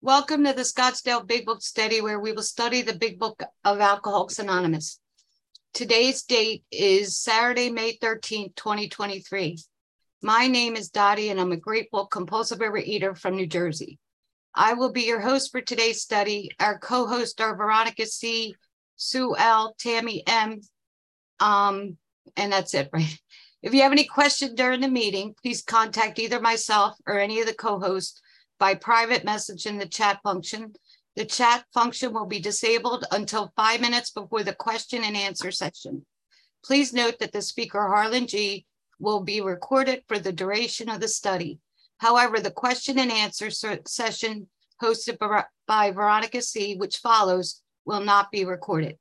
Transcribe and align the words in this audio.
Welcome 0.00 0.44
to 0.44 0.52
the 0.52 0.62
Scottsdale 0.62 1.26
Big 1.26 1.44
Book 1.44 1.60
Study, 1.60 2.00
where 2.00 2.20
we 2.20 2.30
will 2.30 2.44
study 2.44 2.82
the 2.82 2.94
Big 2.94 3.18
Book 3.18 3.42
of 3.64 3.80
Alcoholics 3.80 4.38
Anonymous. 4.38 5.00
Today's 5.74 6.22
date 6.22 6.62
is 6.70 7.18
Saturday, 7.18 7.68
May 7.68 7.96
13th, 7.96 8.54
2023. 8.54 9.58
My 10.22 10.46
name 10.46 10.76
is 10.76 10.90
Dottie, 10.90 11.30
and 11.30 11.40
I'm 11.40 11.50
a 11.50 11.56
grateful 11.56 12.06
compulsive 12.06 12.60
overeater 12.60 13.18
from 13.18 13.34
New 13.34 13.48
Jersey. 13.48 13.98
I 14.54 14.74
will 14.74 14.92
be 14.92 15.02
your 15.02 15.20
host 15.20 15.50
for 15.50 15.60
today's 15.60 16.00
study. 16.00 16.52
Our 16.60 16.78
co-hosts 16.78 17.40
are 17.40 17.56
Veronica 17.56 18.06
C., 18.06 18.54
Sue 18.94 19.34
L., 19.36 19.74
Tammy 19.80 20.22
M., 20.28 20.60
um, 21.40 21.96
and 22.36 22.52
that's 22.52 22.72
it, 22.72 22.88
right? 22.92 23.18
If 23.62 23.74
you 23.74 23.82
have 23.82 23.90
any 23.90 24.04
questions 24.04 24.52
during 24.54 24.80
the 24.80 24.88
meeting, 24.88 25.34
please 25.42 25.62
contact 25.62 26.20
either 26.20 26.40
myself 26.40 26.94
or 27.04 27.18
any 27.18 27.40
of 27.40 27.48
the 27.48 27.52
co-hosts 27.52 28.22
by 28.58 28.74
private 28.74 29.24
message 29.24 29.66
in 29.66 29.78
the 29.78 29.86
chat 29.86 30.20
function. 30.22 30.74
The 31.16 31.24
chat 31.24 31.64
function 31.72 32.12
will 32.12 32.26
be 32.26 32.40
disabled 32.40 33.04
until 33.10 33.52
five 33.56 33.80
minutes 33.80 34.10
before 34.10 34.42
the 34.42 34.54
question 34.54 35.04
and 35.04 35.16
answer 35.16 35.50
session. 35.50 36.04
Please 36.64 36.92
note 36.92 37.18
that 37.20 37.32
the 37.32 37.42
speaker, 37.42 37.86
Harlan 37.86 38.26
G., 38.26 38.66
will 39.00 39.20
be 39.20 39.40
recorded 39.40 40.02
for 40.08 40.18
the 40.18 40.32
duration 40.32 40.88
of 40.88 41.00
the 41.00 41.08
study. 41.08 41.60
However, 41.98 42.40
the 42.40 42.50
question 42.50 42.98
and 42.98 43.10
answer 43.10 43.50
session 43.50 44.48
hosted 44.82 45.44
by 45.66 45.90
Veronica 45.90 46.42
C., 46.42 46.76
which 46.76 46.98
follows, 46.98 47.62
will 47.84 48.00
not 48.00 48.30
be 48.30 48.44
recorded. 48.44 48.98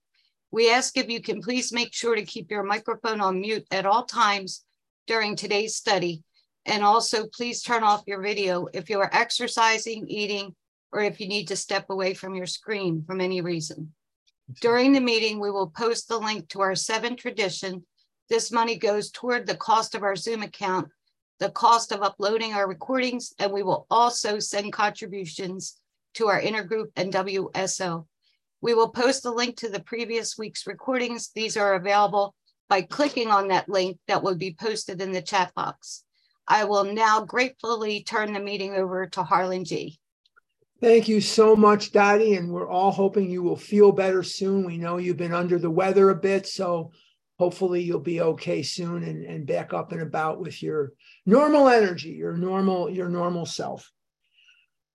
We 0.49 0.71
ask 0.71 0.97
if 0.97 1.09
you 1.09 1.21
can 1.21 1.41
please 1.41 1.73
make 1.73 1.93
sure 1.93 2.15
to 2.15 2.23
keep 2.23 2.49
your 2.49 2.63
microphone 2.63 3.21
on 3.21 3.41
mute 3.41 3.65
at 3.69 3.85
all 3.85 4.05
times 4.05 4.63
during 5.05 5.35
today's 5.35 5.75
study 5.75 6.23
and 6.67 6.83
also 6.83 7.25
please 7.27 7.63
turn 7.63 7.83
off 7.83 8.03
your 8.05 8.21
video 8.21 8.67
if 8.73 8.89
you 8.89 8.99
are 8.99 9.09
exercising, 9.13 10.07
eating, 10.07 10.53
or 10.91 11.01
if 11.01 11.19
you 11.19 11.27
need 11.27 11.47
to 11.47 11.55
step 11.55 11.89
away 11.89 12.13
from 12.13 12.35
your 12.35 12.45
screen 12.45 13.03
from 13.07 13.21
any 13.21 13.41
reason. 13.41 13.93
During 14.61 14.93
the 14.93 15.01
meeting, 15.01 15.39
we 15.39 15.51
will 15.51 15.69
post 15.69 16.07
the 16.07 16.17
link 16.17 16.47
to 16.49 16.61
our 16.61 16.75
seven 16.75 17.15
tradition. 17.15 17.85
This 18.29 18.51
money 18.51 18.77
goes 18.77 19.11
toward 19.11 19.47
the 19.47 19.57
cost 19.57 19.95
of 19.95 20.03
our 20.03 20.15
Zoom 20.15 20.43
account, 20.43 20.89
the 21.39 21.51
cost 21.51 21.91
of 21.91 22.01
uploading 22.01 22.53
our 22.53 22.67
recordings, 22.67 23.33
and 23.39 23.51
we 23.51 23.63
will 23.63 23.85
also 23.89 24.39
send 24.39 24.71
contributions 24.73 25.77
to 26.15 26.27
our 26.27 26.41
intergroup 26.41 26.87
and 26.95 27.13
WSO. 27.13 28.05
We 28.61 28.73
will 28.73 28.89
post 28.89 29.23
the 29.23 29.31
link 29.31 29.57
to 29.57 29.69
the 29.69 29.81
previous 29.81 30.37
week's 30.37 30.65
recordings. 30.65 31.29
These 31.35 31.57
are 31.57 31.75
available 31.75 32.33
by 32.69 32.81
clicking 32.81 33.29
on 33.29 33.49
that 33.49 33.69
link 33.69 33.97
that 34.07 34.23
will 34.23 34.35
be 34.35 34.55
posted 34.59 35.01
in 35.01 35.11
the 35.11 35.21
chat 35.21 35.53
box. 35.53 36.03
I 36.47 36.63
will 36.63 36.85
now 36.85 37.25
gratefully 37.25 38.03
turn 38.03 38.33
the 38.33 38.39
meeting 38.39 38.75
over 38.75 39.07
to 39.07 39.23
Harlan 39.23 39.65
G. 39.65 39.99
Thank 40.79 41.07
you 41.07 41.21
so 41.21 41.55
much, 41.55 41.91
Dottie. 41.91 42.35
And 42.35 42.51
we're 42.51 42.69
all 42.69 42.91
hoping 42.91 43.29
you 43.29 43.41
will 43.41 43.57
feel 43.57 43.91
better 43.91 44.23
soon. 44.23 44.65
We 44.65 44.77
know 44.77 44.97
you've 44.97 45.17
been 45.17 45.33
under 45.33 45.57
the 45.57 45.71
weather 45.71 46.11
a 46.11 46.15
bit, 46.15 46.47
so 46.47 46.91
hopefully 47.39 47.81
you'll 47.81 47.99
be 47.99 48.21
okay 48.21 48.61
soon 48.61 49.03
and, 49.03 49.25
and 49.25 49.45
back 49.45 49.73
up 49.73 49.91
and 49.91 50.01
about 50.01 50.39
with 50.39 50.61
your 50.61 50.93
normal 51.25 51.67
energy, 51.67 52.11
your 52.11 52.37
normal, 52.37 52.89
your 52.89 53.09
normal 53.09 53.45
self. 53.45 53.91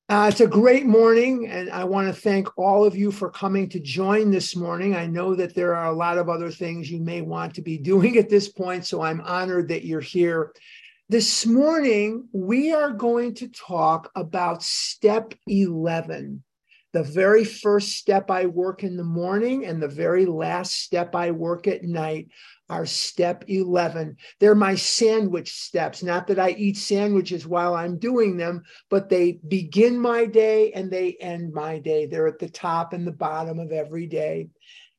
Uh, 0.09 0.29
it's 0.31 0.41
a 0.41 0.47
great 0.47 0.85
morning, 0.85 1.49
and 1.49 1.71
I 1.71 1.85
want 1.85 2.07
to 2.07 2.21
thank 2.21 2.47
all 2.59 2.85
of 2.85 2.95
you 2.95 3.11
for 3.11 3.31
coming 3.31 3.69
to 3.71 3.81
join 3.81 4.31
this 4.31 4.55
morning. 4.55 4.95
I 4.95 5.07
know 5.07 5.35
that 5.35 5.55
there 5.55 5.75
are 5.75 5.87
a 5.87 5.97
lot 5.97 6.19
of 6.19 6.29
other 6.29 6.51
things 6.51 6.91
you 6.91 7.01
may 7.01 7.23
want 7.23 7.55
to 7.55 7.63
be 7.63 7.79
doing 7.79 8.19
at 8.19 8.29
this 8.29 8.49
point, 8.49 8.85
so 8.85 9.01
I'm 9.01 9.21
honored 9.23 9.69
that 9.69 9.87
you're 9.87 10.01
here. 10.01 10.53
This 11.13 11.45
morning, 11.45 12.27
we 12.33 12.73
are 12.73 12.91
going 12.91 13.35
to 13.35 13.49
talk 13.49 14.11
about 14.17 14.63
step 14.63 15.35
11. 15.47 16.43
The 16.95 17.03
very 17.03 17.45
first 17.45 17.91
step 17.99 18.31
I 18.31 18.47
work 18.47 18.83
in 18.83 18.97
the 18.97 19.05
morning 19.05 19.67
and 19.67 19.83
the 19.83 19.89
very 19.89 20.25
last 20.25 20.73
step 20.73 21.15
I 21.15 21.31
work 21.31 21.67
at 21.67 21.83
night 21.83 22.29
are 22.71 22.87
step 22.87 23.45
11. 23.47 24.17
They're 24.41 24.55
my 24.55 24.75
sandwich 24.75 25.53
steps. 25.53 26.03
Not 26.03 26.29
that 26.29 26.39
I 26.39 26.53
eat 26.53 26.79
sandwiches 26.79 27.47
while 27.47 27.75
I'm 27.75 27.99
doing 27.99 28.39
them, 28.39 28.63
but 28.89 29.11
they 29.11 29.33
begin 29.47 29.99
my 29.99 30.25
day 30.25 30.73
and 30.73 30.91
they 30.91 31.19
end 31.21 31.53
my 31.53 31.79
day. 31.79 32.07
They're 32.07 32.27
at 32.27 32.39
the 32.39 32.49
top 32.49 32.95
and 32.95 33.07
the 33.07 33.13
bottom 33.13 33.59
of 33.59 33.71
every 33.71 34.07
day. 34.07 34.49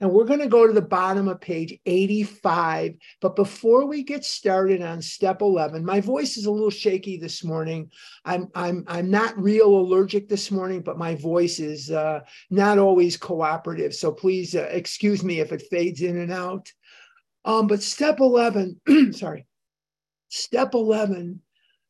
And 0.04 0.12
we're 0.12 0.26
going 0.26 0.42
to 0.42 0.48
go 0.48 0.68
to 0.68 0.74
the 0.74 0.82
bottom 0.82 1.30
of 1.30 1.40
page 1.40 1.80
85. 1.86 2.96
But 3.22 3.38
before 3.38 3.86
we 3.86 4.04
get 4.04 4.26
started 4.26 4.82
on 4.82 5.02
step 5.02 5.42
11, 5.42 5.86
my 5.86 6.02
voice 6.02 6.36
is 6.36 6.46
a 6.46 6.52
little 6.52 6.70
shaky 6.70 7.16
this 7.16 7.42
morning. 7.42 7.90
I'm, 8.26 8.50
I'm, 8.54 8.84
I'm 8.88 9.10
not 9.10 9.42
real 9.42 9.68
allergic 9.68 10.28
this 10.28 10.52
morning, 10.52 10.82
but 10.82 10.98
my 10.98 11.16
voice 11.16 11.60
is 11.60 11.90
uh, 11.90 12.20
not 12.50 12.80
always 12.80 13.16
cooperative. 13.16 13.96
So 13.96 14.12
please 14.12 14.56
uh, 14.56 14.68
excuse 14.72 15.24
me 15.24 15.40
if 15.40 15.54
it 15.54 15.64
fades 15.72 16.02
in 16.02 16.18
and 16.18 16.34
out. 16.34 16.70
Um, 17.46 17.68
but 17.68 17.82
step 17.82 18.20
11, 18.20 18.82
sorry, 19.14 19.48
step 20.28 20.74
11 20.74 21.40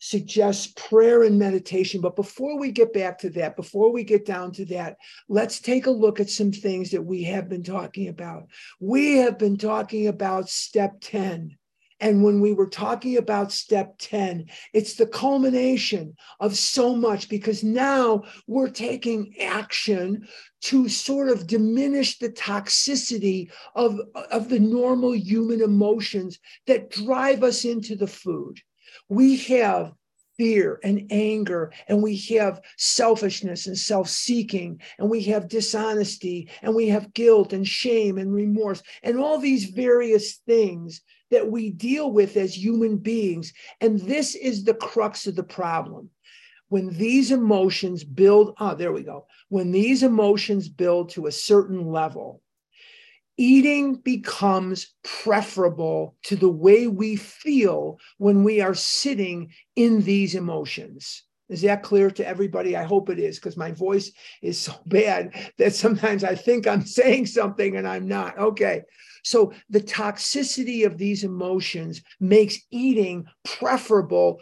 suggests 0.03 0.73
prayer 0.75 1.23
and 1.23 1.39
meditation. 1.39 2.01
But 2.01 2.17
before 2.17 2.59
we 2.59 2.73
get 2.73 2.91
back 2.91 3.17
to 3.19 3.29
that, 3.31 3.55
before 3.55 3.89
we 3.89 4.03
get 4.03 4.25
down 4.25 4.51
to 4.53 4.65
that, 4.65 4.97
let's 5.29 5.61
take 5.61 5.85
a 5.85 5.91
look 5.91 6.19
at 6.19 6.29
some 6.29 6.51
things 6.51 6.91
that 6.91 7.01
we 7.01 7.23
have 7.23 7.47
been 7.47 7.63
talking 7.63 8.09
about. 8.09 8.47
We 8.81 9.19
have 9.19 9.39
been 9.39 9.57
talking 9.57 10.07
about 10.07 10.49
step 10.49 10.95
10. 10.99 11.57
And 12.01 12.21
when 12.21 12.41
we 12.41 12.51
were 12.51 12.67
talking 12.67 13.15
about 13.15 13.53
step 13.53 13.95
10, 13.99 14.47
it's 14.73 14.95
the 14.95 15.07
culmination 15.07 16.17
of 16.41 16.57
so 16.57 16.97
much 16.97 17.29
because 17.29 17.63
now 17.63 18.23
we're 18.45 18.71
taking 18.71 19.33
action 19.39 20.27
to 20.63 20.89
sort 20.89 21.29
of 21.29 21.47
diminish 21.47 22.19
the 22.19 22.29
toxicity 22.29 23.49
of, 23.73 24.01
of 24.31 24.49
the 24.49 24.59
normal 24.59 25.15
human 25.15 25.61
emotions 25.61 26.39
that 26.67 26.89
drive 26.89 27.41
us 27.41 27.63
into 27.63 27.95
the 27.95 28.07
food 28.07 28.59
we 29.09 29.37
have 29.37 29.93
fear 30.37 30.79
and 30.83 31.07
anger, 31.11 31.71
and 31.87 32.01
we 32.01 32.17
have 32.17 32.61
selfishness 32.77 33.67
and 33.67 33.77
self 33.77 34.09
seeking, 34.09 34.81
and 34.97 35.09
we 35.09 35.21
have 35.23 35.47
dishonesty, 35.47 36.49
and 36.61 36.75
we 36.75 36.87
have 36.87 37.13
guilt 37.13 37.53
and 37.53 37.67
shame 37.67 38.17
and 38.17 38.33
remorse, 38.33 38.81
and 39.03 39.17
all 39.17 39.37
these 39.37 39.65
various 39.65 40.37
things 40.47 41.01
that 41.33 41.49
we 41.49 41.71
deal 41.71 42.11
with 42.11 42.37
as 42.37 42.55
human 42.55 42.97
beings. 42.97 43.53
And 43.81 43.99
this 43.99 44.35
is 44.35 44.63
the 44.63 44.75
crux 44.75 45.25
of 45.25 45.35
the 45.35 45.43
problem. 45.43 46.11
When 46.69 46.89
these 46.89 47.31
emotions 47.31 48.03
build, 48.03 48.55
oh, 48.59 48.75
there 48.75 48.91
we 48.91 49.03
go. 49.03 49.25
When 49.49 49.71
these 49.71 50.03
emotions 50.03 50.69
build 50.69 51.09
to 51.09 51.25
a 51.25 51.31
certain 51.31 51.87
level, 51.87 52.42
eating 53.37 53.95
becomes 53.95 54.93
preferable 55.03 56.15
to 56.23 56.35
the 56.35 56.49
way 56.49 56.87
we 56.87 57.15
feel 57.15 57.99
when 58.17 58.43
we 58.43 58.61
are 58.61 58.75
sitting 58.75 59.51
in 59.75 60.01
these 60.01 60.35
emotions. 60.35 61.23
Is 61.49 61.61
that 61.61 61.83
clear 61.83 62.09
to 62.09 62.27
everybody? 62.27 62.75
I 62.75 62.83
hope 62.83 63.09
it 63.09 63.19
is 63.19 63.37
because 63.37 63.57
my 63.57 63.71
voice 63.71 64.11
is 64.41 64.57
so 64.57 64.73
bad 64.85 65.33
that 65.57 65.75
sometimes 65.75 66.23
I 66.23 66.35
think 66.35 66.67
I'm 66.67 66.85
saying 66.85 67.27
something 67.27 67.75
and 67.77 67.87
I'm 67.87 68.07
not. 68.07 68.37
Okay. 68.37 68.81
So 69.23 69.53
the 69.69 69.81
toxicity 69.81 70.85
of 70.85 70.97
these 70.97 71.23
emotions 71.23 72.01
makes 72.19 72.59
eating 72.71 73.25
preferable 73.45 74.41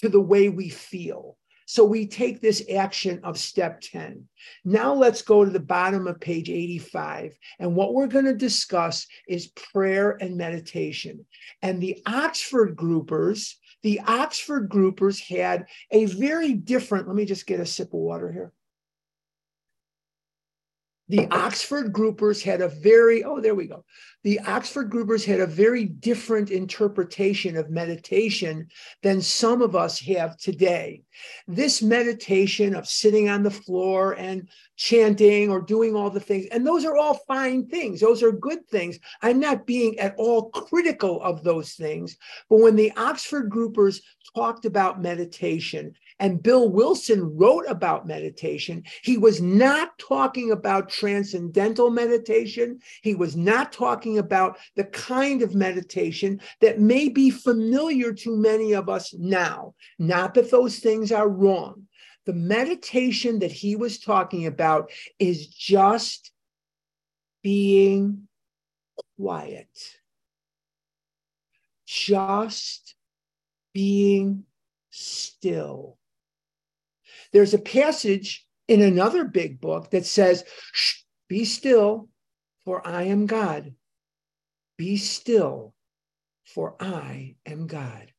to 0.00 0.08
the 0.08 0.20
way 0.20 0.48
we 0.48 0.68
feel. 0.68 1.37
So 1.70 1.84
we 1.84 2.06
take 2.06 2.40
this 2.40 2.64
action 2.74 3.20
of 3.24 3.36
step 3.36 3.82
10. 3.82 4.26
Now 4.64 4.94
let's 4.94 5.20
go 5.20 5.44
to 5.44 5.50
the 5.50 5.60
bottom 5.60 6.06
of 6.06 6.18
page 6.18 6.48
85. 6.48 7.36
And 7.58 7.76
what 7.76 7.92
we're 7.92 8.06
going 8.06 8.24
to 8.24 8.34
discuss 8.34 9.06
is 9.28 9.48
prayer 9.48 10.16
and 10.18 10.38
meditation. 10.38 11.26
And 11.60 11.78
the 11.78 12.00
Oxford 12.06 12.74
groupers, 12.74 13.52
the 13.82 14.00
Oxford 14.06 14.70
groupers 14.70 15.20
had 15.20 15.66
a 15.90 16.06
very 16.06 16.54
different, 16.54 17.06
let 17.06 17.14
me 17.14 17.26
just 17.26 17.46
get 17.46 17.60
a 17.60 17.66
sip 17.66 17.88
of 17.88 18.00
water 18.00 18.32
here 18.32 18.54
the 21.08 21.26
Oxford 21.30 21.92
groupers 21.92 22.42
had 22.42 22.60
a 22.60 22.68
very, 22.68 23.24
oh, 23.24 23.40
there 23.40 23.54
we 23.54 23.66
go. 23.66 23.84
The 24.24 24.40
Oxford 24.40 24.90
groupers 24.90 25.24
had 25.24 25.40
a 25.40 25.46
very 25.46 25.84
different 25.84 26.50
interpretation 26.50 27.56
of 27.56 27.70
meditation 27.70 28.68
than 29.02 29.22
some 29.22 29.62
of 29.62 29.74
us 29.74 29.98
have 30.00 30.36
today. 30.36 31.02
This 31.46 31.80
meditation 31.80 32.74
of 32.74 32.88
sitting 32.88 33.28
on 33.28 33.42
the 33.42 33.50
floor 33.50 34.12
and 34.18 34.48
chanting 34.76 35.50
or 35.50 35.62
doing 35.62 35.94
all 35.94 36.10
the 36.10 36.20
things, 36.20 36.46
and 36.50 36.66
those 36.66 36.84
are 36.84 36.96
all 36.96 37.14
fine 37.26 37.68
things. 37.68 38.00
Those 38.00 38.22
are 38.22 38.32
good 38.32 38.66
things. 38.68 38.98
I'm 39.22 39.40
not 39.40 39.66
being 39.66 39.98
at 39.98 40.14
all 40.18 40.50
critical 40.50 41.22
of 41.22 41.42
those 41.42 41.72
things. 41.72 42.16
But 42.50 42.58
when 42.58 42.76
the 42.76 42.92
Oxford 42.96 43.48
groupers 43.48 44.00
talked 44.34 44.64
about 44.64 45.00
meditation, 45.00 45.94
and 46.20 46.42
Bill 46.42 46.68
Wilson 46.68 47.36
wrote 47.36 47.64
about 47.68 48.06
meditation. 48.06 48.82
He 49.02 49.16
was 49.16 49.40
not 49.40 49.98
talking 49.98 50.50
about 50.50 50.88
transcendental 50.88 51.90
meditation. 51.90 52.80
He 53.02 53.14
was 53.14 53.36
not 53.36 53.72
talking 53.72 54.18
about 54.18 54.58
the 54.74 54.84
kind 54.84 55.42
of 55.42 55.54
meditation 55.54 56.40
that 56.60 56.80
may 56.80 57.08
be 57.08 57.30
familiar 57.30 58.12
to 58.14 58.36
many 58.36 58.72
of 58.72 58.88
us 58.88 59.14
now. 59.14 59.74
Not 59.98 60.34
that 60.34 60.50
those 60.50 60.78
things 60.78 61.12
are 61.12 61.28
wrong. 61.28 61.86
The 62.26 62.34
meditation 62.34 63.38
that 63.38 63.52
he 63.52 63.76
was 63.76 63.98
talking 64.00 64.46
about 64.46 64.90
is 65.18 65.46
just 65.46 66.32
being 67.42 68.28
quiet, 69.16 69.68
just 71.86 72.94
being 73.72 74.44
still. 74.90 75.97
There's 77.32 77.54
a 77.54 77.58
passage 77.58 78.46
in 78.68 78.82
another 78.82 79.24
big 79.24 79.60
book 79.60 79.90
that 79.90 80.06
says, 80.06 80.44
Be 81.28 81.44
still, 81.44 82.08
for 82.64 82.86
I 82.86 83.04
am 83.04 83.26
God. 83.26 83.74
Be 84.76 84.96
still, 84.96 85.74
for 86.44 86.76
I 86.80 87.36
am 87.46 87.66
God. 87.66 88.12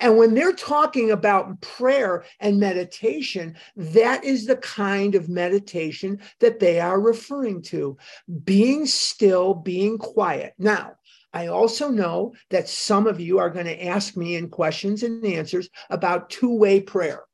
And 0.00 0.16
when 0.16 0.34
they're 0.34 0.52
talking 0.52 1.10
about 1.10 1.60
prayer 1.60 2.24
and 2.40 2.60
meditation, 2.60 3.56
that 3.76 4.24
is 4.24 4.46
the 4.46 4.56
kind 4.56 5.14
of 5.14 5.28
meditation 5.28 6.20
that 6.40 6.60
they 6.60 6.80
are 6.80 7.00
referring 7.00 7.62
to 7.62 7.96
being 8.44 8.86
still, 8.86 9.54
being 9.54 9.98
quiet. 9.98 10.54
Now, 10.58 10.96
I 11.32 11.46
also 11.46 11.88
know 11.88 12.34
that 12.50 12.68
some 12.68 13.06
of 13.06 13.18
you 13.20 13.38
are 13.38 13.50
going 13.50 13.66
to 13.66 13.86
ask 13.86 14.16
me 14.16 14.36
in 14.36 14.50
questions 14.50 15.02
and 15.02 15.24
answers 15.24 15.68
about 15.88 16.30
two 16.30 16.54
way 16.54 16.80
prayer. 16.80 17.24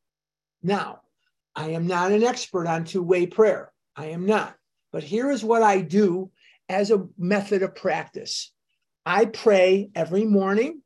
Now, 0.63 1.01
I 1.59 1.71
am 1.71 1.89
not 1.89 2.13
an 2.13 2.23
expert 2.23 2.69
on 2.69 2.85
two 2.85 3.03
way 3.03 3.27
prayer. 3.27 3.73
I 3.97 4.07
am 4.07 4.27
not. 4.27 4.55
But 4.93 5.03
here 5.03 5.29
is 5.29 5.43
what 5.43 5.65
I 5.65 5.81
do 5.81 6.31
as 6.69 6.93
a 6.93 7.09
method 7.19 7.63
of 7.63 7.75
practice 7.75 8.53
I 9.05 9.25
pray 9.25 9.89
every 9.95 10.27
morning, 10.27 10.83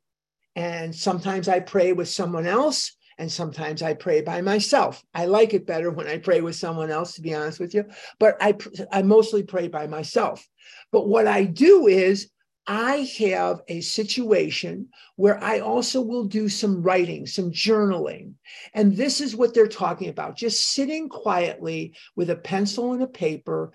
and 0.55 0.95
sometimes 0.95 1.49
I 1.49 1.59
pray 1.59 1.91
with 1.91 2.07
someone 2.07 2.47
else, 2.47 2.95
and 3.17 3.29
sometimes 3.29 3.81
I 3.81 3.95
pray 3.95 4.21
by 4.21 4.39
myself. 4.39 5.03
I 5.13 5.25
like 5.25 5.53
it 5.53 5.67
better 5.67 5.91
when 5.91 6.07
I 6.07 6.19
pray 6.19 6.39
with 6.39 6.55
someone 6.55 6.89
else, 6.89 7.15
to 7.15 7.21
be 7.21 7.33
honest 7.33 7.59
with 7.59 7.73
you, 7.73 7.83
but 8.19 8.37
I, 8.39 8.55
I 8.93 9.01
mostly 9.01 9.43
pray 9.43 9.67
by 9.67 9.87
myself. 9.87 10.47
But 10.89 11.09
what 11.09 11.27
I 11.27 11.43
do 11.43 11.87
is 11.87 12.31
I 12.65 13.09
have 13.19 13.61
a 13.67 13.81
situation 13.81 14.89
where 15.17 15.41
I 15.43 15.59
also 15.59 16.01
will 16.01 16.23
do 16.23 16.47
some 16.47 16.81
writing, 16.81 17.25
some 17.25 17.51
journaling. 17.51 18.35
And 18.73 18.95
this 18.95 19.19
is 19.19 19.35
what 19.35 19.53
they're 19.53 19.67
talking 19.67 20.09
about 20.09 20.37
just 20.37 20.69
sitting 20.69 21.09
quietly 21.09 21.95
with 22.15 22.29
a 22.29 22.35
pencil 22.35 22.93
and 22.93 23.03
a 23.03 23.07
paper, 23.07 23.73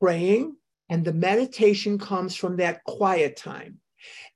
praying. 0.00 0.56
And 0.90 1.02
the 1.04 1.14
meditation 1.14 1.98
comes 1.98 2.36
from 2.36 2.56
that 2.56 2.84
quiet 2.84 3.36
time. 3.36 3.78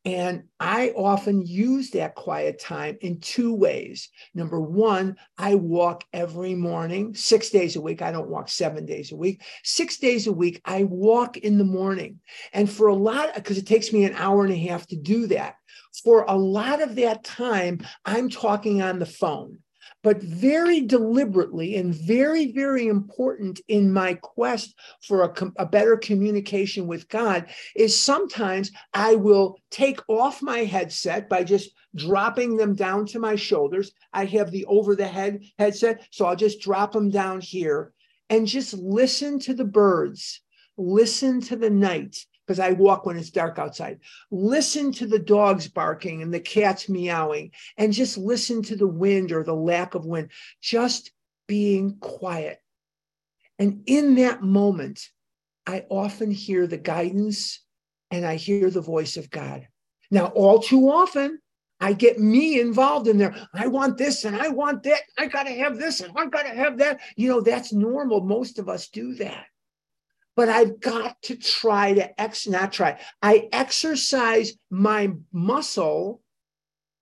And 0.08 0.44
I 0.58 0.94
often 0.96 1.44
use 1.44 1.90
that 1.90 2.14
quiet 2.14 2.58
time 2.58 2.96
in 3.02 3.20
two 3.20 3.52
ways. 3.52 4.08
Number 4.34 4.58
one, 4.58 5.16
I 5.36 5.54
walk 5.54 6.04
every 6.14 6.54
morning, 6.54 7.14
six 7.14 7.50
days 7.50 7.76
a 7.76 7.80
week. 7.82 8.00
I 8.00 8.10
don't 8.10 8.30
walk 8.30 8.48
seven 8.48 8.86
days 8.86 9.12
a 9.12 9.16
week. 9.16 9.42
Six 9.64 9.98
days 9.98 10.26
a 10.26 10.32
week, 10.32 10.62
I 10.64 10.84
walk 10.84 11.36
in 11.36 11.58
the 11.58 11.64
morning. 11.64 12.20
And 12.54 12.70
for 12.70 12.88
a 12.88 12.94
lot, 12.94 13.34
because 13.34 13.58
it 13.58 13.66
takes 13.66 13.92
me 13.92 14.04
an 14.04 14.14
hour 14.14 14.44
and 14.44 14.52
a 14.52 14.56
half 14.56 14.86
to 14.86 14.96
do 14.96 15.26
that, 15.26 15.56
for 16.02 16.24
a 16.26 16.34
lot 16.34 16.80
of 16.80 16.94
that 16.96 17.22
time, 17.22 17.80
I'm 18.06 18.30
talking 18.30 18.80
on 18.80 19.00
the 19.00 19.06
phone 19.06 19.58
but 20.02 20.22
very 20.22 20.80
deliberately 20.80 21.76
and 21.76 21.94
very, 21.94 22.52
very 22.52 22.86
important 22.86 23.60
in 23.68 23.92
my 23.92 24.14
quest 24.14 24.74
for 25.02 25.22
a, 25.22 25.52
a, 25.56 25.66
better 25.66 25.96
communication 25.96 26.86
with 26.86 27.08
God 27.08 27.46
is 27.74 28.00
sometimes 28.00 28.70
I 28.94 29.16
will 29.16 29.60
take 29.70 30.00
off 30.08 30.40
my 30.40 30.58
headset 30.58 31.28
by 31.28 31.44
just 31.44 31.70
dropping 31.96 32.56
them 32.56 32.74
down 32.74 33.06
to 33.06 33.18
my 33.18 33.34
shoulders. 33.34 33.92
I 34.12 34.26
have 34.26 34.50
the 34.50 34.64
over 34.66 34.94
the 34.94 35.08
head 35.08 35.42
headset, 35.58 36.06
so 36.10 36.26
I'll 36.26 36.36
just 36.36 36.60
drop 36.60 36.92
them 36.92 37.10
down 37.10 37.40
here 37.40 37.92
and 38.30 38.46
just 38.46 38.74
listen 38.74 39.38
to 39.40 39.54
the 39.54 39.64
birds, 39.64 40.40
listen 40.76 41.40
to 41.42 41.56
the 41.56 41.70
night, 41.70 42.16
because 42.48 42.58
I 42.58 42.72
walk 42.72 43.04
when 43.04 43.18
it's 43.18 43.28
dark 43.28 43.58
outside. 43.58 44.00
Listen 44.30 44.90
to 44.92 45.06
the 45.06 45.18
dogs 45.18 45.68
barking 45.68 46.22
and 46.22 46.32
the 46.32 46.40
cats 46.40 46.88
meowing, 46.88 47.50
and 47.76 47.92
just 47.92 48.16
listen 48.16 48.62
to 48.62 48.76
the 48.76 48.86
wind 48.86 49.32
or 49.32 49.44
the 49.44 49.54
lack 49.54 49.94
of 49.94 50.06
wind, 50.06 50.30
just 50.62 51.12
being 51.46 51.98
quiet. 52.00 52.58
And 53.58 53.82
in 53.84 54.14
that 54.14 54.42
moment, 54.42 55.10
I 55.66 55.84
often 55.90 56.30
hear 56.30 56.66
the 56.66 56.78
guidance 56.78 57.62
and 58.10 58.24
I 58.24 58.36
hear 58.36 58.70
the 58.70 58.80
voice 58.80 59.18
of 59.18 59.28
God. 59.28 59.68
Now, 60.10 60.28
all 60.28 60.60
too 60.60 60.88
often, 60.88 61.40
I 61.80 61.92
get 61.92 62.18
me 62.18 62.60
involved 62.60 63.08
in 63.08 63.18
there. 63.18 63.36
I 63.52 63.66
want 63.66 63.98
this 63.98 64.24
and 64.24 64.34
I 64.34 64.48
want 64.48 64.84
that. 64.84 65.02
I 65.18 65.26
got 65.26 65.42
to 65.42 65.52
have 65.52 65.78
this 65.78 66.00
and 66.00 66.16
I 66.16 66.26
got 66.26 66.44
to 66.44 66.48
have 66.48 66.78
that. 66.78 67.00
You 67.14 67.28
know, 67.28 67.40
that's 67.42 67.74
normal. 67.74 68.22
Most 68.22 68.58
of 68.58 68.70
us 68.70 68.88
do 68.88 69.14
that 69.16 69.44
but 70.38 70.48
I've 70.48 70.78
got 70.78 71.20
to 71.22 71.34
try 71.34 71.94
to 71.94 72.20
ex 72.20 72.46
not 72.46 72.72
try. 72.72 73.00
I 73.20 73.48
exercise 73.50 74.52
my 74.70 75.10
muscle 75.32 76.22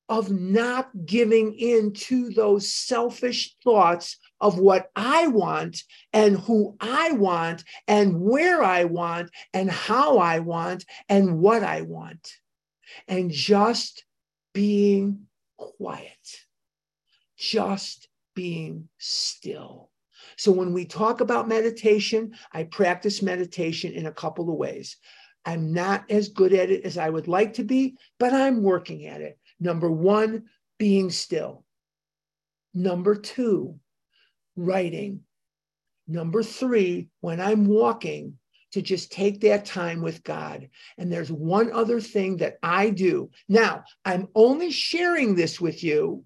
of 0.08 0.30
not 0.30 0.88
giving 1.04 1.52
in 1.52 1.92
to 1.92 2.30
those 2.30 2.72
selfish 2.72 3.54
thoughts 3.62 4.16
of 4.40 4.58
what 4.58 4.90
I 4.96 5.26
want 5.26 5.82
and 6.14 6.38
who 6.38 6.76
I 6.80 7.12
want 7.12 7.62
and 7.86 8.22
where 8.22 8.62
I 8.62 8.84
want 8.84 9.28
and 9.52 9.70
how 9.70 10.16
I 10.16 10.38
want 10.38 10.86
and 11.10 11.38
what 11.38 11.62
I 11.62 11.82
want. 11.82 12.32
And 13.06 13.30
just 13.30 14.06
being 14.54 15.26
quiet, 15.58 16.26
just 17.36 18.08
being 18.34 18.88
still. 18.96 19.90
So 20.36 20.52
when 20.52 20.72
we 20.72 20.84
talk 20.84 21.20
about 21.20 21.48
meditation, 21.48 22.34
I 22.52 22.64
practice 22.64 23.22
meditation 23.22 23.92
in 23.92 24.06
a 24.06 24.12
couple 24.12 24.50
of 24.50 24.56
ways. 24.56 24.96
I'm 25.44 25.72
not 25.72 26.10
as 26.10 26.28
good 26.28 26.52
at 26.52 26.70
it 26.70 26.84
as 26.84 26.98
I 26.98 27.08
would 27.08 27.28
like 27.28 27.54
to 27.54 27.64
be, 27.64 27.96
but 28.18 28.32
I'm 28.32 28.62
working 28.62 29.06
at 29.06 29.20
it. 29.20 29.38
Number 29.60 29.90
one, 29.90 30.44
being 30.78 31.10
still. 31.10 31.64
Number 32.74 33.14
two, 33.14 33.78
writing. 34.56 35.20
Number 36.08 36.42
three, 36.42 37.08
when 37.20 37.40
I'm 37.40 37.66
walking, 37.66 38.38
to 38.72 38.82
just 38.82 39.10
take 39.10 39.40
that 39.40 39.64
time 39.64 40.02
with 40.02 40.22
God. 40.22 40.68
And 40.98 41.10
there's 41.10 41.32
one 41.32 41.72
other 41.72 41.98
thing 41.98 42.36
that 42.38 42.58
I 42.62 42.90
do. 42.90 43.30
Now, 43.48 43.84
I'm 44.04 44.28
only 44.34 44.70
sharing 44.70 45.34
this 45.34 45.58
with 45.58 45.82
you 45.82 46.24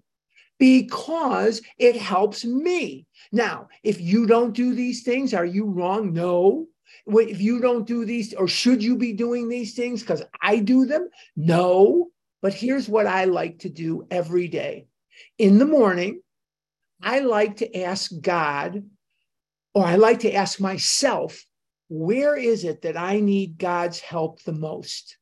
because 0.61 1.59
it 1.79 1.95
helps 1.95 2.45
me. 2.45 3.07
Now, 3.31 3.67
if 3.81 3.99
you 3.99 4.27
don't 4.27 4.53
do 4.53 4.75
these 4.75 5.01
things, 5.01 5.33
are 5.33 5.45
you 5.45 5.65
wrong? 5.65 6.13
No. 6.13 6.67
If 7.07 7.41
you 7.41 7.59
don't 7.59 7.87
do 7.87 8.05
these, 8.05 8.35
or 8.35 8.47
should 8.47 8.83
you 8.83 8.95
be 8.95 9.11
doing 9.11 9.49
these 9.49 9.73
things 9.73 10.01
because 10.01 10.21
I 10.39 10.57
do 10.57 10.85
them? 10.85 11.09
No. 11.35 12.11
But 12.43 12.53
here's 12.53 12.87
what 12.87 13.07
I 13.07 13.25
like 13.25 13.57
to 13.59 13.69
do 13.69 14.05
every 14.11 14.47
day. 14.47 14.85
In 15.39 15.57
the 15.57 15.65
morning, 15.65 16.21
I 17.01 17.21
like 17.21 17.57
to 17.57 17.81
ask 17.81 18.11
God, 18.21 18.83
or 19.73 19.83
I 19.83 19.95
like 19.95 20.19
to 20.19 20.33
ask 20.33 20.59
myself, 20.59 21.43
where 21.89 22.35
is 22.35 22.65
it 22.65 22.83
that 22.83 22.97
I 22.97 23.19
need 23.19 23.57
God's 23.57 23.99
help 23.99 24.43
the 24.43 24.53
most? 24.53 25.17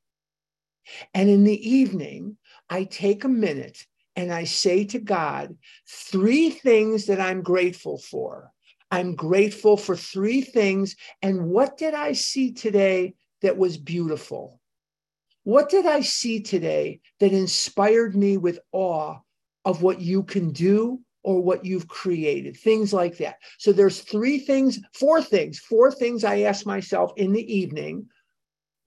And 1.14 1.30
in 1.30 1.46
the 1.46 1.70
evening, 1.70 2.36
I 2.70 2.84
take 2.84 3.24
a 3.24 3.30
minute 3.30 3.86
and 4.20 4.34
I 4.34 4.44
say 4.44 4.84
to 4.84 5.00
God, 5.00 5.56
three 5.88 6.50
things 6.50 7.06
that 7.06 7.22
I'm 7.22 7.42
grateful 7.42 7.98
for. 7.98 8.52
I'm 8.92 9.16
grateful 9.16 9.78
for 9.78 9.96
three 9.96 10.42
things. 10.42 10.98
And 11.22 11.46
what 11.46 11.78
did 11.78 11.94
I 11.94 12.12
see 12.12 12.52
today 12.52 13.14
that 13.42 13.58
was 13.58 13.78
beautiful? 13.78 14.60
What 15.44 15.70
did 15.70 15.86
I 15.86 16.02
see 16.02 16.42
today 16.42 17.00
that 17.22 17.32
inspired 17.32 18.14
me 18.14 18.36
with 18.36 18.60
awe 18.74 19.20
of 19.64 19.84
what 19.84 20.02
you 20.02 20.24
can 20.24 20.52
do 20.52 21.00
or 21.24 21.42
what 21.42 21.64
you've 21.64 21.88
created? 21.88 22.58
Things 22.58 22.92
like 22.92 23.20
that. 23.20 23.38
So 23.58 23.72
there's 23.72 24.02
three 24.02 24.40
things, 24.40 24.80
four 24.94 25.22
things, 25.22 25.60
four 25.60 25.94
things 25.94 26.26
I 26.26 26.42
ask 26.42 26.66
myself 26.66 27.14
in 27.16 27.32
the 27.32 27.56
evening 27.58 28.08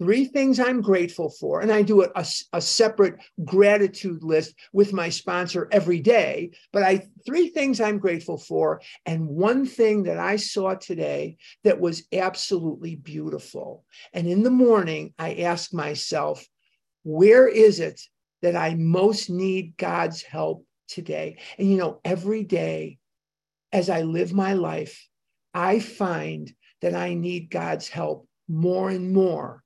three 0.03 0.25
things 0.25 0.59
I'm 0.59 0.81
grateful 0.81 1.31
for. 1.31 1.61
And 1.61 1.71
I 1.71 1.83
do 1.83 2.03
a, 2.03 2.09
a, 2.17 2.27
a, 2.55 2.61
separate 2.61 3.21
gratitude 3.45 4.25
list 4.25 4.55
with 4.73 4.93
my 4.93 5.09
sponsor 5.09 5.69
every 5.71 6.01
day. 6.01 6.51
But 6.73 6.83
I 6.83 7.07
three 7.25 7.51
things 7.51 7.81
I'm 7.81 7.99
grateful 7.99 8.37
for. 8.37 8.81
And 9.07 9.29
one 9.29 9.65
thing 9.65 10.03
that 10.05 10.19
I 10.19 10.37
saw 10.37 10.75
today 10.75 11.37
that 11.63 11.79
was 11.79 12.03
absolutely 12.13 12.97
beautiful. 12.97 13.85
And 14.13 14.27
in 14.27 14.43
the 14.43 14.51
morning, 14.51 15.15
I 15.21 15.35
ask 15.35 15.73
myself, 15.73 16.45
where 17.05 17.47
is 17.47 17.79
it 17.79 18.01
that 18.43 18.57
I 18.57 18.75
most 18.75 19.31
need 19.31 19.77
God's 19.77 20.21
help 20.21 20.67
today? 20.89 21.39
And 21.59 21.71
you 21.71 21.77
know, 21.77 22.01
every 22.05 22.43
day 22.43 22.99
as 23.73 23.89
I 23.89 24.03
live 24.03 24.33
my 24.33 24.55
life, 24.55 25.07
I 25.55 25.79
find 25.79 26.53
that 26.81 26.97
I 26.97 27.15
need 27.15 27.51
God's 27.51 27.89
help 27.89 28.27
more 28.49 28.91
and 28.91 29.13
more 29.13 29.62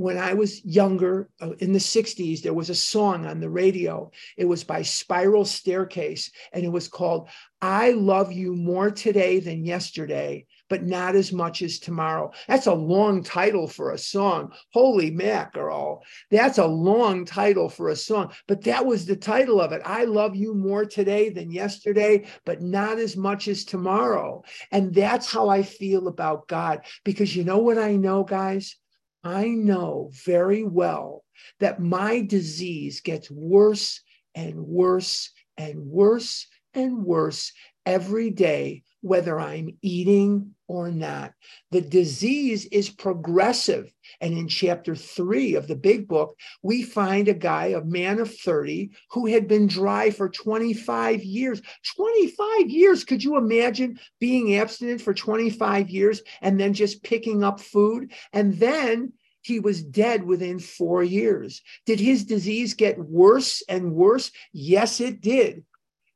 when 0.00 0.16
I 0.16 0.32
was 0.32 0.64
younger 0.64 1.28
uh, 1.42 1.50
in 1.58 1.74
the 1.74 1.78
60s, 1.78 2.40
there 2.40 2.54
was 2.54 2.70
a 2.70 2.74
song 2.74 3.26
on 3.26 3.38
the 3.38 3.50
radio. 3.50 4.10
It 4.38 4.46
was 4.46 4.64
by 4.64 4.80
Spiral 4.80 5.44
Starecase, 5.44 6.30
and 6.54 6.64
it 6.64 6.72
was 6.72 6.88
called 6.88 7.28
I 7.60 7.90
Love 7.90 8.32
You 8.32 8.56
More 8.56 8.90
Today 8.90 9.40
Than 9.40 9.66
Yesterday, 9.66 10.46
but 10.70 10.84
Not 10.84 11.16
As 11.16 11.34
Much 11.34 11.60
As 11.60 11.78
Tomorrow. 11.78 12.32
That's 12.48 12.66
a 12.66 12.72
long 12.72 13.22
title 13.22 13.68
for 13.68 13.90
a 13.90 13.98
song. 13.98 14.52
Holy 14.72 15.10
mackerel. 15.10 16.02
That's 16.30 16.56
a 16.56 16.66
long 16.66 17.26
title 17.26 17.68
for 17.68 17.90
a 17.90 17.96
song, 17.96 18.32
but 18.48 18.62
that 18.64 18.86
was 18.86 19.04
the 19.04 19.16
title 19.16 19.60
of 19.60 19.72
it. 19.72 19.82
I 19.84 20.04
love 20.04 20.34
you 20.34 20.54
more 20.54 20.86
today 20.86 21.28
than 21.28 21.50
yesterday, 21.50 22.24
but 22.46 22.62
not 22.62 22.98
as 22.98 23.18
much 23.18 23.48
as 23.48 23.66
tomorrow. 23.66 24.44
And 24.72 24.94
that's 24.94 25.30
how 25.30 25.50
I 25.50 25.62
feel 25.62 26.08
about 26.08 26.48
God, 26.48 26.86
because 27.04 27.36
you 27.36 27.44
know 27.44 27.58
what 27.58 27.76
I 27.76 27.96
know, 27.96 28.24
guys? 28.24 28.79
I 29.22 29.48
know 29.48 30.10
very 30.24 30.64
well 30.64 31.24
that 31.58 31.80
my 31.80 32.22
disease 32.22 33.00
gets 33.00 33.30
worse 33.30 34.00
and 34.34 34.66
worse 34.66 35.30
and 35.56 35.86
worse 35.86 36.46
and 36.74 37.04
worse 37.04 37.52
every 37.84 38.30
day, 38.30 38.82
whether 39.00 39.38
I'm 39.38 39.76
eating 39.82 40.54
or 40.70 40.88
not. 40.88 41.32
The 41.72 41.80
disease 41.80 42.64
is 42.66 42.88
progressive. 42.88 43.92
And 44.20 44.38
in 44.38 44.46
chapter 44.46 44.94
three 44.94 45.56
of 45.56 45.66
the 45.66 45.74
big 45.74 46.06
book, 46.06 46.38
we 46.62 46.84
find 46.84 47.26
a 47.26 47.34
guy, 47.34 47.66
a 47.66 47.82
man 47.82 48.20
of 48.20 48.32
30, 48.32 48.90
who 49.10 49.26
had 49.26 49.48
been 49.48 49.66
dry 49.66 50.10
for 50.10 50.28
25 50.28 51.24
years. 51.24 51.60
25 51.96 52.70
years. 52.70 53.02
Could 53.02 53.24
you 53.24 53.36
imagine 53.36 53.98
being 54.20 54.54
abstinent 54.58 55.00
for 55.00 55.12
25 55.12 55.90
years 55.90 56.22
and 56.40 56.60
then 56.60 56.72
just 56.72 57.02
picking 57.02 57.42
up 57.42 57.58
food? 57.58 58.12
And 58.32 58.56
then 58.56 59.12
he 59.42 59.58
was 59.58 59.82
dead 59.82 60.22
within 60.22 60.60
four 60.60 61.02
years. 61.02 61.62
Did 61.84 61.98
his 61.98 62.24
disease 62.24 62.74
get 62.74 62.96
worse 62.96 63.60
and 63.68 63.92
worse? 63.92 64.30
Yes, 64.52 65.00
it 65.00 65.20
did. 65.20 65.64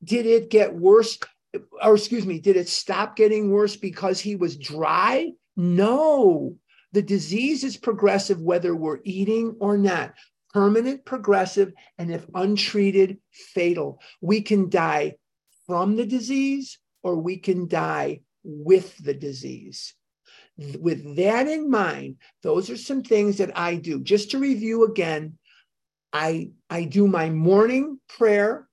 Did 0.04 0.26
it 0.26 0.48
get 0.48 0.76
worse? 0.76 1.18
Or 1.82 1.94
excuse 1.94 2.26
me, 2.26 2.40
did 2.40 2.56
it 2.56 2.68
stop 2.68 3.16
getting 3.16 3.50
worse 3.50 3.76
because 3.76 4.20
he 4.20 4.36
was 4.36 4.56
dry? 4.56 5.32
No. 5.56 6.56
The 6.92 7.02
disease 7.02 7.64
is 7.64 7.76
progressive 7.76 8.40
whether 8.40 8.74
we're 8.74 9.00
eating 9.04 9.56
or 9.60 9.76
not. 9.76 10.14
Permanent, 10.52 11.04
progressive, 11.04 11.72
and 11.98 12.12
if 12.12 12.24
untreated, 12.34 13.18
fatal. 13.32 14.00
We 14.20 14.42
can 14.42 14.70
die 14.70 15.16
from 15.66 15.96
the 15.96 16.06
disease 16.06 16.78
or 17.02 17.16
we 17.16 17.38
can 17.38 17.66
die 17.66 18.20
with 18.44 18.96
the 18.98 19.14
disease 19.14 19.94
with 20.56 21.16
that 21.16 21.48
in 21.48 21.70
mind, 21.70 22.16
those 22.42 22.70
are 22.70 22.76
some 22.76 23.02
things 23.02 23.38
that 23.38 23.56
I 23.58 23.76
do. 23.76 24.00
Just 24.00 24.30
to 24.30 24.38
review 24.38 24.84
again, 24.84 25.38
I, 26.12 26.50
I 26.70 26.84
do 26.84 27.08
my 27.08 27.30
morning 27.30 27.98
prayer, 28.08 28.68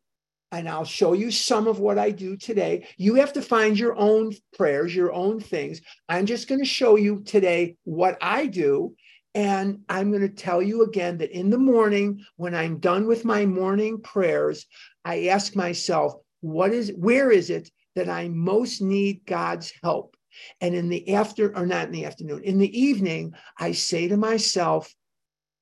and 0.51 0.67
I'll 0.67 0.85
show 0.85 1.13
you 1.13 1.31
some 1.31 1.67
of 1.67 1.79
what 1.79 1.97
I 1.97 2.11
do 2.11 2.35
today. 2.35 2.87
You 2.97 3.15
have 3.15 3.33
to 3.33 3.41
find 3.41 3.77
your 3.79 3.95
own 3.95 4.33
prayers, 4.57 4.95
your 4.95 5.13
own 5.13 5.39
things. 5.39 5.81
I'm 6.09 6.25
just 6.25 6.47
going 6.47 6.59
to 6.59 6.65
show 6.65 6.97
you 6.97 7.23
today 7.23 7.77
what 7.83 8.17
I 8.21 8.47
do. 8.47 8.95
And 9.33 9.83
I'm 9.87 10.09
going 10.11 10.23
to 10.23 10.29
tell 10.29 10.61
you 10.61 10.83
again 10.83 11.17
that 11.19 11.31
in 11.31 11.49
the 11.49 11.57
morning, 11.57 12.25
when 12.35 12.53
I'm 12.53 12.79
done 12.79 13.07
with 13.07 13.23
my 13.23 13.45
morning 13.45 14.01
prayers, 14.01 14.65
I 15.05 15.27
ask 15.27 15.55
myself, 15.55 16.15
what 16.41 16.73
is, 16.73 16.91
where 16.97 17.31
is 17.31 17.49
it 17.49 17.69
that 17.95 18.09
I 18.09 18.27
most 18.27 18.81
need 18.81 19.21
God's 19.25 19.71
help? 19.83 20.17
And 20.59 20.75
in 20.75 20.89
the 20.89 21.13
after, 21.13 21.55
or 21.55 21.65
not 21.65 21.85
in 21.85 21.91
the 21.91 22.05
afternoon, 22.05 22.43
in 22.43 22.57
the 22.57 22.77
evening, 22.77 23.33
I 23.57 23.71
say 23.71 24.09
to 24.09 24.17
myself, 24.17 24.93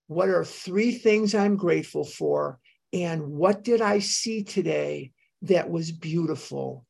what 0.07 0.29
are 0.29 0.43
three 0.43 0.93
things 0.93 1.35
I'm 1.35 1.55
grateful 1.55 2.03
for? 2.03 2.59
And 2.93 3.31
what 3.31 3.63
did 3.63 3.81
I 3.81 3.99
see 3.99 4.43
today 4.43 5.11
that 5.43 5.69
was 5.69 5.91
beautiful? 5.91 6.85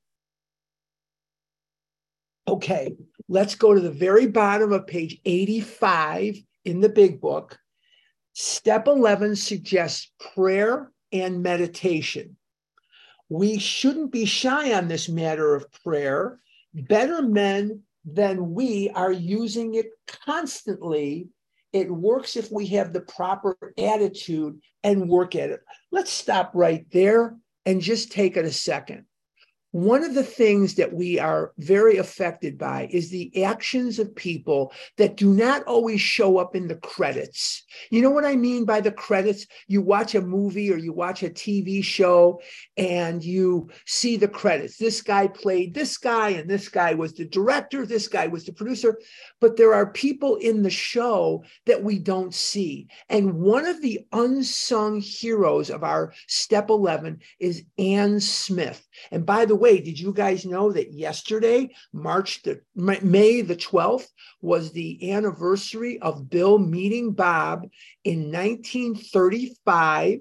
Okay, 2.48 2.96
let's 3.28 3.56
go 3.56 3.74
to 3.74 3.80
the 3.80 3.92
very 3.92 4.28
bottom 4.28 4.72
of 4.72 4.88
page 4.88 5.20
85 5.26 6.38
in 6.66 6.80
the 6.82 6.90
big 6.90 7.22
book. 7.22 7.60
Step 8.34 8.88
11 8.88 9.36
suggests 9.36 10.12
prayer 10.34 10.92
and 11.12 11.44
meditation. 11.44 12.38
We 13.28 13.60
shouldn't 13.60 14.12
be 14.12 14.26
shy 14.26 14.74
on 14.74 14.88
this 14.88 15.10
matter 15.10 15.54
of 15.54 15.72
prayer 15.84 16.40
better 16.74 17.22
men 17.22 17.82
than 18.06 18.54
we 18.54 18.90
are 18.90 19.12
using 19.12 19.76
it 19.76 19.88
constantly. 20.08 21.30
It 21.72 21.92
works 21.92 22.36
if 22.36 22.52
we 22.52 22.68
have 22.68 22.94
the 22.94 23.02
proper 23.02 23.58
attitude 23.78 24.60
and 24.84 25.10
work 25.10 25.36
at 25.36 25.52
it. 25.52 25.62
Let's 25.92 26.12
stop 26.12 26.52
right 26.54 26.86
there 26.92 27.36
and 27.66 27.82
just 27.82 28.12
take 28.12 28.38
it 28.38 28.46
a 28.46 28.52
second. 28.52 29.06
One 29.72 30.04
of 30.04 30.16
the 30.16 30.24
things 30.24 30.76
that 30.76 30.94
we 30.94 31.20
are 31.20 31.54
very 31.60 31.98
affected 31.98 32.58
by 32.58 32.88
is 32.92 33.12
the 33.12 33.44
actions 33.44 34.00
of 34.00 34.16
people 34.16 34.74
that 34.98 35.16
do 35.16 35.32
not 35.32 35.64
always 35.64 36.02
show 36.02 36.40
up 36.40 36.56
in 36.56 36.68
the 36.68 36.76
credits. 36.76 37.64
You 37.92 38.02
know 38.02 38.10
what 38.10 38.26
I 38.26 38.36
mean 38.36 38.66
by 38.66 38.82
the 38.82 38.92
credits? 38.92 39.46
You 39.68 39.84
watch 39.84 40.16
a 40.16 40.22
movie 40.22 40.74
or 40.74 40.78
you 40.78 40.92
watch 40.92 41.22
a 41.22 41.30
TV 41.30 41.84
show 41.84 42.42
and 42.78 43.24
you 43.24 43.70
see 43.86 44.18
the 44.18 44.28
credits. 44.28 44.78
This 44.78 45.04
guy 45.04 45.28
played 45.28 45.76
this 45.76 45.98
guy, 45.98 46.30
and 46.30 46.50
this 46.50 46.68
guy 46.68 46.96
was 46.96 47.14
the 47.14 47.26
director, 47.26 47.86
this 47.86 48.08
guy 48.08 48.26
was 48.26 48.46
the 48.46 48.54
producer. 48.54 48.98
But 49.40 49.56
there 49.56 49.76
are 49.76 49.92
people 49.92 50.38
in 50.38 50.64
the 50.64 50.70
show 50.72 51.44
that 51.68 51.84
we 51.84 52.00
don't 52.00 52.34
see. 52.34 52.88
And 53.08 53.36
one 53.36 53.68
of 53.68 53.82
the 53.82 54.00
unsung 54.14 55.00
heroes 55.00 55.70
of 55.70 55.84
our 55.84 56.14
Step 56.28 56.70
11 56.70 57.20
is 57.40 57.64
Anne 57.78 58.20
Smith. 58.20 58.88
And 59.12 59.26
by 59.26 59.46
the 59.46 59.56
way, 59.56 59.80
did 59.80 60.00
you 60.00 60.14
guys 60.14 60.46
know 60.46 60.72
that 60.72 60.94
yesterday, 60.94 61.70
March 61.94 62.42
the 62.44 62.62
May 62.76 63.42
the 63.42 63.56
12th, 63.56 64.08
was 64.42 64.72
the 64.72 65.12
anniversary 65.12 66.00
of 66.00 66.30
Bill 66.30 66.58
meeting 66.58 67.12
Bob 67.14 67.68
in 68.04 68.32
1935? 68.32 70.20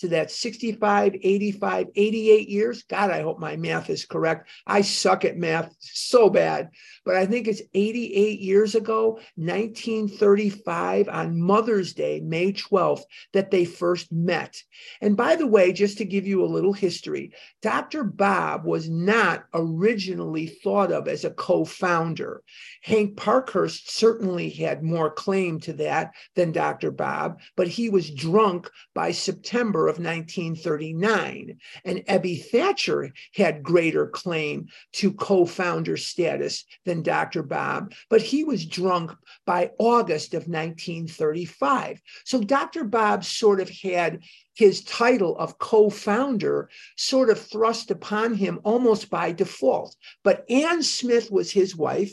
To 0.00 0.08
that 0.08 0.30
65, 0.30 1.16
85, 1.20 1.86
88 1.94 2.48
years. 2.48 2.82
God, 2.84 3.10
I 3.10 3.22
hope 3.22 3.38
my 3.38 3.56
math 3.56 3.90
is 3.90 4.04
correct. 4.04 4.48
I 4.66 4.82
suck 4.82 5.24
at 5.24 5.36
math 5.36 5.74
so 5.80 6.30
bad, 6.30 6.70
but 7.04 7.16
I 7.16 7.26
think 7.26 7.48
it's 7.48 7.62
88 7.74 8.40
years 8.40 8.74
ago, 8.74 9.20
1935, 9.36 11.08
on 11.08 11.40
Mother's 11.40 11.94
Day, 11.94 12.20
May 12.20 12.52
12th, 12.52 13.02
that 13.32 13.50
they 13.50 13.64
first 13.64 14.12
met. 14.12 14.56
And 15.00 15.16
by 15.16 15.36
the 15.36 15.46
way, 15.46 15.72
just 15.72 15.98
to 15.98 16.04
give 16.04 16.26
you 16.26 16.44
a 16.44 16.46
little 16.46 16.72
history, 16.72 17.32
Dr. 17.62 18.04
Bob 18.04 18.64
was 18.64 18.88
not 18.88 19.44
originally 19.54 20.46
thought 20.46 20.92
of 20.92 21.08
as 21.08 21.24
a 21.24 21.30
co 21.30 21.64
founder. 21.64 22.42
Hank 22.82 23.16
Parkhurst 23.16 23.90
certainly 23.90 24.50
had 24.50 24.82
more 24.82 25.10
claim 25.10 25.60
to 25.60 25.72
that 25.74 26.12
than 26.34 26.52
Dr. 26.52 26.90
Bob, 26.90 27.40
but 27.56 27.68
he 27.68 27.90
was 27.90 28.10
drunk 28.10 28.70
by 28.94 29.10
September 29.10 29.87
of 29.88 29.98
1939. 29.98 31.58
And 31.84 31.98
Ebby 32.06 32.44
Thatcher 32.44 33.12
had 33.34 33.62
greater 33.62 34.06
claim 34.06 34.68
to 34.94 35.12
co 35.12 35.44
founder 35.44 35.96
status 35.96 36.64
than 36.84 37.02
Dr. 37.02 37.42
Bob, 37.42 37.92
but 38.08 38.22
he 38.22 38.44
was 38.44 38.66
drunk 38.66 39.12
by 39.46 39.72
August 39.78 40.34
of 40.34 40.48
1935. 40.48 42.00
So 42.24 42.40
Dr. 42.40 42.84
Bob 42.84 43.24
sort 43.24 43.60
of 43.60 43.68
had 43.70 44.20
his 44.54 44.82
title 44.82 45.36
of 45.38 45.58
co 45.58 45.88
founder 45.88 46.68
sort 46.96 47.30
of 47.30 47.40
thrust 47.40 47.90
upon 47.90 48.34
him 48.34 48.60
almost 48.64 49.08
by 49.08 49.32
default. 49.32 49.94
But 50.24 50.44
Anne 50.50 50.82
Smith 50.82 51.30
was 51.30 51.50
his 51.50 51.76
wife. 51.76 52.12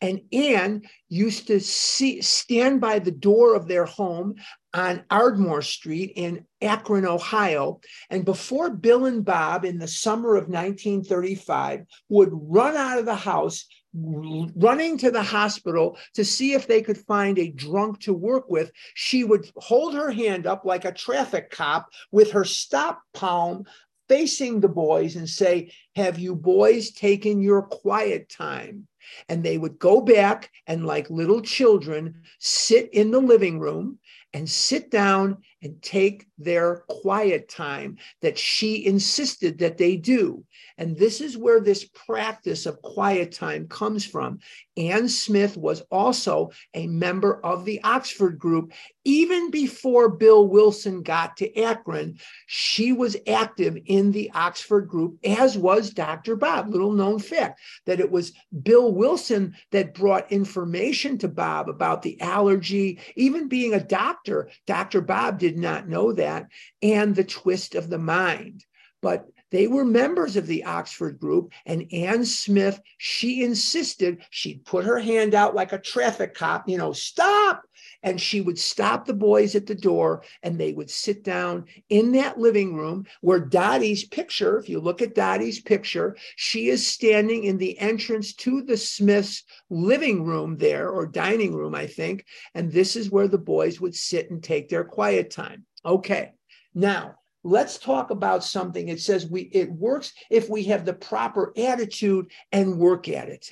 And 0.00 0.22
Anne 0.32 0.82
used 1.08 1.48
to 1.48 1.60
see, 1.60 2.22
stand 2.22 2.80
by 2.80 3.00
the 3.00 3.10
door 3.10 3.54
of 3.54 3.66
their 3.66 3.84
home 3.84 4.36
on 4.74 5.04
Ardmore 5.08 5.62
Street 5.62 6.12
in 6.16 6.44
Akron, 6.60 7.06
Ohio. 7.06 7.80
And 8.10 8.24
before 8.24 8.70
Bill 8.70 9.06
and 9.06 9.24
Bob 9.24 9.64
in 9.64 9.78
the 9.78 9.88
summer 9.88 10.30
of 10.30 10.48
1935 10.48 11.84
would 12.08 12.30
run 12.32 12.76
out 12.76 12.98
of 12.98 13.06
the 13.06 13.14
house, 13.14 13.66
running 13.94 14.98
to 14.98 15.12
the 15.12 15.22
hospital 15.22 15.96
to 16.14 16.24
see 16.24 16.54
if 16.54 16.66
they 16.66 16.82
could 16.82 16.98
find 16.98 17.38
a 17.38 17.52
drunk 17.52 18.00
to 18.00 18.12
work 18.12 18.50
with, 18.50 18.72
she 18.94 19.22
would 19.22 19.48
hold 19.56 19.94
her 19.94 20.10
hand 20.10 20.46
up 20.46 20.64
like 20.64 20.84
a 20.84 20.92
traffic 20.92 21.50
cop 21.50 21.88
with 22.10 22.32
her 22.32 22.44
stop 22.44 23.00
palm 23.14 23.64
facing 24.08 24.60
the 24.60 24.68
boys 24.68 25.14
and 25.14 25.28
say, 25.28 25.72
Have 25.94 26.18
you 26.18 26.34
boys 26.34 26.90
taken 26.90 27.40
your 27.40 27.62
quiet 27.62 28.28
time? 28.28 28.88
And 29.28 29.44
they 29.44 29.58
would 29.58 29.78
go 29.78 30.00
back 30.00 30.50
and, 30.66 30.86
like 30.86 31.08
little 31.10 31.42
children, 31.42 32.22
sit 32.40 32.92
in 32.92 33.10
the 33.10 33.20
living 33.20 33.60
room 33.60 33.98
and 34.34 34.50
sit 34.50 34.90
down 34.90 35.38
and 35.64 35.80
take 35.82 36.26
their 36.38 36.84
quiet 36.88 37.48
time 37.48 37.96
that 38.20 38.38
she 38.38 38.86
insisted 38.86 39.58
that 39.58 39.78
they 39.78 39.96
do. 39.96 40.44
And 40.76 40.96
this 40.96 41.20
is 41.20 41.38
where 41.38 41.60
this 41.60 41.84
practice 41.84 42.66
of 42.66 42.82
quiet 42.82 43.32
time 43.32 43.66
comes 43.68 44.04
from. 44.04 44.40
Anne 44.76 45.08
Smith 45.08 45.56
was 45.56 45.82
also 45.90 46.50
a 46.74 46.86
member 46.86 47.40
of 47.44 47.64
the 47.64 47.82
Oxford 47.82 48.38
group. 48.38 48.72
Even 49.04 49.50
before 49.50 50.08
Bill 50.08 50.48
Wilson 50.48 51.02
got 51.02 51.36
to 51.38 51.56
Akron, 51.56 52.18
she 52.46 52.92
was 52.92 53.16
active 53.28 53.78
in 53.86 54.12
the 54.12 54.30
Oxford 54.34 54.88
group, 54.88 55.18
as 55.24 55.56
was 55.56 55.90
Dr. 55.90 56.36
Bob. 56.36 56.68
Little 56.68 56.92
known 56.92 57.18
fact 57.18 57.60
that 57.86 58.00
it 58.00 58.10
was 58.10 58.32
Bill 58.62 58.92
Wilson 58.92 59.54
that 59.70 59.94
brought 59.94 60.32
information 60.32 61.18
to 61.18 61.28
Bob 61.28 61.68
about 61.68 62.02
the 62.02 62.20
allergy. 62.20 62.98
Even 63.14 63.48
being 63.48 63.74
a 63.74 63.80
doctor, 63.80 64.48
Dr. 64.66 65.00
Bob 65.00 65.38
did 65.38 65.53
not 65.58 65.88
know 65.88 66.12
that, 66.12 66.48
and 66.82 67.14
the 67.14 67.24
twist 67.24 67.74
of 67.74 67.88
the 67.88 67.98
mind. 67.98 68.64
But 69.02 69.26
they 69.50 69.66
were 69.66 69.84
members 69.84 70.36
of 70.36 70.46
the 70.46 70.64
Oxford 70.64 71.20
group, 71.20 71.52
and 71.64 71.86
Anne 71.92 72.24
Smith, 72.24 72.80
she 72.98 73.44
insisted 73.44 74.24
she'd 74.30 74.64
put 74.64 74.84
her 74.84 74.98
hand 74.98 75.34
out 75.34 75.54
like 75.54 75.72
a 75.72 75.78
traffic 75.78 76.34
cop, 76.34 76.68
you 76.68 76.78
know, 76.78 76.92
stop. 76.92 77.62
And 78.04 78.20
she 78.20 78.40
would 78.40 78.58
stop 78.58 79.04
the 79.04 79.14
boys 79.14 79.56
at 79.56 79.66
the 79.66 79.74
door 79.74 80.22
and 80.44 80.56
they 80.56 80.72
would 80.72 80.90
sit 80.90 81.24
down 81.24 81.64
in 81.88 82.12
that 82.12 82.38
living 82.38 82.76
room 82.76 83.06
where 83.20 83.40
Dottie's 83.40 84.04
picture, 84.04 84.58
if 84.58 84.68
you 84.68 84.78
look 84.78 85.02
at 85.02 85.16
Dottie's 85.16 85.60
picture, 85.60 86.16
she 86.36 86.68
is 86.68 86.86
standing 86.86 87.44
in 87.44 87.58
the 87.58 87.76
entrance 87.80 88.32
to 88.34 88.62
the 88.62 88.76
Smiths' 88.76 89.42
living 89.70 90.24
room 90.24 90.56
there 90.56 90.88
or 90.88 91.06
dining 91.06 91.54
room, 91.54 91.74
I 91.74 91.88
think. 91.88 92.24
And 92.54 92.70
this 92.70 92.94
is 92.94 93.10
where 93.10 93.26
the 93.26 93.38
boys 93.38 93.80
would 93.80 93.96
sit 93.96 94.30
and 94.30 94.40
take 94.40 94.68
their 94.68 94.84
quiet 94.84 95.32
time. 95.32 95.64
Okay. 95.84 96.32
Now, 96.74 97.16
let's 97.44 97.76
talk 97.78 98.10
about 98.10 98.42
something 98.42 98.88
it 98.88 99.00
says 99.00 99.26
we 99.26 99.42
it 99.52 99.70
works 99.70 100.14
if 100.30 100.48
we 100.48 100.64
have 100.64 100.84
the 100.84 100.94
proper 100.94 101.52
attitude 101.58 102.30
and 102.52 102.78
work 102.78 103.06
at 103.06 103.28
it 103.28 103.50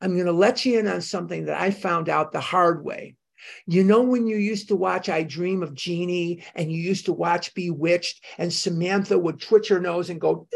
i'm 0.00 0.14
going 0.14 0.26
to 0.26 0.32
let 0.32 0.64
you 0.64 0.78
in 0.78 0.88
on 0.88 1.02
something 1.02 1.44
that 1.44 1.60
i 1.60 1.70
found 1.70 2.08
out 2.08 2.32
the 2.32 2.40
hard 2.40 2.82
way 2.82 3.14
you 3.66 3.84
know 3.84 4.02
when 4.02 4.26
you 4.26 4.36
used 4.36 4.68
to 4.68 4.76
watch 4.76 5.08
i 5.08 5.22
dream 5.22 5.62
of 5.62 5.74
jeannie 5.74 6.42
and 6.54 6.70
you 6.70 6.78
used 6.78 7.06
to 7.06 7.12
watch 7.12 7.54
bewitched 7.54 8.24
and 8.38 8.52
samantha 8.52 9.18
would 9.18 9.40
twitch 9.40 9.68
her 9.68 9.80
nose 9.80 10.10
and 10.10 10.20
go 10.20 10.46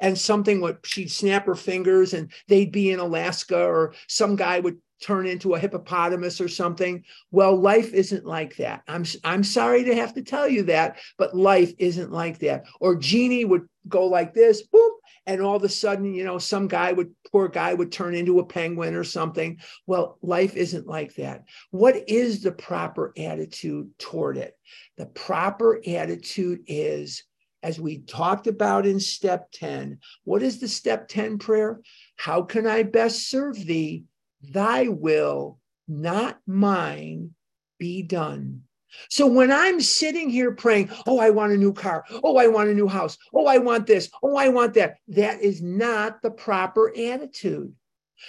and 0.00 0.18
something 0.18 0.60
would 0.60 0.78
she'd 0.84 1.10
snap 1.10 1.46
her 1.46 1.54
fingers 1.54 2.14
and 2.14 2.32
they'd 2.48 2.72
be 2.72 2.90
in 2.90 3.00
alaska 3.00 3.58
or 3.58 3.94
some 4.08 4.36
guy 4.36 4.60
would 4.60 4.78
turn 5.00 5.26
into 5.26 5.54
a 5.54 5.58
hippopotamus 5.58 6.40
or 6.40 6.48
something. 6.48 7.04
Well, 7.30 7.56
life 7.56 7.92
isn't 7.92 8.26
like 8.26 8.56
that. 8.56 8.82
I'm 8.86 9.04
I'm 9.24 9.44
sorry 9.44 9.84
to 9.84 9.94
have 9.94 10.14
to 10.14 10.22
tell 10.22 10.48
you 10.48 10.62
that, 10.64 10.98
but 11.18 11.36
life 11.36 11.72
isn't 11.78 12.12
like 12.12 12.38
that. 12.40 12.66
Or 12.80 12.96
Jeannie 12.96 13.44
would 13.44 13.68
go 13.88 14.06
like 14.06 14.34
this, 14.34 14.62
boom, 14.62 14.90
and 15.26 15.40
all 15.40 15.56
of 15.56 15.64
a 15.64 15.68
sudden, 15.68 16.12
you 16.14 16.24
know, 16.24 16.38
some 16.38 16.68
guy 16.68 16.92
would 16.92 17.14
poor 17.30 17.48
guy 17.48 17.74
would 17.74 17.92
turn 17.92 18.14
into 18.14 18.38
a 18.40 18.46
penguin 18.46 18.94
or 18.94 19.04
something. 19.04 19.58
Well, 19.86 20.18
life 20.22 20.56
isn't 20.56 20.86
like 20.86 21.14
that. 21.14 21.44
What 21.70 22.08
is 22.08 22.42
the 22.42 22.52
proper 22.52 23.12
attitude 23.16 23.90
toward 23.98 24.36
it? 24.36 24.56
The 24.96 25.06
proper 25.06 25.80
attitude 25.86 26.60
is 26.66 27.24
as 27.62 27.78
we 27.78 27.98
talked 27.98 28.46
about 28.46 28.86
in 28.86 28.98
step 28.98 29.50
10, 29.52 29.98
what 30.24 30.42
is 30.42 30.60
the 30.60 30.68
step 30.68 31.08
10 31.08 31.38
prayer? 31.38 31.80
How 32.16 32.42
can 32.42 32.66
I 32.66 32.82
best 32.82 33.28
serve 33.28 33.54
thee? 33.54 34.04
Thy 34.42 34.88
will, 34.88 35.58
not 35.88 36.38
mine, 36.46 37.34
be 37.78 38.02
done. 38.02 38.62
So 39.08 39.26
when 39.26 39.52
I'm 39.52 39.80
sitting 39.80 40.30
here 40.30 40.52
praying, 40.52 40.90
oh, 41.06 41.18
I 41.18 41.30
want 41.30 41.52
a 41.52 41.56
new 41.56 41.72
car. 41.72 42.04
Oh, 42.24 42.36
I 42.36 42.48
want 42.48 42.70
a 42.70 42.74
new 42.74 42.88
house. 42.88 43.16
Oh, 43.32 43.46
I 43.46 43.58
want 43.58 43.86
this. 43.86 44.10
Oh, 44.22 44.36
I 44.36 44.48
want 44.48 44.74
that. 44.74 44.96
That 45.08 45.40
is 45.40 45.62
not 45.62 46.22
the 46.22 46.30
proper 46.30 46.90
attitude. 46.90 47.72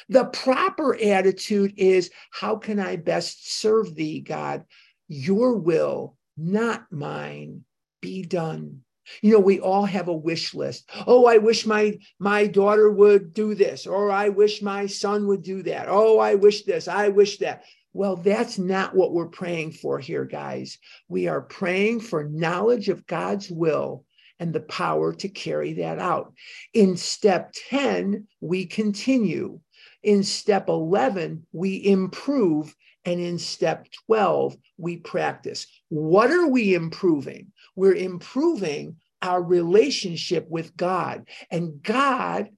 The 0.08 0.25
proper 0.25 0.96
attitude 0.96 1.74
is, 1.77 2.12
how 2.32 2.58
can 2.58 2.80
I 2.80 2.96
best 2.96 3.60
serve 3.60 3.96
thee, 3.96 4.22
God? 4.22 4.63
Your 5.08 5.56
will, 5.56 6.15
not 6.38 6.91
mine, 6.91 7.65
be 8.01 8.22
done. 8.24 8.84
You 9.22 9.34
know, 9.34 9.39
we 9.39 9.60
all 9.60 9.86
have 9.86 10.08
a 10.08 10.13
wish 10.13 10.53
list. 10.53 10.89
Oh, 11.08 11.25
I 11.25 11.38
wish 11.38 11.65
my 11.65 11.98
my 12.20 12.48
daughter 12.48 12.89
would 12.89 13.34
do 13.34 13.56
this, 13.56 13.88
or 13.88 14.12
I 14.12 14.30
wish 14.30 14.62
my 14.62 14.86
son 14.86 15.27
would 15.27 15.44
do 15.44 15.63
that. 15.63 15.88
Oh, 15.89 16.20
I 16.20 16.36
wish 16.36 16.63
this, 16.63 16.88
I 16.88 17.10
wish 17.10 17.38
that. 17.40 17.64
Well, 17.94 18.16
that's 18.16 18.57
not 18.57 18.96
what 18.96 19.14
we're 19.14 19.27
praying 19.27 19.74
for 19.74 20.00
here, 20.00 20.24
guys. 20.24 20.77
We 21.09 21.27
are 21.27 21.42
praying 21.42 22.01
for 22.01 22.24
knowledge 22.24 22.88
of 22.88 23.05
God's 23.05 23.50
will 23.51 24.05
and 24.40 24.53
the 24.53 24.62
power 24.62 25.14
to 25.14 25.27
carry 25.27 25.74
that 25.74 26.00
out. 26.00 26.33
In 26.74 26.96
step 26.98 27.53
10, 27.70 28.27
we 28.40 28.66
continue. 28.66 29.59
In 30.03 30.24
step 30.24 30.70
11, 30.70 31.46
we 31.51 31.86
improve. 31.86 32.75
And 33.05 33.20
in 33.20 33.40
step 33.40 33.87
12, 34.07 34.55
we 34.77 34.98
practice. 34.98 35.66
What 35.90 36.31
are 36.31 36.48
we 36.48 36.75
improving? 36.75 37.51
We're 37.75 37.96
improving 37.96 38.98
our 39.22 39.42
relationship 39.42 40.48
with 40.50 40.75
God. 40.75 41.27
And 41.50 41.81
God 41.81 42.50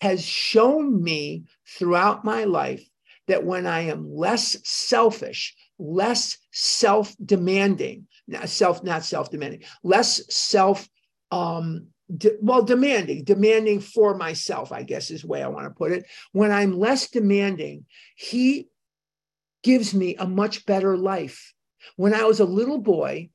has 0.00 0.24
shown 0.24 1.02
me 1.02 1.44
throughout 1.66 2.24
my 2.24 2.44
life 2.44 2.86
that 3.28 3.44
when 3.44 3.66
I 3.66 3.82
am 3.82 4.14
less 4.14 4.56
selfish, 4.64 5.54
less 5.78 6.38
self 6.52 7.14
demanding, 7.24 8.06
self, 8.44 8.82
not 8.82 9.04
self 9.04 9.30
demanding, 9.30 9.64
less 9.82 10.22
self, 10.34 10.88
um, 11.30 11.88
de- 12.16 12.36
well, 12.40 12.62
demanding, 12.62 13.24
demanding 13.24 13.80
for 13.80 14.14
myself, 14.14 14.72
I 14.72 14.82
guess 14.82 15.10
is 15.10 15.22
the 15.22 15.28
way 15.28 15.42
I 15.42 15.48
want 15.48 15.66
to 15.66 15.70
put 15.70 15.92
it. 15.92 16.06
When 16.32 16.52
I'm 16.52 16.78
less 16.78 17.10
demanding, 17.10 17.86
He 18.16 18.68
gives 19.66 19.92
me 19.92 20.14
a 20.14 20.28
much 20.28 20.64
better 20.64 20.96
life. 20.96 21.52
When 21.96 22.14
I 22.14 22.22
was 22.22 22.38
a 22.38 22.44
little 22.44 22.78
boy, 22.78 23.30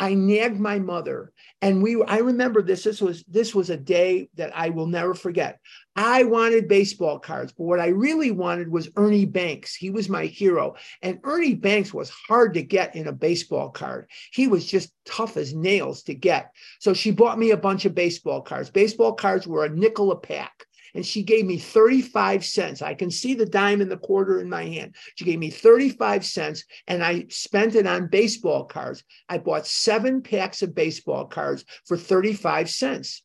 I 0.00 0.14
nagged 0.14 0.58
my 0.58 0.80
mother 0.80 1.32
and 1.62 1.80
we 1.80 2.02
I 2.02 2.18
remember 2.18 2.60
this 2.60 2.82
this 2.82 3.00
was 3.00 3.22
this 3.28 3.54
was 3.54 3.70
a 3.70 3.76
day 3.76 4.28
that 4.34 4.50
I 4.54 4.70
will 4.70 4.88
never 4.88 5.14
forget. 5.14 5.60
I 5.94 6.24
wanted 6.24 6.66
baseball 6.66 7.20
cards, 7.20 7.52
but 7.52 7.64
what 7.64 7.78
I 7.78 7.86
really 7.86 8.32
wanted 8.32 8.68
was 8.68 8.90
Ernie 8.96 9.26
Banks. 9.26 9.76
He 9.76 9.90
was 9.90 10.08
my 10.08 10.26
hero. 10.26 10.74
And 11.02 11.20
Ernie 11.22 11.54
Banks 11.54 11.94
was 11.94 12.10
hard 12.10 12.54
to 12.54 12.62
get 12.62 12.96
in 12.96 13.06
a 13.06 13.12
baseball 13.12 13.70
card. 13.70 14.10
He 14.32 14.48
was 14.48 14.66
just 14.66 14.92
tough 15.06 15.36
as 15.36 15.54
nails 15.54 16.02
to 16.02 16.14
get. 16.14 16.50
So 16.80 16.94
she 16.94 17.12
bought 17.12 17.38
me 17.38 17.52
a 17.52 17.56
bunch 17.56 17.84
of 17.84 17.94
baseball 17.94 18.42
cards. 18.42 18.70
Baseball 18.70 19.12
cards 19.12 19.46
were 19.46 19.64
a 19.64 19.70
nickel 19.70 20.10
a 20.10 20.16
pack 20.16 20.65
and 20.96 21.04
she 21.04 21.22
gave 21.22 21.44
me 21.44 21.58
35 21.58 22.44
cents. 22.44 22.80
I 22.80 22.94
can 22.94 23.10
see 23.10 23.34
the 23.34 23.44
dime 23.44 23.82
and 23.82 23.90
the 23.90 23.98
quarter 23.98 24.40
in 24.40 24.48
my 24.48 24.64
hand. 24.64 24.96
She 25.14 25.26
gave 25.26 25.38
me 25.38 25.50
35 25.50 26.24
cents 26.24 26.64
and 26.86 27.04
I 27.04 27.26
spent 27.28 27.74
it 27.74 27.86
on 27.86 28.08
baseball 28.08 28.64
cards. 28.64 29.04
I 29.28 29.38
bought 29.38 29.66
seven 29.66 30.22
packs 30.22 30.62
of 30.62 30.74
baseball 30.74 31.26
cards 31.26 31.64
for 31.84 31.98
35 31.98 32.70
cents. 32.70 33.22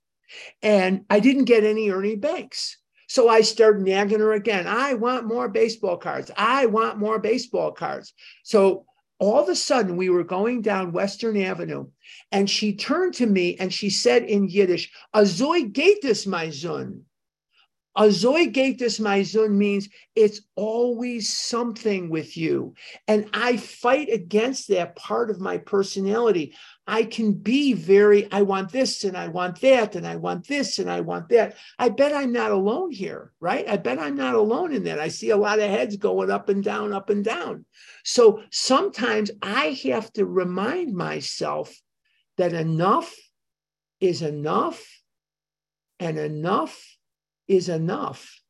And 0.61 1.05
I 1.09 1.21
didn't 1.21 1.45
get 1.45 1.63
any 1.63 1.89
Ernie 1.89 2.15
Banks. 2.17 2.77
So 3.07 3.29
I 3.29 3.41
started 3.41 3.83
nagging 3.83 4.19
her 4.19 4.33
again. 4.33 4.67
I 4.67 4.93
want 4.95 5.25
more 5.25 5.47
baseball 5.47 5.97
cards. 5.97 6.29
I 6.35 6.65
want 6.65 6.97
more 6.97 7.19
baseball 7.19 7.71
cards. 7.71 8.13
So 8.43 8.85
all 9.19 9.39
of 9.39 9.47
a 9.47 9.55
sudden 9.55 9.95
we 9.95 10.09
were 10.09 10.23
going 10.23 10.61
down 10.61 10.91
Western 10.91 11.37
Avenue 11.41 11.87
and 12.33 12.49
she 12.49 12.75
turned 12.75 13.13
to 13.13 13.27
me 13.27 13.55
and 13.57 13.73
she 13.73 13.89
said 13.89 14.23
in 14.23 14.49
Yiddish, 14.49 14.91
Azoy 15.15 15.71
gatus 15.71 16.27
my 16.27 16.47
zun. 16.47 17.03
Azoigatus 17.97 18.99
maizun 18.99 19.51
means 19.51 19.89
it's 20.15 20.41
always 20.55 21.27
something 21.27 22.09
with 22.09 22.37
you. 22.37 22.73
And 23.07 23.29
I 23.33 23.57
fight 23.57 24.09
against 24.09 24.69
that 24.69 24.95
part 24.95 25.29
of 25.29 25.41
my 25.41 25.57
personality. 25.57 26.55
I 26.87 27.03
can 27.03 27.33
be 27.33 27.73
very, 27.73 28.31
I 28.31 28.43
want 28.43 28.71
this 28.71 29.03
and 29.03 29.17
I 29.17 29.27
want 29.27 29.59
that 29.61 29.95
and 29.95 30.07
I 30.07 30.15
want 30.15 30.47
this 30.47 30.79
and 30.79 30.89
I 30.89 31.01
want 31.01 31.29
that. 31.29 31.57
I 31.77 31.89
bet 31.89 32.13
I'm 32.13 32.31
not 32.31 32.51
alone 32.51 32.91
here, 32.91 33.33
right? 33.39 33.67
I 33.67 33.77
bet 33.77 33.99
I'm 33.99 34.15
not 34.15 34.35
alone 34.35 34.73
in 34.73 34.83
that. 34.85 34.99
I 34.99 35.09
see 35.09 35.31
a 35.31 35.37
lot 35.37 35.59
of 35.59 35.69
heads 35.69 35.97
going 35.97 36.31
up 36.31 36.47
and 36.47 36.63
down, 36.63 36.93
up 36.93 37.09
and 37.09 37.23
down. 37.23 37.65
So 38.05 38.41
sometimes 38.51 39.31
I 39.41 39.77
have 39.83 40.11
to 40.13 40.25
remind 40.25 40.95
myself 40.95 41.73
that 42.37 42.53
enough 42.53 43.13
is 43.99 44.21
enough 44.21 44.81
and 45.99 46.17
enough 46.17 46.97
is 47.51 47.67
enough 47.67 48.41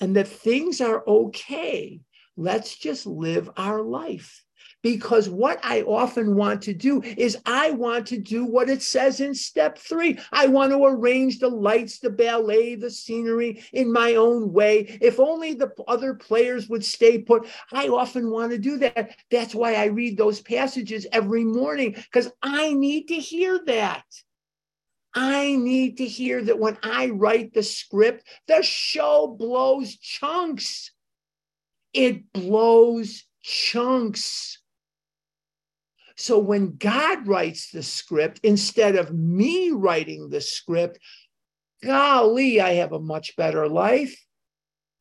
and 0.00 0.14
that 0.14 0.28
things 0.28 0.80
are 0.80 1.02
okay. 1.06 2.00
Let's 2.36 2.76
just 2.76 3.06
live 3.06 3.50
our 3.56 3.82
life 3.82 4.44
because 4.82 5.28
what 5.28 5.58
I 5.64 5.82
often 5.82 6.36
want 6.36 6.62
to 6.62 6.72
do 6.72 7.02
is 7.02 7.36
I 7.44 7.72
want 7.72 8.06
to 8.08 8.18
do 8.18 8.44
what 8.44 8.70
it 8.70 8.82
says 8.82 9.20
in 9.20 9.34
step 9.34 9.78
three. 9.78 10.18
I 10.30 10.46
want 10.46 10.70
to 10.70 10.84
arrange 10.84 11.40
the 11.40 11.48
lights, 11.48 11.98
the 11.98 12.10
ballet, 12.10 12.76
the 12.76 12.90
scenery 12.90 13.64
in 13.72 13.92
my 13.92 14.14
own 14.14 14.52
way. 14.52 14.98
If 15.00 15.18
only 15.18 15.54
the 15.54 15.72
other 15.88 16.14
players 16.14 16.68
would 16.68 16.84
stay 16.84 17.18
put. 17.18 17.48
I 17.72 17.88
often 17.88 18.30
want 18.30 18.52
to 18.52 18.58
do 18.58 18.78
that. 18.78 19.16
That's 19.30 19.54
why 19.54 19.74
I 19.74 19.86
read 19.86 20.16
those 20.16 20.40
passages 20.40 21.06
every 21.10 21.44
morning 21.44 21.94
because 21.94 22.30
I 22.40 22.72
need 22.72 23.08
to 23.08 23.16
hear 23.16 23.58
that. 23.66 24.04
I 25.16 25.56
need 25.56 25.96
to 25.96 26.06
hear 26.06 26.42
that 26.44 26.58
when 26.58 26.76
I 26.82 27.06
write 27.06 27.54
the 27.54 27.62
script, 27.62 28.28
the 28.46 28.62
show 28.62 29.26
blows 29.26 29.96
chunks. 29.96 30.92
It 31.94 32.30
blows 32.34 33.24
chunks. 33.42 34.60
So 36.16 36.38
when 36.38 36.76
God 36.76 37.26
writes 37.26 37.70
the 37.70 37.82
script, 37.82 38.40
instead 38.42 38.96
of 38.96 39.14
me 39.14 39.70
writing 39.70 40.28
the 40.28 40.42
script, 40.42 40.98
golly, 41.82 42.60
I 42.60 42.74
have 42.74 42.92
a 42.92 43.00
much 43.00 43.36
better 43.36 43.68
life. 43.68 44.25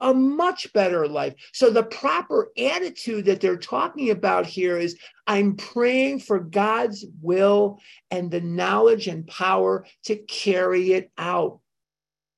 A 0.02 0.14
much 0.14 0.72
better 0.74 1.08
life. 1.08 1.36
So, 1.54 1.70
the 1.70 1.84
proper 1.84 2.52
attitude 2.58 3.26
that 3.26 3.40
they're 3.40 3.58
talking 3.58 4.10
about 4.10 4.46
here 4.46 4.78
is 4.78 4.98
I'm 5.26 5.56
praying 5.56 6.20
for 6.20 6.40
God's 6.40 7.06
will 7.22 7.80
and 8.12 8.30
the 8.30 8.42
knowledge 8.42 9.08
and 9.08 9.26
power 9.26 9.86
to 10.06 10.18
carry 10.18 10.94
it 10.94 11.12
out. 11.18 11.60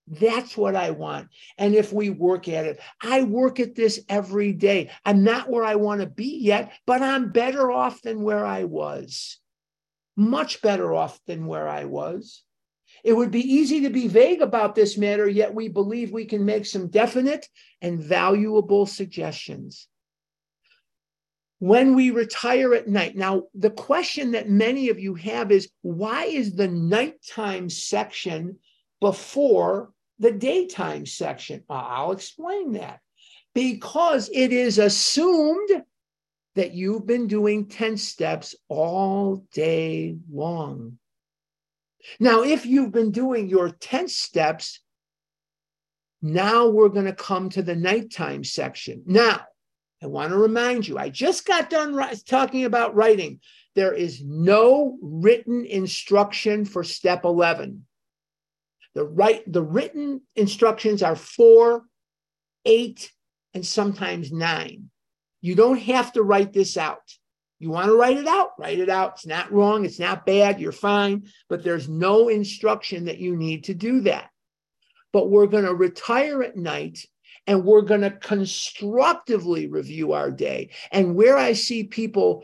That's 0.07 0.55
what 0.55 0.75
I 0.75 0.91
want. 0.91 1.29
And 1.57 1.75
if 1.75 1.91
we 1.91 2.09
work 2.09 2.47
at 2.47 2.65
it, 2.65 2.79
I 3.01 3.23
work 3.23 3.59
at 3.59 3.75
this 3.75 3.99
every 4.07 4.53
day. 4.53 4.89
I'm 5.05 5.23
not 5.23 5.49
where 5.49 5.65
I 5.65 5.75
want 5.75 6.01
to 6.01 6.07
be 6.07 6.37
yet, 6.37 6.71
but 6.85 7.01
I'm 7.01 7.31
better 7.31 7.69
off 7.71 8.01
than 8.01 8.21
where 8.21 8.45
I 8.45 8.63
was. 8.63 9.39
Much 10.15 10.61
better 10.61 10.93
off 10.93 11.19
than 11.27 11.45
where 11.45 11.67
I 11.67 11.85
was. 11.85 12.43
It 13.07 13.15
would 13.15 13.31
be 13.31 13.53
easy 13.53 13.79
to 13.83 13.89
be 13.89 14.09
vague 14.09 14.41
about 14.41 14.75
this 14.75 14.97
matter, 14.97 15.29
yet 15.29 15.53
we 15.55 15.69
believe 15.69 16.11
we 16.11 16.25
can 16.25 16.43
make 16.43 16.65
some 16.65 16.89
definite 16.89 17.47
and 17.81 18.03
valuable 18.03 18.85
suggestions. 18.85 19.87
When 21.59 21.95
we 21.95 22.11
retire 22.11 22.73
at 22.73 22.89
night, 22.89 23.15
now 23.15 23.43
the 23.55 23.69
question 23.69 24.31
that 24.31 24.49
many 24.49 24.89
of 24.89 24.99
you 24.99 25.15
have 25.15 25.53
is 25.53 25.69
why 25.83 26.25
is 26.25 26.53
the 26.53 26.67
nighttime 26.67 27.69
section 27.69 28.57
before 28.99 29.93
the 30.19 30.33
daytime 30.33 31.05
section. 31.05 31.63
Uh, 31.69 31.75
I'll 31.75 32.11
explain 32.11 32.73
that. 32.73 32.99
Because 33.55 34.29
it 34.33 34.51
is 34.51 34.79
assumed 34.79 35.81
that 36.55 36.73
you've 36.73 37.07
been 37.07 37.27
doing 37.27 37.67
10 37.67 37.95
steps 37.95 38.53
all 38.67 39.45
day 39.53 40.17
long. 40.29 40.99
Now, 42.19 42.43
if 42.43 42.65
you've 42.65 42.91
been 42.91 43.11
doing 43.11 43.49
your 43.49 43.69
10 43.69 44.07
steps, 44.07 44.79
now 46.21 46.67
we're 46.67 46.89
going 46.89 47.05
to 47.05 47.13
come 47.13 47.49
to 47.49 47.61
the 47.61 47.75
nighttime 47.75 48.43
section. 48.43 49.03
Now, 49.05 49.41
I 50.01 50.07
want 50.07 50.31
to 50.31 50.37
remind 50.37 50.87
you, 50.87 50.97
I 50.97 51.09
just 51.09 51.45
got 51.45 51.69
done 51.69 51.99
talking 52.25 52.65
about 52.65 52.95
writing. 52.95 53.39
There 53.75 53.93
is 53.93 54.23
no 54.23 54.97
written 55.01 55.65
instruction 55.65 56.65
for 56.65 56.83
step 56.83 57.25
11. 57.25 57.85
The 58.95 59.05
right, 59.05 59.43
the 59.51 59.63
written 59.63 60.21
instructions 60.35 61.03
are 61.03 61.15
four, 61.15 61.83
eight, 62.65 63.11
and 63.53 63.65
sometimes 63.65 64.31
nine. 64.31 64.89
You 65.41 65.55
don't 65.55 65.79
have 65.79 66.13
to 66.13 66.23
write 66.23 66.53
this 66.53 66.77
out. 66.77 67.03
You 67.59 67.71
want 67.71 67.87
to 67.87 67.95
write 67.95 68.17
it 68.17 68.27
out, 68.27 68.51
write 68.59 68.79
it 68.79 68.89
out. 68.89 69.13
It's 69.15 69.25
not 69.25 69.51
wrong, 69.51 69.83
it's 69.85 69.99
not 69.99 70.25
bad, 70.25 70.59
you're 70.59 70.71
fine, 70.71 71.27
but 71.49 71.63
there's 71.63 71.89
no 71.89 72.27
instruction 72.29 73.05
that 73.05 73.17
you 73.17 73.35
need 73.35 73.65
to 73.65 73.73
do 73.73 74.01
that. 74.01 74.29
But 75.11 75.29
we're 75.29 75.47
going 75.47 75.65
to 75.65 75.73
retire 75.73 76.43
at 76.43 76.55
night 76.55 76.99
and 77.47 77.63
we're 77.63 77.81
going 77.81 78.01
to 78.01 78.11
constructively 78.11 79.67
review 79.67 80.11
our 80.11 80.29
day. 80.29 80.69
And 80.91 81.15
where 81.15 81.37
I 81.37 81.53
see 81.53 81.85
people 81.85 82.43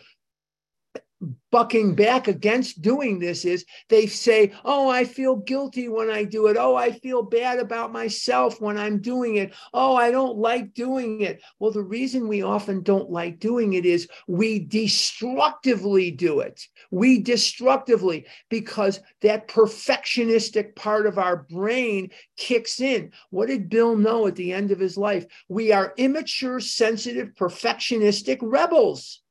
bucking 1.52 1.96
back 1.96 2.28
against 2.28 2.82
doing 2.82 3.20
this 3.20 3.46
is 3.46 3.66
they 3.90 4.08
say, 4.08 4.54
Oh, 4.66 4.90
I 4.90 5.04
feel 5.04 5.36
guilty 5.36 5.88
when 5.88 6.10
I 6.10 6.24
do 6.24 6.48
it. 6.48 6.58
Oh, 6.58 6.76
I 6.76 6.92
feel 6.92 7.24
bad 7.24 7.60
about 7.60 7.92
myself 7.92 8.60
when 8.60 8.78
I'm 8.78 9.00
doing 9.00 9.36
it. 9.36 9.54
Oh, 9.74 9.96
I 9.96 10.12
don't 10.12 10.38
like 10.38 10.74
doing 10.74 11.22
it. 11.22 11.42
Well, 11.60 11.72
the 11.72 11.84
reason 11.84 12.28
we 12.28 12.42
often 12.42 12.82
don't 12.82 13.10
like 13.10 13.40
doing 13.40 13.74
it 13.74 13.86
is 13.86 14.08
we 14.28 14.60
destructively 14.60 16.12
do 16.12 16.40
it. 16.40 16.62
We 16.92 17.20
destructively 17.20 18.26
because 18.50 19.00
that 19.22 19.48
perfectionistic 19.48 20.76
part 20.76 21.06
of 21.06 21.18
our 21.18 21.38
brain 21.38 22.10
kicks 22.38 22.80
in. 22.80 23.12
What 23.30 23.48
did 23.48 23.70
Bill 23.70 23.96
know 23.96 24.28
at 24.28 24.36
the 24.36 24.54
end 24.54 24.72
of 24.72 24.80
his 24.80 24.98
life? 24.98 25.26
We 25.48 25.72
are 25.72 25.94
immature, 25.98 26.60
sensitive, 26.60 27.30
perfectionistic 27.36 28.40
rebels. 28.42 29.23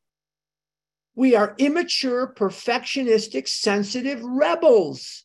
We 1.15 1.35
are 1.37 1.55
immature, 1.59 2.33
perfectionistic, 2.35 3.49
sensitive 3.49 4.23
rebels. 4.23 5.25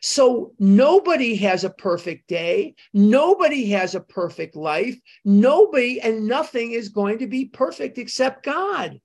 So 0.00 0.52
nobody 0.58 1.36
has 1.36 1.64
a 1.64 1.70
perfect 1.70 2.28
day. 2.28 2.74
Nobody 2.92 3.70
has 3.70 3.94
a 3.94 4.00
perfect 4.00 4.56
life. 4.56 4.98
Nobody 5.24 6.00
and 6.00 6.26
nothing 6.26 6.72
is 6.72 6.88
going 6.88 7.18
to 7.18 7.26
be 7.26 7.46
perfect 7.46 7.98
except 7.98 8.44
God. 8.44 9.00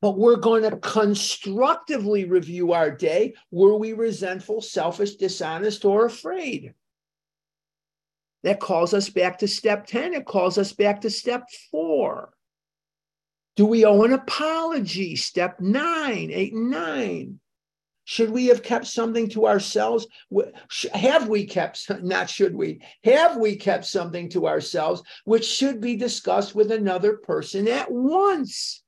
But 0.00 0.16
we're 0.16 0.36
going 0.36 0.62
to 0.62 0.76
constructively 0.76 2.24
review 2.24 2.72
our 2.72 2.90
day. 2.90 3.34
Were 3.50 3.76
we 3.76 3.92
resentful, 3.94 4.60
selfish, 4.60 5.16
dishonest, 5.16 5.84
or 5.84 6.06
afraid? 6.06 6.74
That 8.44 8.60
calls 8.60 8.94
us 8.94 9.08
back 9.08 9.38
to 9.38 9.48
step 9.48 9.86
10. 9.86 10.14
It 10.14 10.24
calls 10.24 10.56
us 10.56 10.72
back 10.72 11.00
to 11.00 11.10
step 11.10 11.44
four. 11.70 12.32
Do 13.58 13.66
we 13.66 13.84
owe 13.84 14.04
an 14.04 14.12
apology? 14.12 15.16
Step 15.16 15.58
nine, 15.58 16.30
eight, 16.32 16.52
and 16.52 16.70
nine. 16.70 17.40
Should 18.04 18.30
we 18.30 18.46
have 18.46 18.62
kept 18.62 18.86
something 18.86 19.28
to 19.30 19.48
ourselves? 19.48 20.06
Have 20.94 21.26
we 21.26 21.44
kept, 21.44 21.90
not 22.04 22.30
should 22.30 22.54
we, 22.54 22.80
have 23.02 23.36
we 23.36 23.56
kept 23.56 23.84
something 23.84 24.28
to 24.30 24.46
ourselves 24.46 25.02
which 25.24 25.44
should 25.44 25.80
be 25.80 25.96
discussed 25.96 26.54
with 26.54 26.70
another 26.70 27.16
person 27.16 27.66
at 27.66 27.90
once? 27.90 28.80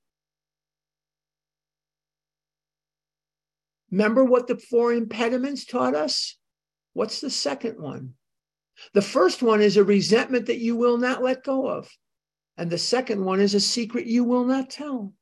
Remember 3.91 4.25
what 4.25 4.47
the 4.47 4.57
four 4.57 4.93
impediments 4.93 5.65
taught 5.65 5.97
us? 5.97 6.37
What's 6.93 7.21
the 7.21 7.31
second 7.31 7.83
one? 7.83 8.15
The 8.95 9.03
first 9.03 9.43
one 9.43 9.63
is 9.63 9.77
a 9.77 9.83
resentment 9.83 10.47
that 10.47 10.61
you 10.61 10.77
will 10.77 10.97
not 10.97 11.25
let 11.25 11.43
go 11.43 11.67
of. 11.67 11.91
And 12.61 12.69
the 12.69 12.77
second 12.77 13.25
one 13.25 13.41
is 13.41 13.55
a 13.55 13.61
secret 13.61 14.05
you 14.05 14.23
will 14.23 14.45
not 14.45 14.69
tell. 14.69 15.15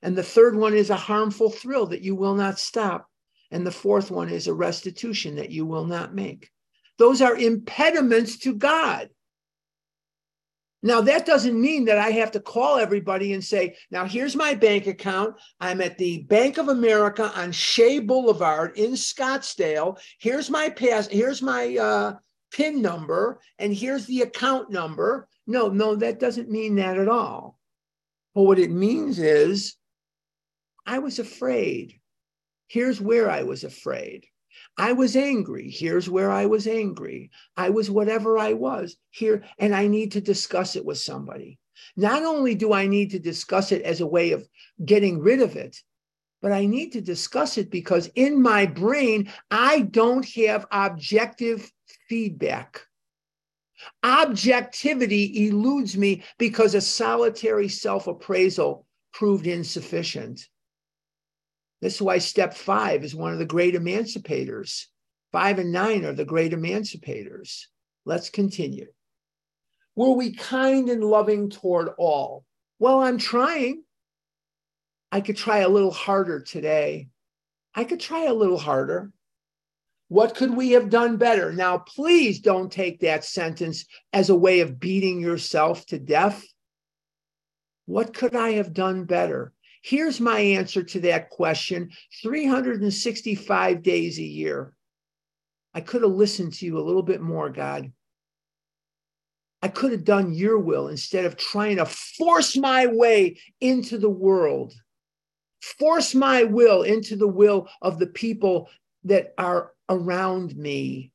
And 0.00 0.16
the 0.16 0.22
third 0.22 0.56
one 0.56 0.72
is 0.72 0.88
a 0.88 0.96
harmful 0.96 1.50
thrill 1.50 1.84
that 1.88 2.00
you 2.00 2.14
will 2.14 2.34
not 2.34 2.58
stop. 2.58 3.10
And 3.50 3.66
the 3.66 3.70
fourth 3.70 4.10
one 4.10 4.30
is 4.30 4.46
a 4.46 4.54
restitution 4.54 5.36
that 5.36 5.50
you 5.50 5.66
will 5.66 5.84
not 5.84 6.14
make. 6.14 6.48
Those 6.96 7.20
are 7.20 7.36
impediments 7.36 8.38
to 8.38 8.54
God. 8.54 9.10
Now, 10.82 11.02
that 11.02 11.26
doesn't 11.26 11.60
mean 11.60 11.84
that 11.84 11.98
I 11.98 12.08
have 12.08 12.30
to 12.32 12.40
call 12.40 12.78
everybody 12.78 13.34
and 13.34 13.44
say, 13.44 13.76
now 13.90 14.06
here's 14.06 14.34
my 14.34 14.54
bank 14.54 14.86
account. 14.86 15.34
I'm 15.60 15.82
at 15.82 15.98
the 15.98 16.22
Bank 16.22 16.56
of 16.56 16.68
America 16.68 17.30
on 17.36 17.52
Shea 17.52 17.98
Boulevard 17.98 18.78
in 18.78 18.92
Scottsdale. 18.92 20.00
Here's 20.18 20.48
my 20.48 20.70
pass, 20.70 21.06
here's 21.06 21.42
my 21.42 21.76
uh, 21.76 22.14
PIN 22.52 22.82
number, 22.82 23.40
and 23.58 23.74
here's 23.74 24.06
the 24.06 24.22
account 24.22 24.70
number. 24.70 25.28
No, 25.46 25.68
no, 25.68 25.96
that 25.96 26.20
doesn't 26.20 26.50
mean 26.50 26.76
that 26.76 26.98
at 26.98 27.08
all. 27.08 27.58
But 28.34 28.42
what 28.42 28.58
it 28.58 28.70
means 28.70 29.18
is 29.18 29.76
I 30.86 30.98
was 30.98 31.18
afraid. 31.18 32.00
Here's 32.68 33.00
where 33.00 33.30
I 33.30 33.42
was 33.42 33.64
afraid. 33.64 34.26
I 34.78 34.92
was 34.92 35.16
angry. 35.16 35.70
Here's 35.70 36.08
where 36.08 36.30
I 36.30 36.46
was 36.46 36.66
angry. 36.66 37.30
I 37.56 37.70
was 37.70 37.90
whatever 37.90 38.38
I 38.38 38.54
was 38.54 38.96
here, 39.10 39.44
and 39.58 39.74
I 39.74 39.86
need 39.86 40.12
to 40.12 40.20
discuss 40.20 40.76
it 40.76 40.84
with 40.84 40.98
somebody. 40.98 41.58
Not 41.96 42.22
only 42.22 42.54
do 42.54 42.72
I 42.72 42.86
need 42.86 43.10
to 43.10 43.18
discuss 43.18 43.72
it 43.72 43.82
as 43.82 44.00
a 44.00 44.06
way 44.06 44.32
of 44.32 44.46
getting 44.84 45.18
rid 45.18 45.40
of 45.40 45.56
it, 45.56 45.76
but 46.42 46.50
I 46.52 46.66
need 46.66 46.92
to 46.92 47.00
discuss 47.00 47.56
it 47.56 47.70
because 47.70 48.10
in 48.16 48.42
my 48.42 48.66
brain, 48.66 49.32
I 49.50 49.82
don't 49.82 50.28
have 50.30 50.66
objective 50.72 51.72
feedback. 52.08 52.84
Objectivity 54.02 55.46
eludes 55.48 55.96
me 55.96 56.24
because 56.38 56.74
a 56.74 56.80
solitary 56.80 57.68
self 57.68 58.08
appraisal 58.08 58.86
proved 59.12 59.46
insufficient. 59.46 60.48
This 61.80 61.96
is 61.96 62.02
why 62.02 62.18
step 62.18 62.54
five 62.54 63.04
is 63.04 63.14
one 63.14 63.32
of 63.32 63.38
the 63.38 63.44
great 63.44 63.74
emancipators. 63.74 64.86
Five 65.32 65.58
and 65.58 65.72
nine 65.72 66.04
are 66.04 66.12
the 66.12 66.24
great 66.24 66.52
emancipators. 66.52 67.66
Let's 68.04 68.30
continue. 68.30 68.86
Were 69.94 70.12
we 70.12 70.32
kind 70.32 70.88
and 70.88 71.04
loving 71.04 71.50
toward 71.50 71.90
all? 71.98 72.44
Well, 72.78 73.00
I'm 73.00 73.18
trying. 73.18 73.84
I 75.12 75.20
could 75.20 75.36
try 75.36 75.58
a 75.58 75.68
little 75.68 75.90
harder 75.90 76.40
today. 76.40 77.08
I 77.74 77.84
could 77.84 78.00
try 78.00 78.24
a 78.24 78.34
little 78.34 78.56
harder. 78.56 79.12
What 80.08 80.34
could 80.34 80.56
we 80.56 80.70
have 80.70 80.88
done 80.88 81.18
better? 81.18 81.52
Now, 81.52 81.78
please 81.78 82.40
don't 82.40 82.72
take 82.72 83.00
that 83.00 83.24
sentence 83.24 83.84
as 84.14 84.30
a 84.30 84.34
way 84.34 84.60
of 84.60 84.80
beating 84.80 85.20
yourself 85.20 85.84
to 85.86 85.98
death. 85.98 86.42
What 87.84 88.14
could 88.14 88.34
I 88.34 88.52
have 88.52 88.72
done 88.72 89.04
better? 89.04 89.52
Here's 89.82 90.18
my 90.18 90.38
answer 90.40 90.82
to 90.82 91.00
that 91.00 91.28
question 91.28 91.90
365 92.22 93.82
days 93.82 94.18
a 94.18 94.22
year. 94.22 94.72
I 95.74 95.82
could 95.82 96.02
have 96.02 96.10
listened 96.10 96.54
to 96.54 96.66
you 96.66 96.78
a 96.78 96.86
little 96.86 97.02
bit 97.02 97.20
more, 97.20 97.50
God. 97.50 97.92
I 99.60 99.68
could 99.68 99.92
have 99.92 100.04
done 100.04 100.32
your 100.32 100.58
will 100.58 100.88
instead 100.88 101.24
of 101.24 101.36
trying 101.36 101.76
to 101.76 101.86
force 101.86 102.56
my 102.56 102.86
way 102.86 103.38
into 103.60 103.96
the 103.98 104.10
world, 104.10 104.74
force 105.62 106.14
my 106.14 106.44
will 106.44 106.82
into 106.82 107.16
the 107.16 107.28
will 107.28 107.68
of 107.80 107.98
the 107.98 108.06
people 108.06 108.68
that 109.04 109.32
are 109.38 109.72
around 109.88 110.56
me. 110.56 111.12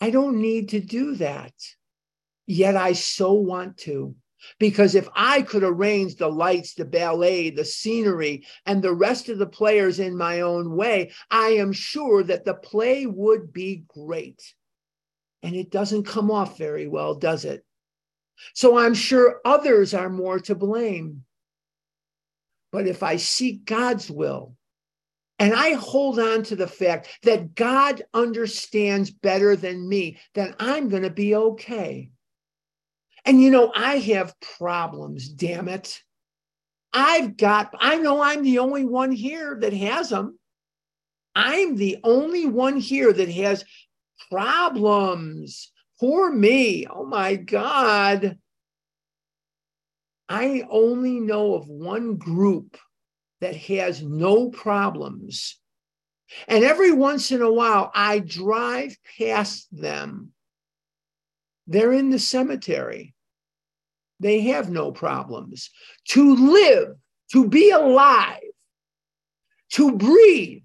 I 0.00 0.10
don't 0.10 0.40
need 0.40 0.70
to 0.70 0.80
do 0.80 1.16
that. 1.16 1.52
Yet 2.46 2.76
I 2.76 2.92
so 2.92 3.32
want 3.32 3.78
to. 3.78 4.14
Because 4.58 4.94
if 4.94 5.08
I 5.14 5.42
could 5.42 5.62
arrange 5.62 6.16
the 6.16 6.28
lights, 6.28 6.74
the 6.74 6.86
ballet, 6.86 7.50
the 7.50 7.64
scenery, 7.64 8.46
and 8.64 8.82
the 8.82 8.94
rest 8.94 9.28
of 9.28 9.38
the 9.38 9.46
players 9.46 10.00
in 10.00 10.16
my 10.16 10.40
own 10.40 10.74
way, 10.74 11.12
I 11.30 11.48
am 11.48 11.72
sure 11.72 12.22
that 12.22 12.46
the 12.46 12.54
play 12.54 13.04
would 13.04 13.52
be 13.52 13.84
great. 13.88 14.54
And 15.42 15.54
it 15.54 15.70
doesn't 15.70 16.04
come 16.04 16.30
off 16.30 16.56
very 16.56 16.88
well, 16.88 17.14
does 17.14 17.44
it? 17.44 17.64
So 18.54 18.78
I'm 18.78 18.94
sure 18.94 19.40
others 19.44 19.92
are 19.92 20.08
more 20.08 20.40
to 20.40 20.54
blame. 20.54 21.24
But 22.72 22.86
if 22.86 23.02
I 23.02 23.16
seek 23.16 23.64
God's 23.64 24.10
will, 24.10 24.54
and 25.38 25.54
I 25.54 25.72
hold 25.72 26.18
on 26.18 26.42
to 26.44 26.56
the 26.56 26.66
fact 26.66 27.08
that 27.22 27.54
God 27.54 28.02
understands 28.12 29.10
better 29.10 29.56
than 29.56 29.88
me, 29.88 30.18
then 30.34 30.54
I'm 30.58 30.90
going 30.90 31.02
to 31.02 31.10
be 31.10 31.34
okay. 31.34 32.10
And 33.24 33.40
you 33.40 33.50
know, 33.50 33.72
I 33.74 33.98
have 33.98 34.38
problems, 34.58 35.28
damn 35.28 35.68
it. 35.68 36.02
I've 36.92 37.36
got, 37.36 37.74
I 37.78 37.96
know 37.96 38.20
I'm 38.20 38.42
the 38.42 38.58
only 38.58 38.84
one 38.84 39.12
here 39.12 39.56
that 39.60 39.72
has 39.72 40.10
them. 40.10 40.38
I'm 41.34 41.76
the 41.76 41.98
only 42.04 42.46
one 42.46 42.76
here 42.76 43.12
that 43.12 43.30
has 43.30 43.64
problems. 44.30 45.72
Poor 45.98 46.30
me. 46.30 46.86
Oh 46.86 47.06
my 47.06 47.36
God. 47.36 48.38
I 50.30 50.64
only 50.70 51.20
know 51.20 51.54
of 51.54 51.68
one 51.68 52.16
group 52.16 52.78
that 53.42 53.56
has 53.56 54.02
no 54.02 54.48
problems. 54.48 55.58
And 56.48 56.64
every 56.64 56.92
once 56.92 57.30
in 57.32 57.42
a 57.42 57.52
while, 57.52 57.90
I 57.94 58.20
drive 58.20 58.96
past 59.18 59.66
them 59.72 60.32
they're 61.70 61.92
in 61.92 62.10
the 62.10 62.18
cemetery. 62.18 63.14
They 64.18 64.40
have 64.40 64.70
no 64.70 64.90
problems. 64.90 65.70
To 66.08 66.34
live, 66.34 66.96
to 67.30 67.48
be 67.48 67.70
alive, 67.70 68.42
to 69.70 69.96
breathe 69.96 70.64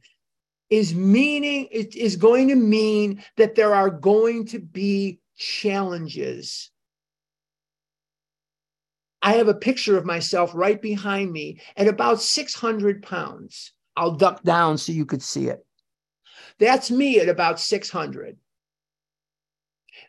is 0.71 0.95
meaning, 0.95 1.67
it 1.71 1.95
is 1.95 2.15
going 2.15 2.47
to 2.47 2.56
mean 2.56 3.23
that 3.38 3.54
there 3.54 3.75
are 3.75 3.91
going 3.91 4.47
to 4.47 4.60
be 4.60 5.19
challenges. 5.38 6.71
I 9.25 9.33
have 9.33 9.49
a 9.49 9.53
picture 9.53 9.97
of 9.97 10.05
myself 10.05 10.51
right 10.53 10.81
behind 10.81 11.31
me 11.31 11.59
at 11.75 11.88
about 11.88 12.21
600 12.21 13.03
pounds. 13.03 13.73
I'll 13.97 14.15
duck 14.15 14.43
down 14.43 14.77
so 14.77 14.91
you 14.91 15.05
could 15.05 15.23
see 15.23 15.47
it. 15.47 15.65
That's 16.59 16.89
me 16.89 17.19
at 17.19 17.27
about 17.27 17.59
600 17.59 18.38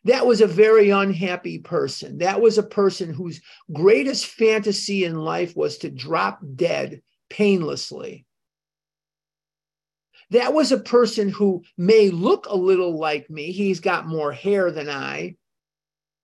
that 0.04 0.26
was 0.26 0.40
a 0.40 0.46
very 0.46 0.90
unhappy 0.90 1.58
person. 1.58 2.18
That 2.18 2.40
was 2.40 2.58
a 2.58 2.62
person 2.62 3.12
whose 3.12 3.40
greatest 3.72 4.26
fantasy 4.26 5.04
in 5.04 5.16
life 5.16 5.56
was 5.56 5.78
to 5.78 5.90
drop 5.90 6.40
dead 6.54 7.02
painlessly. 7.28 8.24
That 10.30 10.54
was 10.54 10.72
a 10.72 10.78
person 10.78 11.28
who 11.28 11.62
may 11.76 12.10
look 12.10 12.46
a 12.46 12.56
little 12.56 12.98
like 12.98 13.30
me. 13.30 13.52
He's 13.52 13.80
got 13.80 14.06
more 14.06 14.32
hair 14.32 14.70
than 14.70 14.88
I. 14.88 15.36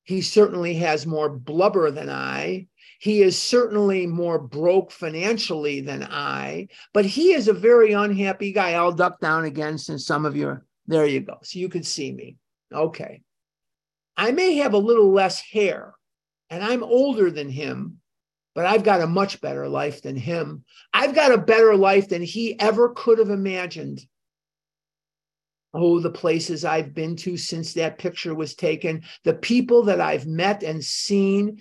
He 0.05 0.23
certainly 0.23 0.75
has 0.75 1.07
more 1.07 1.29
blubber 1.29 1.91
than 1.91 2.11
I. 2.11 2.67
He 3.03 3.21
is 3.23 3.37
certainly 3.37 4.07
more 4.07 4.39
broke 4.39 4.93
financially 4.93 5.81
than 5.81 6.05
I, 6.05 6.69
but 6.95 7.05
he 7.05 7.33
is 7.33 7.49
a 7.49 7.53
very 7.53 7.95
unhappy 7.95 8.53
guy. 8.53 8.75
I'll 8.75 8.93
duck 8.93 9.19
down 9.19 9.45
again 9.45 9.77
since 9.77 10.07
some 10.07 10.25
of 10.25 10.37
you 10.37 10.47
are 10.47 10.65
there. 10.87 11.05
You 11.05 11.19
go. 11.19 11.39
So 11.43 11.59
you 11.59 11.69
can 11.69 11.83
see 11.83 12.13
me. 12.13 12.37
Okay. 12.73 13.23
I 14.17 14.31
may 14.31 14.55
have 14.59 14.75
a 14.75 14.79
little 14.79 15.11
less 15.11 15.41
hair 15.41 15.95
and 16.49 16.63
I'm 16.63 16.85
older 16.85 17.33
than 17.33 17.51
him, 17.51 17.99
but 18.55 18.67
I've 18.67 18.85
got 18.85 19.01
a 19.01 19.09
much 19.09 19.41
better 19.41 19.69
life 19.69 20.01
than 20.03 20.15
him. 20.15 20.63
I've 20.95 21.13
got 21.17 21.33
a 21.33 21.39
better 21.39 21.75
life 21.75 22.09
than 22.09 22.23
he 22.23 22.57
ever 22.61 22.91
could 22.91 23.19
have 23.19 23.31
imagined. 23.31 24.01
Oh, 25.75 25.99
the 25.99 26.09
places 26.09 26.65
I've 26.65 26.95
been 26.95 27.17
to 27.17 27.37
since 27.37 27.75
that 27.75 27.99
picture 27.99 28.33
was 28.33 28.55
taken, 28.55 29.03
the 29.25 29.35
people 29.35 29.83
that 29.87 30.01
I've 30.01 30.29
met 30.29 30.63
and 30.63 30.85
seen. 30.85 31.61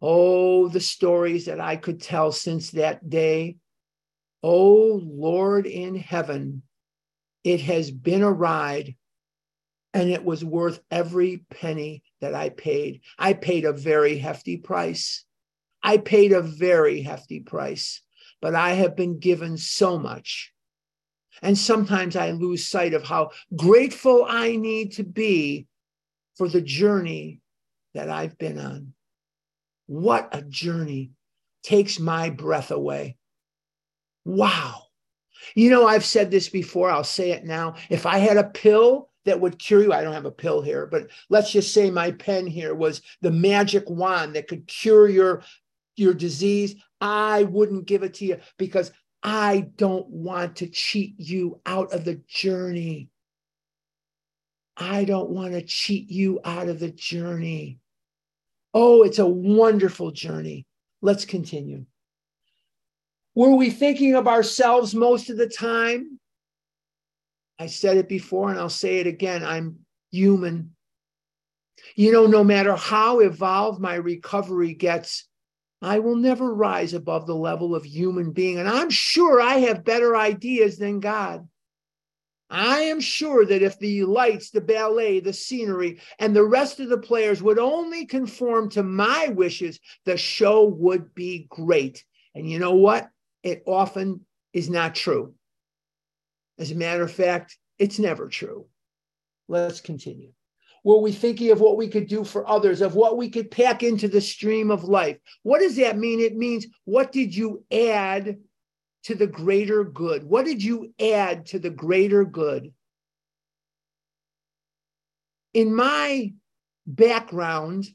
Oh, 0.00 0.68
the 0.68 0.80
stories 0.80 1.46
that 1.46 1.60
I 1.60 1.76
could 1.76 2.00
tell 2.00 2.32
since 2.32 2.70
that 2.72 3.08
day. 3.08 3.56
Oh, 4.42 5.00
Lord 5.02 5.66
in 5.66 5.94
heaven, 5.96 6.62
it 7.42 7.60
has 7.62 7.90
been 7.90 8.22
a 8.22 8.30
ride 8.30 8.94
and 9.94 10.10
it 10.10 10.24
was 10.24 10.44
worth 10.44 10.80
every 10.90 11.46
penny 11.50 12.02
that 12.20 12.34
I 12.34 12.50
paid. 12.50 13.00
I 13.18 13.32
paid 13.32 13.64
a 13.64 13.72
very 13.72 14.18
hefty 14.18 14.58
price. 14.58 15.24
I 15.82 15.96
paid 15.96 16.32
a 16.32 16.42
very 16.42 17.00
hefty 17.00 17.40
price, 17.40 18.02
but 18.42 18.54
I 18.54 18.72
have 18.72 18.94
been 18.94 19.18
given 19.18 19.56
so 19.56 19.98
much. 19.98 20.52
And 21.40 21.56
sometimes 21.56 22.14
I 22.16 22.32
lose 22.32 22.66
sight 22.66 22.92
of 22.92 23.04
how 23.04 23.30
grateful 23.54 24.26
I 24.28 24.56
need 24.56 24.92
to 24.94 25.04
be 25.04 25.66
for 26.36 26.48
the 26.48 26.60
journey 26.60 27.40
that 27.94 28.10
I've 28.10 28.36
been 28.36 28.58
on. 28.58 28.92
What 29.86 30.28
a 30.32 30.42
journey 30.42 31.12
takes 31.62 31.98
my 31.98 32.30
breath 32.30 32.70
away. 32.70 33.16
Wow. 34.24 34.82
You 35.54 35.70
know, 35.70 35.86
I've 35.86 36.04
said 36.04 36.30
this 36.30 36.48
before, 36.48 36.90
I'll 36.90 37.04
say 37.04 37.30
it 37.30 37.44
now. 37.44 37.74
If 37.88 38.06
I 38.06 38.18
had 38.18 38.36
a 38.36 38.44
pill 38.44 39.10
that 39.26 39.40
would 39.40 39.58
cure 39.58 39.82
you. 39.82 39.92
I 39.92 40.02
don't 40.02 40.14
have 40.14 40.24
a 40.24 40.30
pill 40.30 40.62
here, 40.62 40.86
but 40.86 41.08
let's 41.28 41.52
just 41.52 41.74
say 41.74 41.90
my 41.90 42.12
pen 42.12 42.46
here 42.46 42.74
was 42.74 43.02
the 43.20 43.30
magic 43.30 43.84
wand 43.90 44.34
that 44.34 44.48
could 44.48 44.66
cure 44.66 45.08
your 45.08 45.42
your 45.96 46.14
disease. 46.14 46.76
I 47.00 47.42
wouldn't 47.44 47.86
give 47.86 48.02
it 48.02 48.14
to 48.14 48.24
you 48.24 48.38
because 48.56 48.92
I 49.22 49.68
don't 49.76 50.08
want 50.08 50.56
to 50.56 50.68
cheat 50.68 51.14
you 51.18 51.60
out 51.66 51.92
of 51.92 52.04
the 52.04 52.22
journey. 52.28 53.10
I 54.76 55.04
don't 55.04 55.30
want 55.30 55.52
to 55.52 55.62
cheat 55.62 56.10
you 56.10 56.40
out 56.44 56.68
of 56.68 56.78
the 56.78 56.90
journey. 56.90 57.80
Oh, 58.78 59.04
it's 59.04 59.18
a 59.18 59.26
wonderful 59.26 60.10
journey. 60.10 60.66
Let's 61.00 61.24
continue. 61.24 61.86
Were 63.34 63.56
we 63.56 63.70
thinking 63.70 64.14
of 64.14 64.28
ourselves 64.28 64.94
most 64.94 65.30
of 65.30 65.38
the 65.38 65.48
time? 65.48 66.20
I 67.58 67.68
said 67.68 67.96
it 67.96 68.06
before 68.06 68.50
and 68.50 68.58
I'll 68.58 68.68
say 68.68 68.98
it 68.98 69.06
again. 69.06 69.42
I'm 69.42 69.78
human. 70.10 70.74
You 71.94 72.12
know, 72.12 72.26
no 72.26 72.44
matter 72.44 72.76
how 72.76 73.20
evolved 73.20 73.80
my 73.80 73.94
recovery 73.94 74.74
gets, 74.74 75.26
I 75.80 76.00
will 76.00 76.16
never 76.16 76.54
rise 76.54 76.92
above 76.92 77.26
the 77.26 77.34
level 77.34 77.74
of 77.74 77.86
human 77.86 78.32
being. 78.32 78.58
And 78.58 78.68
I'm 78.68 78.90
sure 78.90 79.40
I 79.40 79.54
have 79.54 79.86
better 79.86 80.14
ideas 80.14 80.76
than 80.76 81.00
God. 81.00 81.48
I 82.48 82.80
am 82.80 83.00
sure 83.00 83.44
that 83.44 83.62
if 83.62 83.78
the 83.78 84.04
lights, 84.04 84.50
the 84.50 84.60
ballet, 84.60 85.20
the 85.20 85.32
scenery, 85.32 86.00
and 86.18 86.34
the 86.34 86.44
rest 86.44 86.78
of 86.78 86.88
the 86.88 86.98
players 86.98 87.42
would 87.42 87.58
only 87.58 88.06
conform 88.06 88.70
to 88.70 88.82
my 88.82 89.28
wishes, 89.28 89.80
the 90.04 90.16
show 90.16 90.64
would 90.64 91.14
be 91.14 91.46
great. 91.50 92.04
And 92.34 92.48
you 92.48 92.58
know 92.58 92.74
what? 92.74 93.08
It 93.42 93.62
often 93.66 94.24
is 94.52 94.70
not 94.70 94.94
true. 94.94 95.34
As 96.58 96.70
a 96.70 96.76
matter 96.76 97.02
of 97.02 97.12
fact, 97.12 97.58
it's 97.78 97.98
never 97.98 98.28
true. 98.28 98.66
Let's 99.48 99.80
continue. 99.80 100.32
Were 100.84 101.00
we 101.00 101.10
thinking 101.10 101.50
of 101.50 101.60
what 101.60 101.76
we 101.76 101.88
could 101.88 102.06
do 102.06 102.22
for 102.22 102.48
others, 102.48 102.80
of 102.80 102.94
what 102.94 103.16
we 103.16 103.28
could 103.28 103.50
pack 103.50 103.82
into 103.82 104.06
the 104.06 104.20
stream 104.20 104.70
of 104.70 104.84
life? 104.84 105.18
What 105.42 105.58
does 105.58 105.74
that 105.76 105.98
mean? 105.98 106.20
It 106.20 106.36
means 106.36 106.66
what 106.84 107.10
did 107.10 107.34
you 107.34 107.64
add 107.72 108.36
to 109.06 109.14
the 109.14 109.26
greater 109.26 109.84
good? 109.84 110.24
What 110.24 110.44
did 110.46 110.62
you 110.62 110.92
add 111.00 111.46
to 111.46 111.60
the 111.60 111.70
greater 111.70 112.24
good? 112.24 112.72
In 115.54 115.72
my 115.72 116.32
background, 116.86 117.86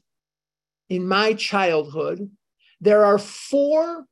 in 0.88 1.06
my 1.06 1.34
childhood, 1.34 2.30
there 2.80 3.04
are 3.04 3.18
four 3.18 4.06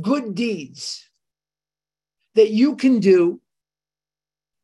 good 0.00 0.36
deeds 0.36 1.08
that 2.36 2.50
you 2.50 2.76
can 2.76 3.00
do 3.00 3.40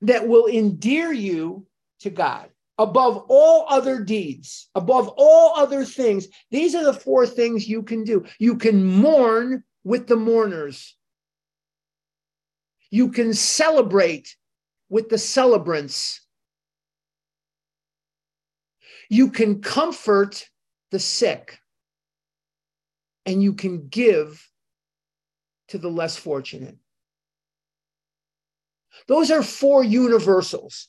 that 0.03 0.29
will 0.29 0.47
endear 0.47 1.13
you 1.13 1.67
to 2.01 2.11
God 2.11 2.51
above 2.79 3.25
all 3.29 3.67
other 3.69 4.01
deeds, 4.01 4.71
above 4.77 5.09
all 5.17 5.55
other 5.57 5.85
things. 5.85 6.29
These 6.53 6.77
are 6.77 6.85
the 6.85 6.95
four 6.95 7.27
things 7.27 7.69
you 7.69 7.83
can 7.83 8.05
do. 8.05 8.25
You 8.39 8.57
can 8.57 8.87
mourn 8.87 9.65
with 9.83 10.07
the 10.07 10.17
mourners, 10.17 10.97
you 12.91 13.11
can 13.11 13.33
celebrate 13.33 14.37
with 14.89 15.09
the 15.09 15.19
celebrants, 15.19 16.21
you 19.09 19.31
can 19.31 19.61
comfort 19.61 20.49
the 20.91 20.99
sick, 20.99 21.61
and 23.27 23.43
you 23.43 23.55
can 23.55 23.89
give 23.89 24.51
to 25.69 25.79
the 25.79 25.89
less 25.91 26.17
fortunate. 26.17 26.77
Those 29.07 29.31
are 29.31 29.43
four 29.43 29.85
universals. 29.85 30.89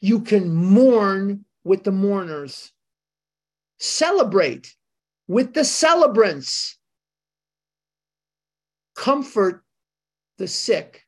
You 0.00 0.20
can 0.20 0.54
mourn 0.54 1.44
with 1.64 1.84
the 1.84 1.92
mourners, 1.92 2.72
celebrate 3.78 4.74
with 5.26 5.54
the 5.54 5.64
celebrants, 5.64 6.78
comfort 8.94 9.62
the 10.38 10.48
sick, 10.48 11.04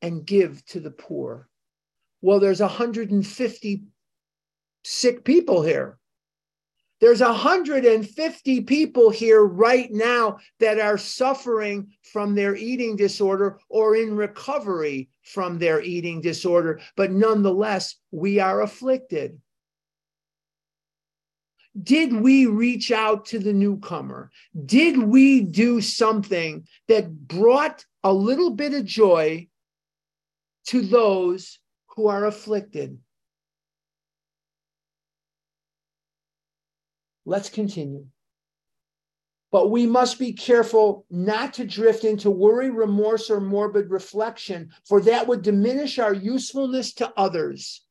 and 0.00 0.24
give 0.26 0.64
to 0.66 0.80
the 0.80 0.90
poor. 0.90 1.48
Well, 2.20 2.40
there's 2.40 2.60
150 2.60 3.82
sick 4.84 5.24
people 5.24 5.62
here. 5.62 5.98
There's 7.00 7.20
150 7.20 8.60
people 8.60 9.10
here 9.10 9.44
right 9.44 9.90
now 9.90 10.38
that 10.60 10.78
are 10.78 10.96
suffering 10.96 11.88
from 12.12 12.36
their 12.36 12.54
eating 12.54 12.94
disorder 12.94 13.58
or 13.68 13.96
in 13.96 14.14
recovery 14.14 15.10
from 15.24 15.58
their 15.58 15.82
eating 15.82 16.20
disorder, 16.20 16.80
but 16.96 17.10
nonetheless, 17.10 17.96
we 18.12 18.38
are 18.38 18.62
afflicted. 18.62 19.40
Did 21.82 22.12
we 22.12 22.46
reach 22.46 22.92
out 22.92 23.24
to 23.26 23.40
the 23.40 23.52
newcomer? 23.52 24.30
Did 24.66 24.98
we 24.98 25.40
do 25.40 25.80
something 25.80 26.68
that 26.86 27.26
brought 27.26 27.84
a 28.04 28.12
little 28.12 28.50
bit 28.50 28.74
of 28.74 28.84
joy 28.84 29.48
to 30.66 30.82
those 30.82 31.58
who 31.96 32.08
are 32.08 32.24
afflicted? 32.24 32.98
Let's 37.24 37.48
continue. 37.48 38.06
But 39.52 39.70
we 39.70 39.86
must 39.86 40.18
be 40.18 40.32
careful 40.32 41.04
not 41.10 41.54
to 41.54 41.66
drift 41.66 42.04
into 42.04 42.30
worry, 42.30 42.70
remorse, 42.70 43.30
or 43.30 43.38
morbid 43.38 43.90
reflection, 43.90 44.70
for 44.88 45.02
that 45.02 45.26
would 45.28 45.42
diminish 45.42 45.98
our 45.98 46.14
usefulness 46.14 46.94
to 46.94 47.12
others. 47.18 47.82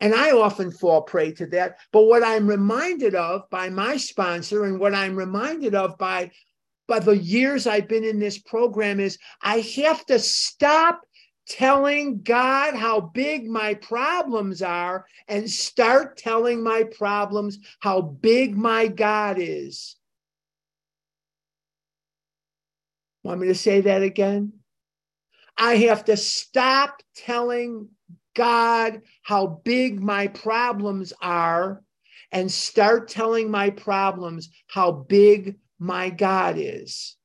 And 0.00 0.14
I 0.14 0.30
often 0.30 0.70
fall 0.70 1.02
prey 1.02 1.32
to 1.32 1.46
that. 1.46 1.78
But 1.92 2.04
what 2.04 2.22
I'm 2.22 2.46
reminded 2.46 3.14
of 3.14 3.50
by 3.50 3.70
my 3.70 3.96
sponsor 3.96 4.64
and 4.64 4.78
what 4.78 4.94
I'm 4.94 5.16
reminded 5.16 5.74
of 5.74 5.98
by, 5.98 6.30
by 6.86 6.98
the 6.98 7.16
years 7.16 7.66
I've 7.66 7.88
been 7.88 8.04
in 8.04 8.18
this 8.18 8.38
program 8.38 9.00
is 9.00 9.18
I 9.42 9.60
have 9.76 10.04
to 10.06 10.18
stop 10.18 11.00
telling 11.46 12.22
God 12.22 12.74
how 12.74 13.00
big 13.00 13.46
my 13.46 13.74
problems 13.74 14.62
are 14.62 15.06
and 15.28 15.50
start 15.50 16.16
telling 16.16 16.62
my 16.62 16.84
problems 16.96 17.58
how 17.80 18.00
big 18.00 18.56
my 18.56 18.86
God 18.86 19.36
is. 19.38 19.96
Want 23.22 23.40
me 23.40 23.48
to 23.48 23.54
say 23.54 23.80
that 23.82 24.02
again? 24.02 24.52
I 25.56 25.76
have 25.76 26.04
to 26.06 26.16
stop 26.16 27.02
telling 27.14 27.88
God 28.34 29.02
how 29.22 29.46
big 29.64 30.02
my 30.02 30.26
problems 30.28 31.12
are 31.22 31.82
and 32.32 32.50
start 32.50 33.08
telling 33.08 33.50
my 33.50 33.70
problems 33.70 34.50
how 34.66 34.90
big 34.90 35.56
my 35.84 36.08
God 36.08 36.56
is. 36.56 37.16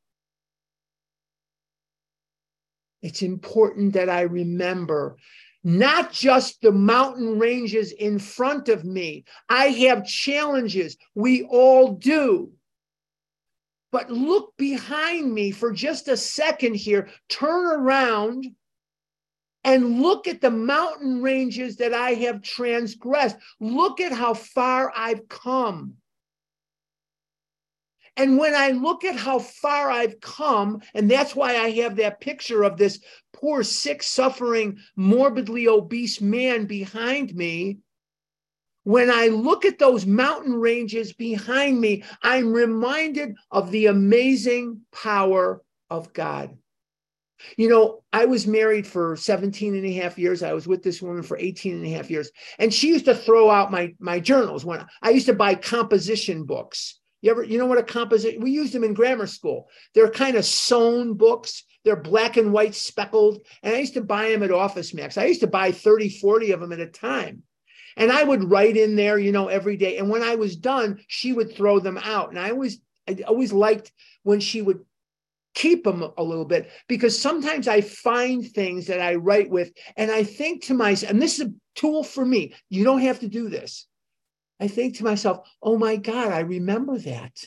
It's 3.01 3.21
important 3.21 3.93
that 3.93 4.09
I 4.09 4.21
remember 4.21 5.15
not 5.63 6.11
just 6.11 6.61
the 6.61 6.71
mountain 6.71 7.39
ranges 7.39 7.93
in 7.93 8.19
front 8.19 8.67
of 8.67 8.83
me. 8.83 9.23
I 9.49 9.67
have 9.67 10.05
challenges. 10.05 10.97
We 11.15 11.43
all 11.43 11.93
do. 11.93 12.51
But 13.91 14.11
look 14.11 14.53
behind 14.57 15.33
me 15.33 15.51
for 15.51 15.71
just 15.71 16.09
a 16.09 16.17
second 16.17 16.75
here. 16.75 17.09
Turn 17.29 17.65
around 17.65 18.45
and 19.63 20.01
look 20.01 20.27
at 20.27 20.41
the 20.41 20.51
mountain 20.51 21.21
ranges 21.21 21.77
that 21.77 21.93
I 21.93 22.11
have 22.11 22.41
transgressed. 22.41 23.37
Look 23.59 23.99
at 24.01 24.11
how 24.11 24.33
far 24.33 24.91
I've 24.95 25.27
come. 25.29 25.98
And 28.19 28.37
when 28.37 28.53
I 28.53 28.71
look 28.71 29.05
at 29.05 29.15
how 29.15 29.39
far 29.39 29.89
I've 29.89 30.19
come, 30.19 30.81
and 30.93 31.09
that's 31.09 31.37
why 31.37 31.55
I 31.55 31.69
have 31.69 31.95
that 31.95 32.19
picture 32.19 32.63
of 32.63 32.75
this 32.75 32.99
poor, 33.31 33.63
sick, 33.63 34.03
suffering, 34.03 34.77
morbidly 34.97 35.69
obese 35.69 36.19
man 36.19 36.65
behind 36.65 37.33
me. 37.33 37.77
When 38.83 39.09
I 39.09 39.27
look 39.27 39.63
at 39.63 39.79
those 39.79 40.05
mountain 40.05 40.53
ranges 40.53 41.13
behind 41.13 41.79
me, 41.79 42.03
I'm 42.21 42.51
reminded 42.51 43.35
of 43.51 43.71
the 43.71 43.85
amazing 43.85 44.81
power 44.91 45.61
of 45.89 46.11
God. 46.11 46.57
You 47.55 47.69
know, 47.69 48.03
I 48.11 48.25
was 48.25 48.45
married 48.45 48.85
for 48.85 49.15
17 49.15 49.75
and 49.75 49.85
a 49.85 49.93
half 49.93 50.19
years. 50.19 50.43
I 50.43 50.51
was 50.51 50.67
with 50.67 50.83
this 50.83 51.01
woman 51.01 51.23
for 51.23 51.37
18 51.37 51.73
and 51.73 51.85
a 51.85 51.91
half 51.91 52.11
years. 52.11 52.29
And 52.57 52.73
she 52.73 52.89
used 52.89 53.05
to 53.05 53.15
throw 53.15 53.49
out 53.49 53.71
my, 53.71 53.95
my 53.97 54.19
journals 54.19 54.65
when 54.65 54.85
I 55.01 55.11
used 55.11 55.27
to 55.27 55.33
buy 55.33 55.55
composition 55.55 56.43
books 56.43 56.99
you 57.21 57.31
ever, 57.31 57.43
you 57.43 57.57
know 57.57 57.65
what 57.65 57.77
a 57.77 57.83
composition, 57.83 58.41
we 58.41 58.51
used 58.51 58.73
them 58.73 58.83
in 58.83 58.93
grammar 58.93 59.27
school. 59.27 59.67
They're 59.93 60.09
kind 60.09 60.37
of 60.37 60.45
sewn 60.45 61.15
books. 61.15 61.63
They're 61.83 61.95
black 61.95 62.37
and 62.37 62.53
white 62.53 62.75
speckled. 62.75 63.39
And 63.63 63.75
I 63.75 63.79
used 63.79 63.95
to 63.95 64.01
buy 64.01 64.29
them 64.29 64.43
at 64.43 64.51
Office 64.51 64.93
Max. 64.93 65.17
I 65.17 65.25
used 65.25 65.41
to 65.41 65.47
buy 65.47 65.71
30, 65.71 66.09
40 66.09 66.51
of 66.51 66.59
them 66.59 66.71
at 66.71 66.79
a 66.79 66.87
time. 66.87 67.43
And 67.97 68.11
I 68.11 68.23
would 68.23 68.49
write 68.49 68.77
in 68.77 68.95
there, 68.95 69.17
you 69.17 69.31
know, 69.31 69.47
every 69.47 69.75
day. 69.75 69.97
And 69.97 70.09
when 70.09 70.23
I 70.23 70.35
was 70.35 70.55
done, 70.55 70.99
she 71.07 71.33
would 71.33 71.55
throw 71.55 71.79
them 71.79 71.97
out. 71.97 72.29
And 72.29 72.39
I 72.39 72.51
always, 72.51 72.79
I 73.07 73.17
always 73.27 73.51
liked 73.51 73.91
when 74.23 74.39
she 74.39 74.61
would 74.61 74.79
keep 75.55 75.83
them 75.83 76.05
a 76.17 76.23
little 76.23 76.45
bit 76.45 76.69
because 76.87 77.19
sometimes 77.19 77.67
I 77.67 77.81
find 77.81 78.45
things 78.45 78.87
that 78.87 79.01
I 79.01 79.15
write 79.15 79.49
with 79.49 79.71
and 79.97 80.09
I 80.11 80.23
think 80.23 80.65
to 80.65 80.73
myself, 80.73 81.11
and 81.11 81.21
this 81.21 81.39
is 81.39 81.47
a 81.47 81.53
tool 81.75 82.03
for 82.03 82.23
me. 82.23 82.53
You 82.69 82.85
don't 82.85 83.01
have 83.01 83.19
to 83.19 83.27
do 83.27 83.49
this. 83.49 83.87
I 84.59 84.67
think 84.67 84.97
to 84.97 85.03
myself, 85.03 85.47
oh 85.61 85.77
my 85.77 85.95
God, 85.95 86.31
I 86.31 86.39
remember 86.39 86.97
that. 86.99 87.45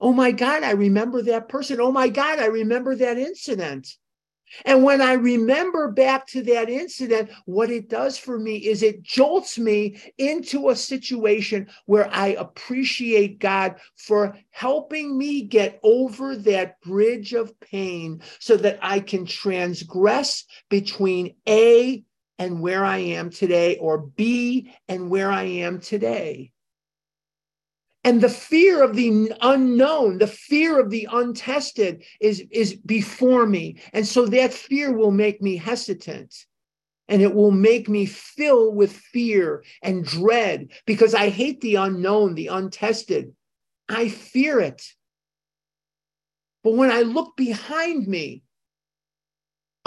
Oh 0.00 0.12
my 0.12 0.30
God, 0.30 0.62
I 0.62 0.72
remember 0.72 1.22
that 1.22 1.48
person. 1.48 1.80
Oh 1.80 1.92
my 1.92 2.08
God, 2.08 2.38
I 2.38 2.46
remember 2.46 2.94
that 2.94 3.18
incident. 3.18 3.88
And 4.64 4.82
when 4.82 5.00
I 5.00 5.12
remember 5.12 5.90
back 5.90 6.26
to 6.28 6.42
that 6.44 6.68
incident, 6.68 7.30
what 7.44 7.70
it 7.70 7.88
does 7.88 8.18
for 8.18 8.38
me 8.38 8.56
is 8.56 8.82
it 8.82 9.02
jolts 9.02 9.58
me 9.58 10.00
into 10.18 10.70
a 10.70 10.76
situation 10.76 11.68
where 11.86 12.08
I 12.12 12.28
appreciate 12.28 13.38
God 13.38 13.76
for 13.96 14.36
helping 14.50 15.16
me 15.16 15.42
get 15.42 15.78
over 15.82 16.34
that 16.36 16.80
bridge 16.80 17.32
of 17.32 17.58
pain 17.60 18.22
so 18.40 18.56
that 18.56 18.78
I 18.82 19.00
can 19.00 19.24
transgress 19.24 20.44
between 20.68 21.36
A 21.48 22.04
and 22.40 22.58
where 22.58 22.86
I 22.86 22.96
am 22.98 23.28
today, 23.28 23.76
or 23.76 23.98
be 23.98 24.72
and 24.88 25.10
where 25.10 25.30
I 25.30 25.42
am 25.42 25.78
today. 25.78 26.52
And 28.02 28.22
the 28.22 28.30
fear 28.30 28.82
of 28.82 28.96
the 28.96 29.30
unknown, 29.42 30.16
the 30.16 30.26
fear 30.26 30.80
of 30.80 30.88
the 30.88 31.06
untested 31.12 32.02
is, 32.18 32.42
is 32.50 32.72
before 32.74 33.44
me. 33.44 33.78
And 33.92 34.06
so 34.06 34.24
that 34.24 34.54
fear 34.54 34.90
will 34.90 35.10
make 35.10 35.42
me 35.42 35.58
hesitant 35.58 36.34
and 37.08 37.20
it 37.20 37.34
will 37.34 37.50
make 37.50 37.90
me 37.90 38.06
fill 38.06 38.72
with 38.72 38.92
fear 38.92 39.62
and 39.82 40.02
dread 40.02 40.70
because 40.86 41.12
I 41.12 41.28
hate 41.28 41.60
the 41.60 41.74
unknown, 41.74 42.36
the 42.36 42.46
untested. 42.46 43.34
I 43.86 44.08
fear 44.08 44.60
it. 44.60 44.82
But 46.64 46.72
when 46.72 46.90
I 46.90 47.02
look 47.02 47.36
behind 47.36 48.08
me, 48.08 48.44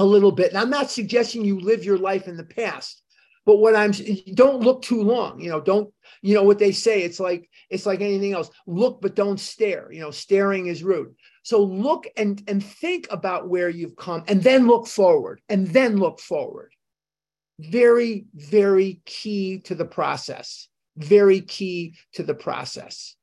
a 0.04 0.06
little 0.06 0.32
bit. 0.32 0.50
And 0.50 0.58
I'm 0.58 0.70
not 0.70 0.92
suggesting 0.92 1.46
you 1.46 1.60
live 1.60 1.86
your 1.86 1.98
life 1.98 2.28
in 2.28 2.38
the 2.38 2.44
past, 2.44 3.02
but 3.46 3.58
what 3.58 3.76
I'm 3.76 3.92
don't 4.36 4.62
look 4.62 4.82
too 4.82 5.02
long. 5.02 5.39
You 5.39 5.50
know, 5.50 5.62
don't 5.62 5.92
you 6.22 6.36
know 6.36 6.44
what 6.44 6.60
they 6.60 6.74
say? 6.74 7.02
It's 7.02 7.20
like 7.20 7.50
it's 7.70 7.86
like 7.86 8.02
anything 8.02 8.34
else. 8.34 8.50
Look, 8.68 9.02
but 9.02 9.16
don't 9.16 9.39
stare. 9.39 9.92
You 9.92 10.02
know, 10.02 10.12
staring 10.12 10.68
is 10.68 10.84
rude. 10.84 11.16
So 11.44 11.63
look 11.63 12.06
and 12.18 12.44
and 12.48 12.63
think 12.63 13.08
about 13.10 13.50
where 13.50 13.69
you've 13.69 13.96
come, 13.96 14.23
and 14.27 14.44
then 14.44 14.67
look 14.67 14.88
forward, 14.88 15.42
and 15.50 15.67
then 15.67 15.98
look 15.98 16.19
forward. 16.19 16.73
Very, 17.60 18.25
very 18.34 19.02
key 19.06 19.60
to 19.60 19.75
the 19.75 19.86
process. 19.86 20.67
Very 20.98 21.42
key 21.42 21.96
to 22.13 22.23
the 22.23 22.34
process. 22.36 23.15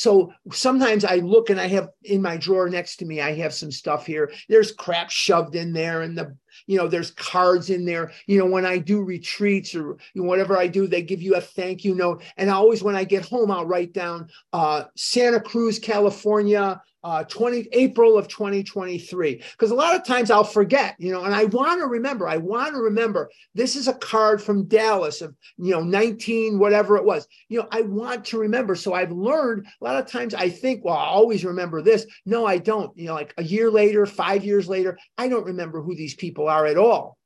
So 0.00 0.32
sometimes 0.50 1.04
I 1.04 1.16
look 1.16 1.50
and 1.50 1.60
I 1.60 1.66
have 1.66 1.90
in 2.04 2.22
my 2.22 2.38
drawer 2.38 2.70
next 2.70 2.96
to 2.96 3.04
me, 3.04 3.20
I 3.20 3.34
have 3.34 3.52
some 3.52 3.70
stuff 3.70 4.06
here. 4.06 4.32
There's 4.48 4.72
crap 4.72 5.10
shoved 5.10 5.56
in 5.56 5.74
there, 5.74 6.00
and 6.00 6.16
the 6.16 6.34
you 6.66 6.78
know 6.78 6.88
there's 6.88 7.10
cards 7.10 7.68
in 7.68 7.84
there. 7.84 8.10
You 8.26 8.38
know 8.38 8.46
when 8.46 8.64
I 8.64 8.78
do 8.78 9.02
retreats 9.02 9.74
or 9.74 9.98
whatever 10.14 10.56
I 10.56 10.68
do, 10.68 10.86
they 10.86 11.02
give 11.02 11.20
you 11.20 11.34
a 11.34 11.40
thank 11.42 11.84
you 11.84 11.94
note. 11.94 12.22
And 12.38 12.48
I 12.48 12.54
always 12.54 12.82
when 12.82 12.96
I 12.96 13.04
get 13.04 13.28
home, 13.28 13.50
I'll 13.50 13.66
write 13.66 13.92
down 13.92 14.30
uh, 14.54 14.84
Santa 14.96 15.38
Cruz, 15.38 15.78
California, 15.78 16.80
uh, 17.02 17.24
20 17.24 17.68
April 17.72 18.18
of 18.18 18.28
2023. 18.28 19.42
Because 19.52 19.70
a 19.70 19.74
lot 19.74 19.94
of 19.94 20.04
times 20.04 20.30
I'll 20.30 20.44
forget, 20.44 20.96
you 20.98 21.12
know, 21.12 21.24
and 21.24 21.34
I 21.34 21.44
want 21.44 21.80
to 21.80 21.86
remember, 21.86 22.28
I 22.28 22.36
want 22.36 22.74
to 22.74 22.80
remember 22.80 23.30
this 23.54 23.76
is 23.76 23.88
a 23.88 23.94
card 23.94 24.42
from 24.42 24.66
Dallas 24.66 25.22
of, 25.22 25.34
you 25.56 25.72
know, 25.72 25.82
19, 25.82 26.58
whatever 26.58 26.96
it 26.96 27.04
was. 27.04 27.26
You 27.48 27.60
know, 27.60 27.68
I 27.70 27.82
want 27.82 28.24
to 28.26 28.38
remember. 28.38 28.74
So 28.74 28.94
I've 28.94 29.12
learned 29.12 29.66
a 29.80 29.84
lot 29.84 30.02
of 30.02 30.10
times 30.10 30.34
I 30.34 30.48
think, 30.48 30.84
well, 30.84 30.96
I 30.96 31.06
always 31.06 31.44
remember 31.44 31.82
this. 31.82 32.06
No, 32.26 32.46
I 32.46 32.58
don't. 32.58 32.96
You 32.96 33.06
know, 33.06 33.14
like 33.14 33.34
a 33.38 33.44
year 33.44 33.70
later, 33.70 34.06
five 34.06 34.44
years 34.44 34.68
later, 34.68 34.98
I 35.16 35.28
don't 35.28 35.46
remember 35.46 35.82
who 35.82 35.94
these 35.94 36.14
people 36.14 36.48
are 36.48 36.66
at 36.66 36.78
all. 36.78 37.16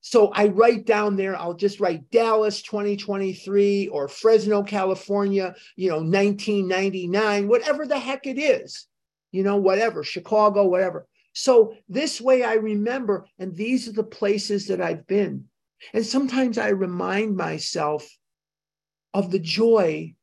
So 0.00 0.28
I 0.28 0.46
write 0.46 0.86
down 0.86 1.16
there, 1.16 1.36
I'll 1.36 1.54
just 1.54 1.80
write 1.80 2.08
Dallas 2.10 2.62
2023 2.62 3.88
or 3.88 4.08
Fresno, 4.08 4.62
California, 4.62 5.54
you 5.76 5.90
know, 5.90 5.96
1999, 5.96 7.48
whatever 7.48 7.84
the 7.84 7.98
heck 7.98 8.26
it 8.26 8.38
is 8.38 8.87
you 9.30 9.42
know, 9.42 9.56
whatever, 9.56 10.02
Chicago, 10.02 10.64
whatever. 10.64 11.06
So 11.32 11.74
this 11.88 12.20
way 12.20 12.42
I 12.42 12.54
remember, 12.54 13.26
and 13.38 13.54
these 13.54 13.88
are 13.88 13.92
the 13.92 14.02
places 14.02 14.66
that 14.68 14.80
I've 14.80 15.06
been. 15.06 15.44
And 15.92 16.04
sometimes 16.04 16.58
I 16.58 16.68
remind 16.68 17.36
myself 17.36 18.08
of 19.14 19.30
the 19.30 19.38
joy 19.38 20.14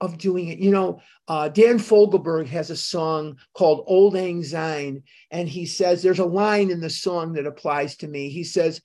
of 0.00 0.18
doing 0.18 0.48
it. 0.48 0.58
You 0.58 0.70
know, 0.70 1.00
uh, 1.28 1.48
Dan 1.48 1.78
Fogelberg 1.78 2.46
has 2.48 2.70
a 2.70 2.76
song 2.76 3.38
called 3.54 3.84
Old 3.86 4.14
Syne, 4.44 5.02
and 5.30 5.48
he 5.48 5.64
says 5.64 6.02
there's 6.02 6.18
a 6.18 6.24
line 6.24 6.70
in 6.70 6.80
the 6.80 6.90
song 6.90 7.32
that 7.34 7.46
applies 7.46 7.96
to 7.98 8.08
me. 8.08 8.28
He 8.28 8.44
says, 8.44 8.80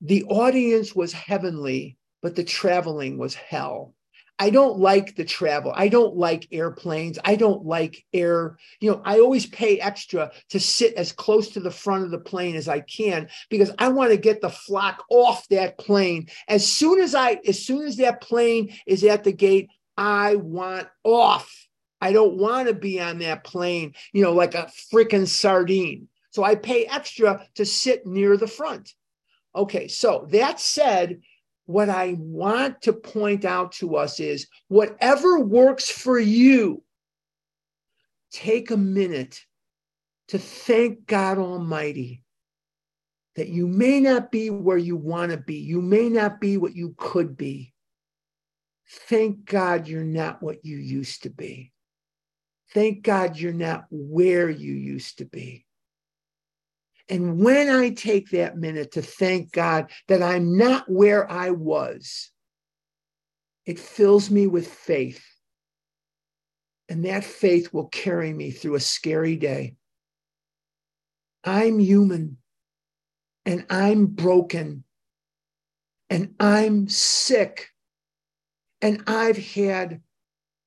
The 0.00 0.24
audience 0.24 0.94
was 0.94 1.12
heavenly, 1.12 1.96
but 2.22 2.34
the 2.34 2.44
traveling 2.44 3.18
was 3.18 3.34
hell. 3.34 3.94
I 4.38 4.50
don't 4.50 4.78
like 4.78 5.14
the 5.14 5.24
travel. 5.24 5.72
I 5.74 5.88
don't 5.88 6.16
like 6.16 6.48
airplanes. 6.50 7.18
I 7.24 7.36
don't 7.36 7.64
like 7.64 8.04
air. 8.12 8.58
You 8.80 8.90
know, 8.90 9.02
I 9.04 9.20
always 9.20 9.46
pay 9.46 9.78
extra 9.78 10.32
to 10.50 10.58
sit 10.58 10.94
as 10.94 11.12
close 11.12 11.50
to 11.50 11.60
the 11.60 11.70
front 11.70 12.04
of 12.04 12.10
the 12.10 12.18
plane 12.18 12.56
as 12.56 12.68
I 12.68 12.80
can 12.80 13.28
because 13.50 13.70
I 13.78 13.88
want 13.88 14.10
to 14.10 14.16
get 14.16 14.40
the 14.40 14.50
flock 14.50 15.04
off 15.10 15.46
that 15.48 15.78
plane. 15.78 16.28
As 16.48 16.70
soon 16.70 17.00
as 17.00 17.14
I, 17.14 17.40
as 17.46 17.64
soon 17.64 17.86
as 17.86 17.98
that 17.98 18.20
plane 18.20 18.74
is 18.86 19.04
at 19.04 19.22
the 19.22 19.32
gate, 19.32 19.68
I 19.96 20.36
want 20.36 20.88
off. 21.04 21.68
I 22.00 22.12
don't 22.12 22.36
want 22.36 22.66
to 22.66 22.74
be 22.74 23.00
on 23.00 23.20
that 23.20 23.44
plane, 23.44 23.94
you 24.12 24.22
know, 24.22 24.32
like 24.32 24.56
a 24.56 24.70
freaking 24.92 25.28
sardine. 25.28 26.08
So 26.30 26.42
I 26.42 26.56
pay 26.56 26.86
extra 26.86 27.46
to 27.54 27.64
sit 27.64 28.06
near 28.06 28.36
the 28.36 28.48
front. 28.48 28.92
Okay, 29.54 29.86
so 29.86 30.26
that 30.30 30.58
said, 30.58 31.20
what 31.66 31.88
I 31.88 32.16
want 32.18 32.82
to 32.82 32.92
point 32.92 33.44
out 33.44 33.72
to 33.72 33.96
us 33.96 34.20
is 34.20 34.48
whatever 34.68 35.40
works 35.40 35.90
for 35.90 36.18
you, 36.18 36.82
take 38.32 38.70
a 38.70 38.76
minute 38.76 39.40
to 40.28 40.38
thank 40.38 41.06
God 41.06 41.38
Almighty 41.38 42.22
that 43.36 43.48
you 43.48 43.66
may 43.66 44.00
not 44.00 44.30
be 44.30 44.50
where 44.50 44.76
you 44.76 44.96
want 44.96 45.30
to 45.30 45.38
be. 45.38 45.56
You 45.56 45.80
may 45.80 46.08
not 46.08 46.40
be 46.40 46.56
what 46.56 46.74
you 46.74 46.94
could 46.98 47.36
be. 47.36 47.72
Thank 49.08 49.46
God 49.46 49.88
you're 49.88 50.04
not 50.04 50.42
what 50.42 50.64
you 50.64 50.76
used 50.76 51.22
to 51.22 51.30
be. 51.30 51.72
Thank 52.74 53.02
God 53.02 53.38
you're 53.38 53.52
not 53.52 53.86
where 53.90 54.50
you 54.50 54.72
used 54.74 55.18
to 55.18 55.24
be. 55.24 55.66
And 57.08 57.38
when 57.44 57.68
I 57.68 57.90
take 57.90 58.30
that 58.30 58.56
minute 58.56 58.92
to 58.92 59.02
thank 59.02 59.52
God 59.52 59.90
that 60.08 60.22
I'm 60.22 60.56
not 60.56 60.88
where 60.88 61.30
I 61.30 61.50
was, 61.50 62.30
it 63.66 63.78
fills 63.78 64.30
me 64.30 64.46
with 64.46 64.68
faith. 64.68 65.24
And 66.88 67.04
that 67.04 67.24
faith 67.24 67.72
will 67.72 67.86
carry 67.88 68.32
me 68.32 68.50
through 68.50 68.74
a 68.74 68.80
scary 68.80 69.36
day. 69.36 69.76
I'm 71.44 71.78
human 71.78 72.38
and 73.44 73.66
I'm 73.70 74.06
broken 74.06 74.84
and 76.10 76.34
I'm 76.38 76.88
sick 76.88 77.68
and 78.80 79.04
I've 79.06 79.38
had 79.38 80.02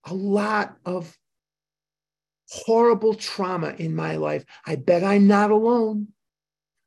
a 0.05 0.13
lot 0.13 0.77
of 0.85 1.17
horrible 2.49 3.13
trauma 3.13 3.75
in 3.77 3.95
my 3.95 4.15
life. 4.15 4.45
I 4.65 4.75
bet 4.75 5.03
I'm 5.03 5.27
not 5.27 5.51
alone. 5.51 6.09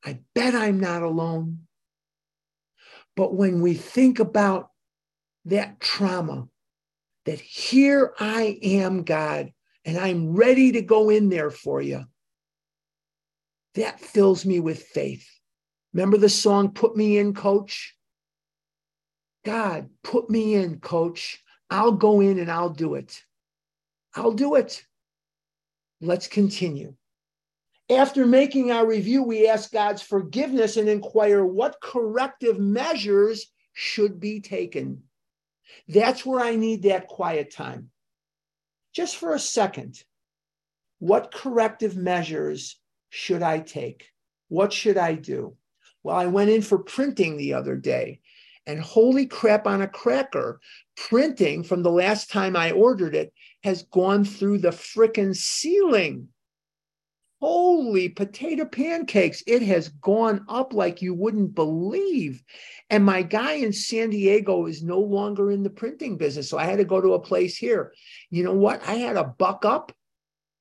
I 0.05 0.20
bet 0.34 0.55
I'm 0.55 0.80
not 0.80 1.03
alone. 1.03 1.61
But 3.16 3.34
when 3.34 3.61
we 3.61 3.74
think 3.74 4.20
about 4.20 4.70
that 5.46 5.80
trauma, 5.80 6.49
that 7.26 7.40
here 7.40 8.14
I 8.18 8.59
am, 8.62 9.03
God, 9.03 9.53
and 9.84 9.99
I'm 9.99 10.34
ready 10.34 10.72
to 10.72 10.82
go 10.82 11.11
in 11.11 11.28
there 11.28 11.51
for 11.51 11.82
you, 11.82 12.05
that 13.74 14.01
fills 14.01 14.46
me 14.46 14.61
with 14.61 14.82
faith. 14.82 15.26
Remember 15.92 16.16
the 16.16 16.28
song, 16.28 16.72
Put 16.72 16.96
Me 16.96 17.18
In, 17.18 17.34
Coach? 17.34 17.96
God, 19.44 19.88
put 20.03 20.28
me 20.28 20.55
in, 20.55 20.80
Coach. 20.80 21.42
I'll 21.70 21.92
go 21.92 22.20
in 22.20 22.38
and 22.38 22.51
I'll 22.51 22.70
do 22.70 22.94
it. 22.94 23.22
I'll 24.14 24.32
do 24.32 24.55
it. 24.57 24.84
Let's 26.01 26.28
continue. 26.28 26.94
After 27.91 28.26
making 28.26 28.70
our 28.70 28.86
review, 28.86 29.22
we 29.22 29.49
ask 29.49 29.72
God's 29.72 30.03
forgiveness 30.03 30.76
and 30.76 30.89
inquire 30.89 31.45
what 31.45 31.80
corrective 31.80 32.59
measures 32.59 33.51
should 33.72 34.20
be 34.20 34.41
taken. 34.41 35.05
That's 35.89 36.24
where 36.26 36.41
I 36.41 36.57
need 36.57 36.82
that 36.82 37.07
quiet 37.07 37.51
time. 37.51 37.91
Just 38.93 39.16
for 39.16 39.34
a 39.34 39.39
second, 39.39 40.03
what 40.99 41.32
corrective 41.32 41.97
measures 41.97 42.78
should 43.09 43.43
I 43.43 43.61
take? 43.61 44.11
What 44.49 44.72
should 44.72 44.99
I 44.99 45.14
do? 45.14 45.57
Well, 46.03 46.16
I 46.16 46.26
went 46.26 46.51
in 46.51 46.62
for 46.62 46.78
printing 46.78 47.36
the 47.36 47.55
other 47.55 47.76
day, 47.76 48.20
and 48.66 48.80
holy 48.80 49.26
crap 49.26 49.66
on 49.66 49.80
a 49.80 49.89
cracker, 49.89 50.61
printing 50.97 51.62
from 51.62 51.82
the 51.82 51.91
last 51.91 52.30
time 52.30 52.55
I 52.55 52.72
ordered 52.72 53.14
it 53.14 53.32
has 53.62 53.84
gone 53.84 54.24
through 54.24 54.59
the 54.59 54.70
frickin' 54.72 55.34
ceiling. 55.34 56.28
Holy 57.41 58.09
potato 58.09 58.64
pancakes. 58.64 59.45
It 59.47 59.62
has 59.62 59.89
gone 59.89 60.45
up 60.49 60.72
like 60.72 61.01
you 61.01 61.14
wouldn't 61.14 61.55
believe. 61.55 62.43
And 62.91 63.05
my 63.05 63.22
guy 63.22 63.53
in 63.55 63.72
San 63.72 64.11
Diego 64.11 64.66
is 64.66 64.82
no 64.82 64.99
longer 64.99 65.53
in 65.53 65.62
the 65.62 65.70
printing 65.70 66.16
business. 66.16 66.51
So 66.51 66.59
I 66.59 66.64
had 66.64 66.78
to 66.78 66.84
go 66.84 67.01
to 67.01 67.14
a 67.14 67.20
place 67.20 67.57
here. 67.57 67.93
You 68.30 68.43
know 68.43 68.55
what? 68.55 68.82
I 68.89 68.95
had 68.95 69.16
a 69.16 69.24
buck 69.24 69.64
up 69.64 69.93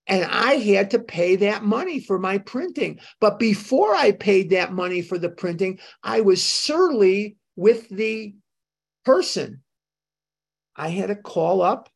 and 0.05 0.23
I 0.25 0.53
had 0.53 0.91
to 0.91 0.99
pay 0.99 1.35
that 1.37 1.63
money 1.63 1.99
for 1.99 2.19
my 2.19 2.37
printing. 2.37 2.99
But 3.19 3.39
before 3.39 3.95
I 3.95 4.11
paid 4.11 4.51
that 4.51 4.71
money 4.71 5.01
for 5.01 5.17
the 5.17 5.29
printing, 5.29 5.79
I 6.03 6.21
was 6.21 6.43
surly 6.43 7.37
with 7.55 7.89
the 7.89 8.35
person. 9.03 9.63
I 10.75 10.89
had 10.89 11.07
to 11.07 11.15
call 11.15 11.63
up 11.63 11.89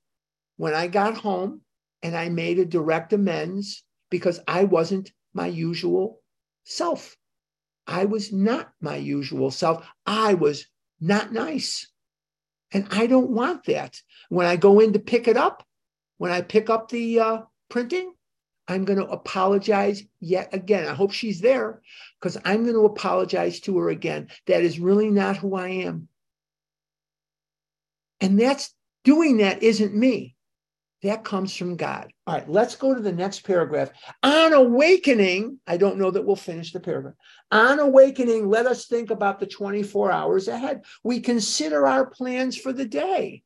when 0.58 0.74
I 0.74 0.88
got 0.88 1.18
home 1.18 1.62
and 2.02 2.18
I 2.18 2.30
made 2.30 2.58
a 2.58 2.66
direct 2.66 3.14
amends 3.14 3.84
because 4.12 4.40
I 4.48 4.66
wasn't 4.66 5.12
my 5.34 5.48
usual 5.48 6.22
self. 6.64 7.18
I 7.88 8.06
was 8.06 8.32
not 8.32 8.72
my 8.80 8.98
usual 8.98 9.50
self. 9.50 9.88
I 10.06 10.36
was 10.36 10.68
not 11.00 11.34
nice. 11.34 11.88
And 12.72 12.88
I 12.92 13.08
don't 13.08 13.32
want 13.32 13.66
that. 13.66 14.00
When 14.30 14.46
I 14.46 14.56
go 14.56 14.80
in 14.80 14.94
to 14.94 15.00
pick 15.00 15.28
it 15.28 15.36
up, 15.36 15.66
when 16.20 16.32
I 16.32 16.42
pick 16.42 16.70
up 16.70 16.90
the 16.90 17.20
uh, 17.20 17.38
printing, 17.70 18.14
I'm 18.68 18.86
going 18.86 19.00
to 19.00 19.08
apologize 19.08 20.04
yet 20.20 20.54
again. 20.54 20.88
I 20.88 20.94
hope 20.94 21.12
she's 21.12 21.42
there 21.42 21.82
because 22.20 22.38
I'm 22.46 22.64
going 22.64 22.76
to 22.76 22.86
apologize 22.86 23.60
to 23.62 23.78
her 23.80 23.90
again. 23.90 24.28
That 24.46 24.62
is 24.62 24.80
really 24.80 25.10
not 25.10 25.38
who 25.38 25.56
I 25.56 25.70
am. 25.70 26.08
And 28.22 28.40
that's 28.40 28.74
doing 29.04 29.38
that 29.38 29.64
isn't 29.64 29.96
me. 29.96 30.36
That 31.02 31.24
comes 31.26 31.56
from 31.56 31.76
God. 31.76 32.14
All 32.32 32.38
right, 32.38 32.50
let's 32.50 32.78
go 32.78 32.96
to 32.96 33.02
the 33.02 33.12
next 33.12 33.42
paragraph. 33.42 33.92
On 34.24 34.54
awakening, 34.54 35.60
I 35.68 35.76
don't 35.76 35.98
know 35.98 36.12
that 36.12 36.26
we'll 36.26 36.38
finish 36.38 36.72
the 36.72 36.80
paragraph. 36.80 37.16
On 37.52 37.78
awakening, 37.78 38.48
let 38.48 38.66
us 38.68 38.88
think 38.88 39.10
about 39.10 39.42
the 39.42 39.48
24 39.48 40.14
hours 40.14 40.48
ahead. 40.48 40.86
We 41.04 41.20
consider 41.20 41.86
our 41.86 42.06
plans 42.06 42.56
for 42.56 42.72
the 42.72 42.86
day. 42.86 43.44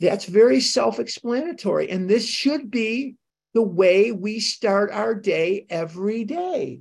That's 0.00 0.24
very 0.24 0.58
self 0.60 0.98
explanatory. 0.98 1.90
And 1.90 2.10
this 2.10 2.26
should 2.26 2.72
be 2.72 3.14
the 3.54 3.62
way 3.62 4.10
we 4.10 4.40
start 4.40 4.90
our 4.90 5.14
day 5.14 5.64
every 5.70 6.24
day. 6.24 6.80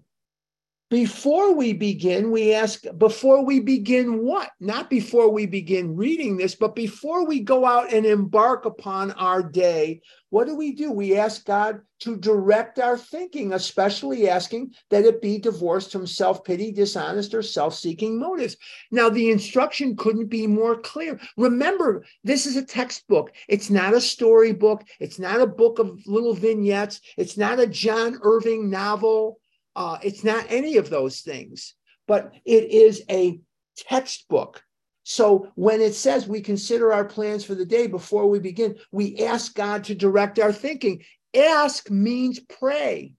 Before 0.90 1.54
we 1.54 1.74
begin, 1.74 2.32
we 2.32 2.54
ask, 2.54 2.84
before 2.98 3.44
we 3.44 3.60
begin 3.60 4.24
what? 4.24 4.52
Not 4.62 4.90
before 4.90 5.30
we 5.30 5.46
begin 5.46 5.98
reading 5.98 6.38
this, 6.38 6.56
but 6.56 6.76
before 6.76 7.26
we 7.28 7.42
go 7.42 7.66
out 7.66 7.92
and 7.92 8.06
embark 8.06 8.64
upon 8.64 9.12
our 9.12 9.44
day, 9.44 10.02
what 10.30 10.48
do 10.48 10.56
we 10.56 10.74
do? 10.74 10.92
We 10.92 11.18
ask 11.18 11.46
God 11.46 11.82
to 12.00 12.16
direct 12.16 12.80
our 12.80 12.98
thinking, 12.98 13.52
especially 13.52 14.30
asking 14.30 14.76
that 14.90 15.04
it 15.04 15.22
be 15.22 15.40
divorced 15.40 15.92
from 15.92 16.08
self 16.08 16.46
pity, 16.46 16.72
dishonest, 16.72 17.34
or 17.34 17.42
self 17.42 17.74
seeking 17.74 18.18
motives. 18.18 18.56
Now, 18.90 19.10
the 19.10 19.30
instruction 19.30 19.98
couldn't 19.98 20.28
be 20.28 20.48
more 20.48 20.78
clear. 20.78 21.20
Remember, 21.36 22.06
this 22.24 22.46
is 22.46 22.56
a 22.56 22.64
textbook, 22.64 23.34
it's 23.50 23.70
not 23.70 23.94
a 23.94 24.00
storybook, 24.00 24.84
it's 25.02 25.20
not 25.20 25.42
a 25.42 25.48
book 25.48 25.80
of 25.80 26.00
little 26.06 26.34
vignettes, 26.34 27.02
it's 27.18 27.36
not 27.38 27.60
a 27.60 27.68
John 27.68 28.20
Irving 28.22 28.70
novel. 28.70 29.40
Uh, 29.78 30.00
it's 30.02 30.24
not 30.24 30.44
any 30.50 30.78
of 30.78 30.90
those 30.90 31.22
things, 31.22 31.76
but 32.08 32.34
it 32.46 32.72
is 32.72 33.04
a 33.12 33.40
textbook. 33.78 34.64
So 35.04 35.52
when 35.54 35.82
it 35.82 35.94
says 35.94 36.28
we 36.28 36.42
consider 36.42 36.92
our 36.92 37.06
plans 37.06 37.46
for 37.46 37.54
the 37.54 37.64
day 37.64 37.86
before 37.86 38.28
we 38.28 38.40
begin, 38.40 38.78
we 38.92 39.20
ask 39.20 39.54
God 39.54 39.84
to 39.86 39.96
direct 39.96 40.40
our 40.40 40.52
thinking. 40.52 41.04
Ask 41.36 41.92
means 41.92 42.40
pray. 42.40 43.14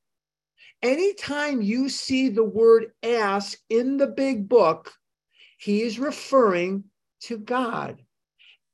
Anytime 0.83 1.63
you 1.63 1.89
see 1.89 2.29
the 2.29 2.45
word 2.45 2.87
ask 3.05 3.57
in 3.71 3.97
the 3.97 4.09
big 4.09 4.49
book, 4.49 4.93
he 5.59 5.83
is 5.83 6.01
referring 6.01 6.85
to 7.23 7.39
God. 7.39 8.03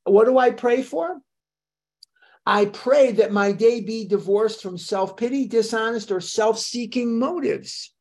What 0.04 0.24
do 0.24 0.38
I 0.38 0.52
pray 0.52 0.82
for? 0.82 1.20
I 2.46 2.66
pray 2.66 3.12
that 3.12 3.32
my 3.32 3.52
day 3.52 3.80
be 3.80 4.06
divorced 4.06 4.62
from 4.62 4.76
self 4.76 5.16
pity, 5.16 5.46
dishonest, 5.46 6.10
or 6.10 6.20
self 6.20 6.58
seeking 6.58 7.18
motives. 7.18 7.92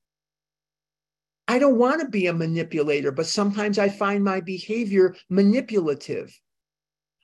I 1.48 1.60
don't 1.60 1.78
want 1.78 2.02
to 2.02 2.08
be 2.08 2.28
a 2.28 2.34
manipulator, 2.34 3.12
but 3.12 3.28
sometimes 3.28 3.80
I 3.80 3.90
find 3.90 4.24
my 4.24 4.42
behavior 4.42 5.16
manipulative. 5.30 6.38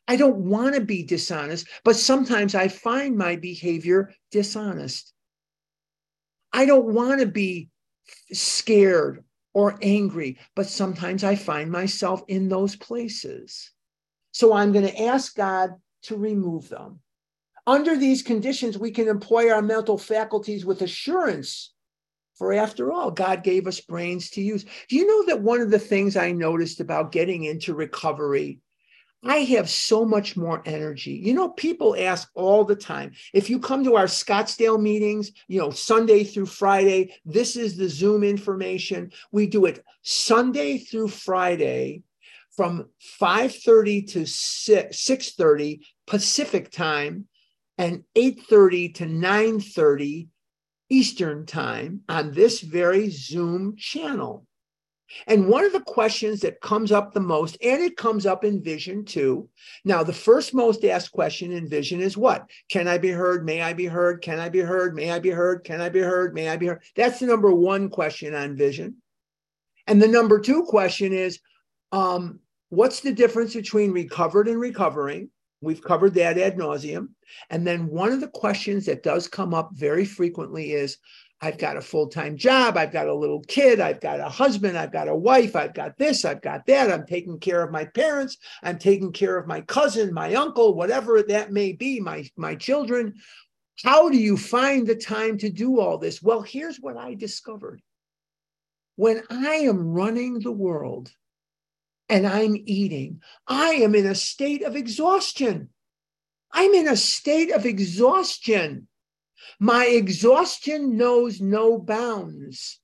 I 0.07 0.15
don't 0.15 0.37
want 0.37 0.75
to 0.75 0.81
be 0.81 1.03
dishonest, 1.03 1.67
but 1.83 1.95
sometimes 1.95 2.55
I 2.55 2.67
find 2.67 3.17
my 3.17 3.35
behavior 3.35 4.11
dishonest. 4.31 5.13
I 6.51 6.65
don't 6.65 6.93
want 6.93 7.19
to 7.19 7.27
be 7.27 7.69
scared 8.33 9.23
or 9.53 9.77
angry, 9.81 10.39
but 10.55 10.67
sometimes 10.67 11.23
I 11.23 11.35
find 11.35 11.71
myself 11.71 12.23
in 12.27 12.49
those 12.49 12.75
places. 12.75 13.71
So 14.31 14.53
I'm 14.53 14.71
going 14.71 14.87
to 14.87 15.03
ask 15.03 15.35
God 15.35 15.75
to 16.03 16.17
remove 16.17 16.69
them. 16.69 17.01
Under 17.67 17.97
these 17.97 18.23
conditions, 18.23 18.77
we 18.77 18.91
can 18.91 19.07
employ 19.07 19.51
our 19.51 19.61
mental 19.61 19.97
faculties 19.97 20.65
with 20.65 20.81
assurance. 20.81 21.73
For 22.35 22.53
after 22.53 22.91
all, 22.91 23.11
God 23.11 23.43
gave 23.43 23.67
us 23.67 23.81
brains 23.81 24.29
to 24.31 24.41
use. 24.41 24.65
Do 24.87 24.95
you 24.95 25.05
know 25.05 25.25
that 25.25 25.41
one 25.41 25.61
of 25.61 25.71
the 25.71 25.79
things 25.79 26.15
I 26.15 26.31
noticed 26.31 26.79
about 26.79 27.11
getting 27.11 27.43
into 27.43 27.73
recovery? 27.73 28.59
I 29.23 29.39
have 29.39 29.69
so 29.69 30.05
much 30.05 30.37
more 30.37 30.63
energy. 30.65 31.11
You 31.11 31.33
know, 31.33 31.49
people 31.49 31.95
ask 31.99 32.29
all 32.35 32.63
the 32.63 32.75
time 32.75 33.11
if 33.33 33.49
you 33.49 33.59
come 33.59 33.83
to 33.83 33.97
our 33.97 34.05
Scottsdale 34.05 34.81
meetings, 34.81 35.31
you 35.49 35.59
know, 35.59 35.71
Sunday 35.71 36.23
through 36.23 36.45
Friday, 36.45 37.13
this 37.25 37.57
is 37.57 37.75
the 37.75 37.89
Zoom 37.89 38.23
information. 38.23 39.11
We 39.33 39.47
do 39.47 39.65
it 39.65 39.83
Sunday 40.03 40.77
through 40.77 41.09
Friday 41.09 42.03
from 42.55 42.89
5:30 43.19 44.07
to 44.13 44.25
6, 44.25 44.97
6:30 44.97 45.81
Pacific 46.07 46.71
time 46.71 47.27
and 47.79 48.03
8:30 48.13 48.93
to 48.95 49.05
9:30 49.05 50.27
Eastern 50.89 51.45
time 51.45 52.01
on 52.09 52.33
this 52.33 52.59
very 52.59 53.09
Zoom 53.09 53.75
channel. 53.77 54.45
And 55.25 55.47
one 55.47 55.65
of 55.65 55.71
the 55.71 55.79
questions 55.79 56.41
that 56.41 56.61
comes 56.61 56.91
up 56.91 57.13
the 57.13 57.19
most, 57.19 57.57
and 57.63 57.81
it 57.81 57.97
comes 57.97 58.27
up 58.27 58.43
in 58.43 58.61
vision 58.61 59.05
too. 59.05 59.49
Now, 59.83 60.03
the 60.03 60.13
first 60.13 60.53
most 60.53 60.85
asked 60.85 61.11
question 61.11 61.51
in 61.51 61.67
vision 61.67 61.99
is 61.99 62.15
what? 62.15 62.47
Can 62.69 62.87
I 62.87 62.99
be 62.99 63.09
heard? 63.09 63.43
May 63.43 63.61
I 63.61 63.73
be 63.73 63.85
heard? 63.85 64.21
Can 64.21 64.39
I 64.39 64.49
be 64.49 64.59
heard? 64.59 64.93
May 64.93 65.11
I 65.11 65.19
be 65.19 65.29
heard? 65.29 65.63
Can 65.63 65.81
I 65.81 65.89
be 65.89 66.01
heard? 66.01 66.35
May 66.35 66.49
I 66.49 66.57
be 66.57 66.67
heard? 66.67 66.83
That's 66.95 67.19
the 67.19 67.25
number 67.25 67.51
one 67.51 67.89
question 67.89 68.35
on 68.35 68.55
vision. 68.55 68.97
And 69.87 69.99
the 69.99 70.07
number 70.07 70.39
two 70.39 70.63
question 70.63 71.13
is 71.13 71.39
um, 71.91 72.39
what's 72.69 72.99
the 72.99 73.13
difference 73.13 73.55
between 73.55 73.91
recovered 73.91 74.47
and 74.47 74.59
recovering? 74.59 75.31
We've 75.61 75.81
covered 75.81 76.13
that 76.15 76.37
ad 76.37 76.57
nauseum. 76.57 77.09
And 77.49 77.65
then 77.65 77.87
one 77.87 78.11
of 78.11 78.21
the 78.21 78.29
questions 78.29 78.85
that 78.85 79.03
does 79.03 79.27
come 79.27 79.53
up 79.53 79.71
very 79.73 80.05
frequently 80.05 80.71
is 80.71 80.97
I've 81.41 81.57
got 81.57 81.77
a 81.77 81.81
full 81.81 82.07
time 82.07 82.35
job, 82.35 82.75
I've 82.75 82.91
got 82.91 83.07
a 83.07 83.13
little 83.13 83.41
kid, 83.41 83.79
I've 83.79 84.01
got 84.01 84.19
a 84.19 84.27
husband, 84.27 84.77
I've 84.77 84.91
got 84.91 85.07
a 85.07 85.15
wife, 85.15 85.55
I've 85.55 85.73
got 85.73 85.97
this, 85.97 86.25
I've 86.25 86.41
got 86.41 86.65
that, 86.65 86.91
I'm 86.91 87.05
taking 87.05 87.39
care 87.39 87.63
of 87.63 87.71
my 87.71 87.85
parents, 87.85 88.37
I'm 88.61 88.77
taking 88.77 89.13
care 89.13 89.37
of 89.37 89.47
my 89.47 89.61
cousin, 89.61 90.13
my 90.13 90.33
uncle, 90.35 90.73
whatever 90.73 91.23
that 91.23 91.51
may 91.51 91.71
be, 91.71 91.99
my, 92.01 92.29
my 92.35 92.55
children. 92.55 93.15
How 93.83 94.09
do 94.09 94.17
you 94.17 94.35
find 94.35 94.85
the 94.85 94.95
time 94.95 95.37
to 95.37 95.49
do 95.49 95.79
all 95.79 95.97
this? 95.97 96.21
Well, 96.21 96.41
here's 96.41 96.81
what 96.81 96.97
I 96.97 97.13
discovered. 97.13 97.81
When 98.97 99.23
I 99.29 99.55
am 99.55 99.87
running 99.87 100.39
the 100.39 100.51
world, 100.51 101.09
and 102.09 102.25
I'm 102.25 102.55
eating, 102.65 103.21
I 103.47 103.75
am 103.75 103.95
in 103.95 104.07
a 104.07 104.15
state 104.15 104.63
of 104.63 104.75
exhaustion. 104.75 105.69
I'm 106.51 106.73
in 106.73 106.87
a 106.87 106.97
state 106.97 107.51
of 107.51 107.65
exhaustion. 107.65 108.87
My 109.59 109.85
exhaustion 109.85 110.97
knows 110.97 111.39
no 111.39 111.77
bounds. 111.77 112.79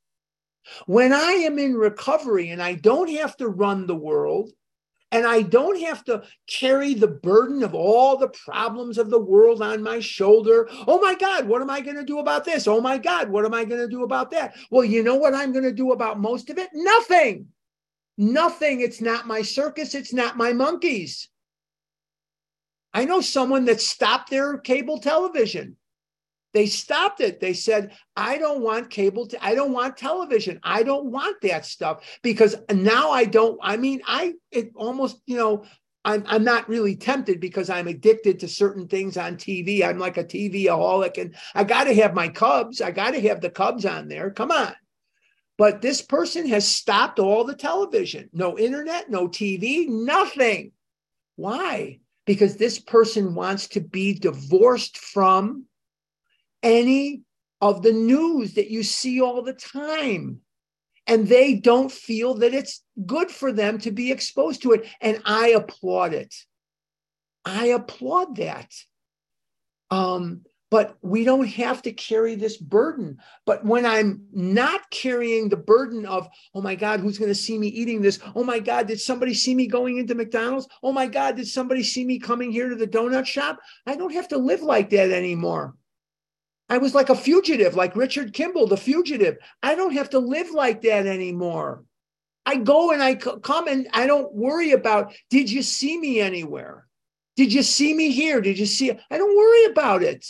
When 0.86 1.14
I 1.14 1.32
am 1.32 1.60
in 1.60 1.76
recovery 1.76 2.50
and 2.50 2.62
I 2.62 2.76
don't 2.76 3.10
have 3.12 3.36
to 3.38 3.48
run 3.48 3.88
the 3.88 3.96
world, 3.96 4.52
and 5.12 5.26
I 5.26 5.44
don't 5.44 5.80
have 5.82 6.04
to 6.06 6.24
carry 6.48 6.94
the 6.94 7.08
burden 7.08 7.64
of 7.64 7.74
all 7.74 8.18
the 8.18 8.28
problems 8.28 8.98
of 8.98 9.10
the 9.10 9.20
world 9.20 9.62
on 9.62 9.82
my 9.82 10.00
shoulder. 10.00 10.68
Oh 10.88 11.00
my 11.00 11.16
God, 11.16 11.48
what 11.48 11.62
am 11.62 11.70
I 11.70 11.80
going 11.80 11.96
to 11.96 12.04
do 12.04 12.20
about 12.20 12.44
this? 12.44 12.68
Oh 12.68 12.82
my 12.82 12.98
God, 12.98 13.30
what 13.30 13.46
am 13.46 13.54
I 13.54 13.64
going 13.64 13.80
to 13.80 13.88
do 13.88 14.04
about 14.04 14.32
that? 14.32 14.56
Well, 14.72 14.84
you 14.84 15.04
know 15.04 15.16
what 15.16 15.34
I'm 15.34 15.54
going 15.54 15.64
to 15.64 15.72
do 15.72 15.94
about 15.94 16.20
most 16.20 16.50
of 16.50 16.58
it? 16.58 16.70
Nothing. 16.74 17.48
Nothing. 18.18 18.82
It's 18.82 19.02
not 19.02 19.28
my 19.28 19.42
circus. 19.42 19.94
It's 19.94 20.14
not 20.14 20.38
my 20.38 20.54
monkeys. 20.54 21.30
I 22.94 23.06
know 23.06 23.20
someone 23.20 23.66
that 23.66 23.82
stopped 23.82 24.30
their 24.30 24.58
cable 24.58 25.00
television. 25.00 25.76
They 26.54 26.68
stopped 26.68 27.20
it. 27.20 27.42
They 27.42 27.52
said, 27.52 27.92
I 28.16 28.38
don't 28.38 28.62
want 28.62 28.90
cable. 28.90 29.28
I 29.42 29.56
don't 29.56 29.74
want 29.74 29.98
television. 29.98 30.62
I 30.64 30.84
don't 30.84 31.08
want 31.12 31.42
that 31.42 31.66
stuff 31.66 32.06
because 32.24 32.56
now 32.72 33.12
I 33.12 33.26
don't. 33.26 33.60
I 33.62 33.76
mean, 33.76 34.02
I, 34.08 34.36
it 34.52 34.72
almost, 34.76 35.22
you 35.26 35.36
know, 35.36 35.66
I'm, 36.06 36.24
I'm 36.28 36.46
not 36.46 36.70
really 36.70 36.96
tempted 36.96 37.42
because 37.42 37.70
I'm 37.70 37.90
addicted 37.90 38.40
to 38.40 38.48
certain 38.48 38.88
things 38.88 39.18
on 39.18 39.36
TV. 39.36 39.84
I'm 39.84 40.00
like 40.00 40.16
a 40.18 40.24
TV 40.24 40.68
aholic 40.68 41.18
and 41.20 41.36
I 41.54 41.66
got 41.66 41.86
to 41.86 41.96
have 41.96 42.14
my 42.14 42.30
Cubs. 42.30 42.80
I 42.80 42.92
got 42.92 43.12
to 43.12 43.22
have 43.28 43.42
the 43.42 43.50
Cubs 43.50 43.86
on 43.86 44.08
there. 44.08 44.30
Come 44.32 44.52
on. 44.52 44.74
But 45.58 45.82
this 45.82 46.02
person 46.02 46.48
has 46.50 46.68
stopped 46.68 47.20
all 47.20 47.46
the 47.46 47.56
television, 47.56 48.30
no 48.34 48.58
internet, 48.58 49.10
no 49.10 49.28
TV, 49.28 49.88
nothing. 49.88 50.74
Why? 51.38 52.00
Because 52.26 52.58
this 52.58 52.80
person 52.80 53.36
wants 53.36 53.68
to 53.70 53.80
be 53.80 54.14
divorced 54.14 54.98
from 54.98 55.66
any 56.62 57.22
of 57.62 57.84
the 57.84 57.94
news 57.94 58.56
that 58.56 58.70
you 58.70 58.84
see 58.84 59.22
all 59.22 59.42
the 59.42 59.54
time. 59.54 60.42
And 61.08 61.28
they 61.28 61.54
don't 61.54 61.92
feel 61.92 62.34
that 62.36 62.54
it's 62.54 62.84
good 63.06 63.30
for 63.30 63.54
them 63.54 63.78
to 63.80 63.92
be 63.92 64.12
exposed 64.12 64.64
to 64.64 64.74
it. 64.74 64.88
And 65.00 65.22
I 65.24 65.50
applaud 65.50 66.14
it. 66.14 66.34
I 67.46 67.68
applaud 67.68 68.38
that. 68.38 68.74
Um, 69.92 70.42
but 70.72 70.98
we 71.02 71.24
don't 71.24 71.48
have 71.48 71.82
to 71.84 71.92
carry 71.92 72.36
this 72.36 72.58
burden. 72.58 73.18
But 73.46 73.64
when 73.64 73.86
I'm 73.86 74.26
not 74.32 74.90
carrying 74.90 75.48
the 75.48 75.58
burden 75.58 76.06
of, 76.06 76.28
oh 76.54 76.62
my 76.62 76.76
God, 76.76 77.00
who's 77.00 77.18
going 77.18 77.32
to 77.32 77.36
see 77.36 77.58
me 77.58 77.68
eating 77.68 78.02
this? 78.02 78.20
Oh 78.36 78.44
my 78.44 78.60
God, 78.60 78.88
did 78.88 79.00
somebody 79.00 79.34
see 79.34 79.54
me 79.54 79.68
going 79.68 79.98
into 79.98 80.16
McDonald's? 80.16 80.68
Oh 80.82 80.92
my 80.92 81.08
God, 81.08 81.36
did 81.36 81.48
somebody 81.48 81.84
see 81.84 82.04
me 82.04 82.20
coming 82.20 82.52
here 82.52 82.70
to 82.70 82.76
the 82.76 82.88
donut 82.88 83.26
shop? 83.26 83.60
I 83.86 83.96
don't 83.96 84.14
have 84.14 84.28
to 84.30 84.38
live 84.38 84.62
like 84.62 84.90
that 84.90 85.12
anymore. 85.12 85.76
I 86.68 86.80
was 86.80 86.96
like 86.96 87.10
a 87.10 87.16
fugitive, 87.16 87.76
like 87.76 87.96
Richard 87.96 88.34
Kimble, 88.34 88.66
the 88.66 88.76
fugitive. 88.76 89.38
I 89.62 89.76
don't 89.76 89.94
have 89.94 90.10
to 90.12 90.20
live 90.20 90.50
like 90.52 90.82
that 90.82 91.06
anymore. 91.06 91.84
I 92.46 92.56
go 92.58 92.92
and 92.92 93.04
I 93.04 93.16
come 93.16 93.68
and 93.68 93.88
I 93.94 94.08
don't 94.08 94.34
worry 94.34 94.72
about, 94.72 95.14
did 95.30 95.52
you 95.52 95.62
see 95.62 96.00
me 96.00 96.20
anywhere? 96.20 96.88
Did 97.36 97.54
you 97.54 97.64
see 97.64 97.94
me 97.94 98.12
here? 98.12 98.42
Did 98.42 98.58
you 98.58 98.66
see? 98.66 98.92
I 98.92 99.18
don't 99.18 99.38
worry 99.38 99.66
about 99.66 100.02
it. 100.04 100.26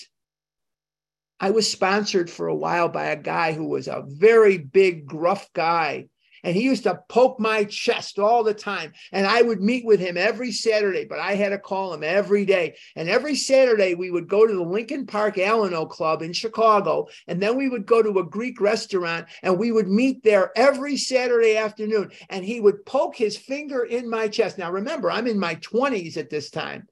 I 1.39 1.51
was 1.51 1.69
sponsored 1.69 2.29
for 2.29 2.47
a 2.47 2.55
while 2.55 2.87
by 2.87 3.05
a 3.05 3.21
guy 3.21 3.51
who 3.51 3.65
was 3.67 3.87
a 3.87 4.03
very 4.07 4.57
big, 4.57 5.05
gruff 5.05 5.51
guy. 5.53 6.07
and 6.43 6.55
he 6.55 6.61
used 6.61 6.83
to 6.83 7.01
poke 7.09 7.39
my 7.39 7.63
chest 7.63 8.19
all 8.19 8.43
the 8.43 8.53
time. 8.53 8.93
And 9.11 9.25
I 9.25 9.41
would 9.41 9.61
meet 9.61 9.83
with 9.83 9.99
him 9.99 10.15
every 10.15 10.51
Saturday, 10.51 11.03
but 11.03 11.17
I 11.19 11.33
had 11.33 11.49
to 11.49 11.57
call 11.57 11.91
him 11.91 12.03
every 12.03 12.45
day. 12.45 12.75
And 12.95 13.09
every 13.09 13.35
Saturday, 13.35 13.95
we 13.95 14.11
would 14.11 14.29
go 14.29 14.45
to 14.45 14.53
the 14.53 14.61
Lincoln 14.61 15.07
Park 15.07 15.37
Alano 15.37 15.89
Club 15.89 16.21
in 16.21 16.33
Chicago, 16.33 17.07
and 17.27 17.41
then 17.41 17.57
we 17.57 17.67
would 17.67 17.87
go 17.87 18.03
to 18.03 18.19
a 18.19 18.23
Greek 18.23 18.61
restaurant 18.61 19.25
and 19.41 19.57
we 19.57 19.71
would 19.71 19.87
meet 19.87 20.23
there 20.23 20.51
every 20.55 20.97
Saturday 20.97 21.57
afternoon. 21.57 22.11
And 22.29 22.45
he 22.45 22.61
would 22.61 22.85
poke 22.85 23.15
his 23.15 23.35
finger 23.35 23.83
in 23.83 24.07
my 24.07 24.27
chest. 24.27 24.59
Now, 24.59 24.71
remember, 24.71 25.09
I'm 25.09 25.25
in 25.25 25.39
my 25.39 25.55
20s 25.55 26.15
at 26.15 26.29
this 26.29 26.51
time. 26.51 26.87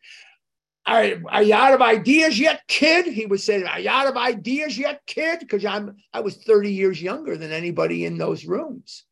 Are, 0.86 1.14
are 1.30 1.44
you 1.44 1.54
out 1.54 1.74
of 1.74 1.82
ideas 1.82 2.38
yet, 2.38 2.62
kid? 2.68 3.06
He 3.06 3.26
would 3.26 3.40
say, 3.40 3.64
Are 3.64 3.80
you 3.80 3.90
out 3.90 4.08
of 4.08 4.18
ideas 4.18 4.78
yet, 4.78 5.02
kid? 5.08 5.40
Because 5.40 5.64
I'm 5.64 5.96
I 6.14 6.20
was 6.20 6.36
30 6.36 6.72
years 6.72 7.02
younger 7.02 7.38
than 7.38 7.52
anybody 7.52 8.06
in 8.06 8.18
those 8.18 8.46
rooms. 8.46 9.06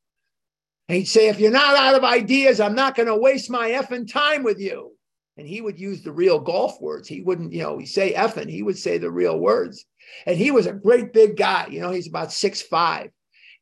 And 0.92 0.98
he'd 0.98 1.06
say, 1.06 1.30
if 1.30 1.40
you're 1.40 1.52
not 1.52 1.78
out 1.78 1.96
of 1.96 2.04
ideas, 2.04 2.60
I'm 2.60 2.76
not 2.76 2.96
going 2.96 3.08
to 3.08 3.16
waste 3.16 3.50
my 3.50 3.70
effing 3.70 4.12
time 4.12 4.44
with 4.44 4.60
you. 4.60 4.92
And 5.38 5.48
he 5.48 5.62
would 5.62 5.80
use 5.80 6.02
the 6.02 6.12
real 6.12 6.38
golf 6.38 6.82
words. 6.82 7.08
He 7.08 7.22
wouldn't, 7.22 7.54
you 7.54 7.64
know, 7.64 7.78
he 7.78 7.86
say 7.86 8.14
effing, 8.14 8.50
he 8.50 8.62
would 8.62 8.78
say 8.78 8.98
the 8.98 9.10
real 9.10 9.40
words. 9.40 9.86
And 10.26 10.38
he 10.38 10.52
was 10.52 10.66
a 10.66 10.74
great 10.74 11.14
big 11.14 11.38
guy. 11.38 11.68
You 11.70 11.80
know, 11.80 11.92
he's 11.92 12.10
about 12.10 12.34
six 12.34 12.62
five. 12.62 13.12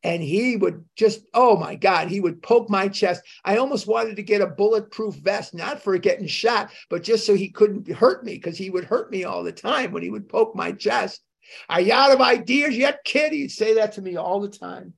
And 0.02 0.22
he 0.22 0.56
would 0.56 0.84
just, 0.96 1.24
oh 1.34 1.56
my 1.56 1.74
God, 1.74 2.08
he 2.08 2.20
would 2.20 2.42
poke 2.42 2.70
my 2.70 2.88
chest. 2.88 3.22
I 3.44 3.58
almost 3.58 3.86
wanted 3.86 4.16
to 4.16 4.22
get 4.22 4.40
a 4.40 4.46
bulletproof 4.46 5.16
vest, 5.16 5.54
not 5.54 5.82
for 5.82 5.96
getting 5.98 6.26
shot, 6.26 6.70
but 6.88 7.02
just 7.02 7.26
so 7.26 7.34
he 7.34 7.50
couldn't 7.50 7.90
hurt 7.90 8.24
me 8.24 8.34
because 8.34 8.56
he 8.56 8.70
would 8.70 8.84
hurt 8.84 9.10
me 9.10 9.24
all 9.24 9.42
the 9.42 9.52
time 9.52 9.92
when 9.92 10.02
he 10.02 10.10
would 10.10 10.28
poke 10.28 10.56
my 10.56 10.72
chest. 10.72 11.20
Are 11.68 11.80
you 11.80 11.92
out 11.92 12.12
of 12.12 12.20
ideas 12.20 12.76
yet, 12.76 13.04
kid? 13.04 13.32
He'd 13.32 13.50
say 13.50 13.74
that 13.74 13.92
to 13.92 14.02
me 14.02 14.16
all 14.16 14.40
the 14.40 14.48
time. 14.48 14.94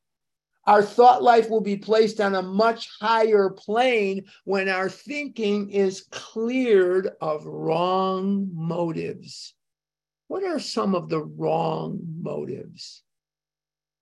Our 0.67 0.83
thought 0.83 1.25
life 1.25 1.51
will 1.51 1.61
be 1.61 1.77
placed 1.77 2.21
on 2.21 2.37
a 2.37 2.43
much 2.43 2.89
higher 3.01 3.51
plane 3.51 4.27
when 4.45 4.69
our 4.69 4.89
thinking 4.89 5.71
is 5.71 6.07
cleared 6.13 7.11
of 7.21 7.45
wrong 7.45 8.49
motives. 8.53 9.55
What 10.29 10.45
are 10.45 10.61
some 10.61 10.95
of 10.95 11.09
the 11.09 11.25
wrong 11.25 11.99
motives? 12.21 13.03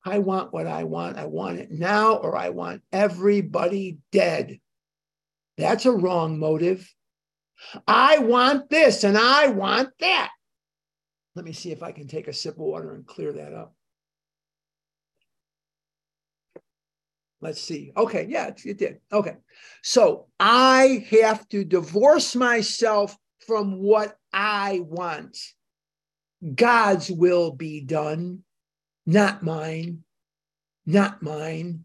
I 0.04 0.18
want 0.18 0.52
what 0.52 0.66
I 0.66 0.84
want. 0.84 1.18
I 1.18 1.26
want 1.26 1.58
it 1.58 1.70
now, 1.70 2.14
or 2.14 2.36
I 2.36 2.50
want 2.50 2.82
everybody 2.92 3.98
dead. 4.12 4.58
That's 5.58 5.84
a 5.86 5.92
wrong 5.92 6.38
motive. 6.38 6.92
I 7.86 8.18
want 8.18 8.70
this 8.70 9.04
and 9.04 9.18
I 9.18 9.48
want 9.48 9.90
that. 10.00 10.30
Let 11.34 11.44
me 11.44 11.52
see 11.52 11.70
if 11.70 11.82
I 11.82 11.92
can 11.92 12.08
take 12.08 12.28
a 12.28 12.32
sip 12.32 12.54
of 12.54 12.60
water 12.60 12.94
and 12.94 13.06
clear 13.06 13.32
that 13.32 13.52
up. 13.52 13.74
Let's 17.42 17.60
see. 17.60 17.92
Okay, 17.96 18.26
yeah, 18.28 18.50
it 18.64 18.78
did. 18.78 19.00
Okay. 19.12 19.36
So 19.82 20.26
I 20.38 21.06
have 21.10 21.48
to 21.50 21.64
divorce 21.64 22.36
myself 22.36 23.16
from 23.46 23.80
what 23.80 24.16
I 24.32 24.80
want. 24.82 25.38
God's 26.54 27.10
will 27.10 27.52
be 27.52 27.80
done, 27.80 28.44
not 29.06 29.42
mine, 29.42 30.04
not 30.86 31.22
mine. 31.22 31.84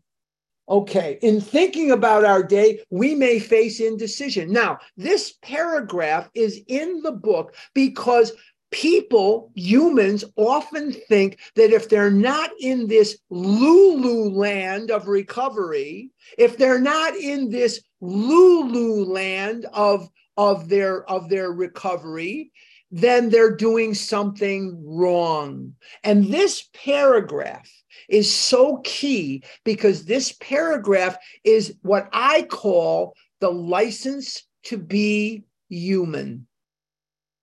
Okay, 0.68 1.20
in 1.22 1.41
thinking 1.41 1.91
about 1.91 2.26
our 2.26 2.41
day, 2.41 2.80
we 2.89 3.13
may 3.13 3.38
face 3.38 3.80
indecision. 3.80 4.51
Now, 4.51 4.80
this 4.97 5.34
paragraph 5.43 6.28
is 6.34 6.59
in 6.68 7.03
the 7.03 7.11
book 7.11 7.55
because 7.76 8.32
people, 8.72 9.51
humans, 9.53 10.26
often 10.36 10.91
think 10.91 11.39
that 11.55 11.72
if 11.72 11.88
they're 11.88 12.09
not 12.09 12.49
in 12.59 12.88
this 12.88 13.20
Lulu 13.30 14.32
land 14.32 14.89
of 14.89 15.07
recovery, 15.07 16.09
if 16.38 16.57
they're 16.57 16.82
not 16.82 17.16
in 17.16 17.49
this 17.51 17.82
Lulu 18.01 19.05
land 19.05 19.68
of, 19.72 20.09
of, 20.36 20.68
their, 20.68 21.07
of 21.09 21.30
their 21.30 21.51
recovery, 21.51 22.51
then 22.92 23.30
they're 23.30 23.56
doing 23.56 23.94
something 23.94 24.82
wrong. 24.86 25.74
And 26.04 26.26
this 26.32 26.70
paragraph 26.74 27.70
is 28.08 28.34
so 28.34 28.78
key 28.84 29.44
because 29.64 30.06
this 30.06 30.34
paragraph 30.40 31.18
is 31.44 31.76
what 31.82 32.10
I 32.14 32.44
call 32.44 33.16
the 33.40 33.52
license 33.52 34.44
to 34.64 34.78
be 34.78 35.44
human 35.70 36.48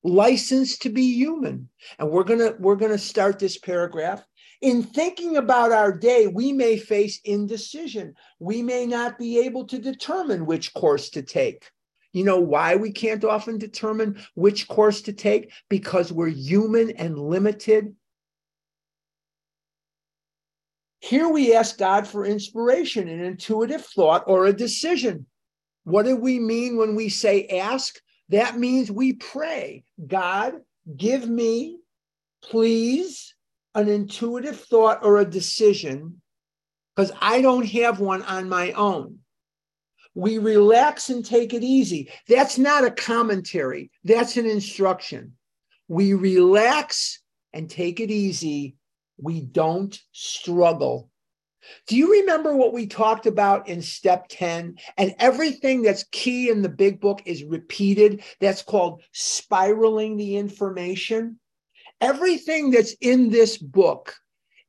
license 0.05 0.78
to 0.78 0.90
be 0.90 1.14
human. 1.14 1.68
And 1.99 2.11
we're 2.11 2.24
going 2.24 2.40
to 2.40 2.57
we're 2.59 2.76
going 2.76 2.93
to 2.93 2.99
start 2.99 3.38
this 3.38 3.59
paragraph. 3.59 4.24
In 4.61 4.84
thinking 4.84 5.36
about 5.36 5.72
our 5.72 5.93
day, 5.97 6.28
we 6.28 6.53
may 6.53 6.76
face 6.76 7.20
indecision. 7.24 8.14
We 8.38 8.62
may 8.62 8.86
not 8.86 9.18
be 9.18 9.40
able 9.40 9.64
to 9.66 9.78
determine 9.78 10.47
which 10.47 10.72
course 10.72 11.11
to 11.11 11.22
take. 11.22 11.68
You 12.12 12.24
know 12.24 12.40
why 12.40 12.76
we 12.76 12.92
can't 12.92 13.24
often 13.24 13.58
determine 13.58 14.22
which 14.34 14.68
course 14.68 15.02
to 15.02 15.12
take? 15.12 15.52
Because 15.68 16.12
we're 16.12 16.28
human 16.28 16.90
and 16.90 17.18
limited. 17.18 17.94
Here 21.00 21.28
we 21.28 21.54
ask 21.54 21.78
God 21.78 22.06
for 22.06 22.24
inspiration, 22.24 23.08
an 23.08 23.20
intuitive 23.20 23.84
thought, 23.84 24.24
or 24.26 24.46
a 24.46 24.52
decision. 24.52 25.26
What 25.84 26.04
do 26.04 26.16
we 26.16 26.38
mean 26.38 26.76
when 26.76 26.94
we 26.94 27.08
say 27.08 27.46
ask? 27.46 27.98
That 28.28 28.58
means 28.58 28.90
we 28.90 29.14
pray, 29.14 29.84
God, 30.06 30.54
give 30.96 31.28
me, 31.28 31.78
please, 32.44 33.34
an 33.74 33.88
intuitive 33.88 34.60
thought 34.60 35.00
or 35.02 35.18
a 35.18 35.24
decision 35.24 36.20
because 36.94 37.10
I 37.20 37.40
don't 37.42 37.66
have 37.70 38.00
one 38.00 38.22
on 38.22 38.48
my 38.48 38.72
own. 38.72 39.18
We 40.14 40.38
relax 40.38 41.08
and 41.10 41.24
take 41.24 41.54
it 41.54 41.62
easy. 41.62 42.10
That's 42.28 42.58
not 42.58 42.84
a 42.84 42.90
commentary, 42.90 43.90
that's 44.04 44.36
an 44.36 44.46
instruction. 44.46 45.34
We 45.88 46.14
relax 46.14 47.20
and 47.52 47.68
take 47.68 48.00
it 48.00 48.10
easy. 48.10 48.76
We 49.18 49.40
don't 49.40 49.98
struggle. 50.12 51.10
Do 51.86 51.96
you 51.96 52.12
remember 52.12 52.56
what 52.56 52.72
we 52.72 52.86
talked 52.86 53.26
about 53.26 53.68
in 53.68 53.82
step 53.82 54.26
10? 54.28 54.76
And 54.96 55.14
everything 55.18 55.82
that's 55.82 56.04
key 56.10 56.48
in 56.48 56.62
the 56.62 56.68
big 56.68 57.00
book 57.00 57.22
is 57.24 57.44
repeated. 57.44 58.22
That's 58.40 58.62
called 58.62 59.02
spiraling 59.12 60.16
the 60.16 60.36
information. 60.36 61.38
Everything 62.00 62.70
that's 62.70 62.94
in 63.00 63.30
this 63.30 63.58
book 63.58 64.14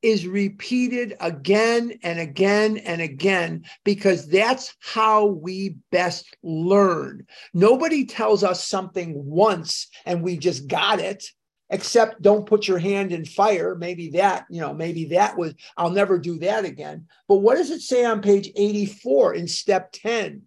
is 0.04 0.28
repeated 0.28 1.16
again 1.22 1.98
and 2.04 2.20
again 2.20 2.78
and 2.78 3.02
again 3.02 3.64
because 3.86 4.28
that's 4.28 4.76
how 4.82 5.26
we 5.26 5.78
best 5.92 6.36
learn. 6.44 7.26
Nobody 7.54 8.06
tells 8.06 8.44
us 8.44 8.68
something 8.68 9.14
once 9.26 9.88
and 10.06 10.22
we 10.22 10.38
just 10.38 10.68
got 10.68 11.00
it 11.00 11.26
except 11.70 12.22
don't 12.22 12.46
put 12.46 12.68
your 12.68 12.78
hand 12.78 13.14
in 13.14 13.26
fire. 13.26 13.76
Maybe 13.76 14.10
that, 14.12 14.46
you 14.50 14.62
know, 14.62 14.74
maybe 14.74 15.06
that 15.06 15.38
was, 15.38 15.56
I'll 15.78 15.90
never 15.90 16.20
do 16.20 16.38
that 16.40 16.66
again. 16.66 17.08
But 17.28 17.38
what 17.38 17.56
does 17.56 17.72
it 17.72 17.82
say 17.82 18.04
on 18.06 18.22
page 18.22 18.52
84 18.56 19.36
in 19.36 19.48
step 19.48 19.92
10? 19.94 20.44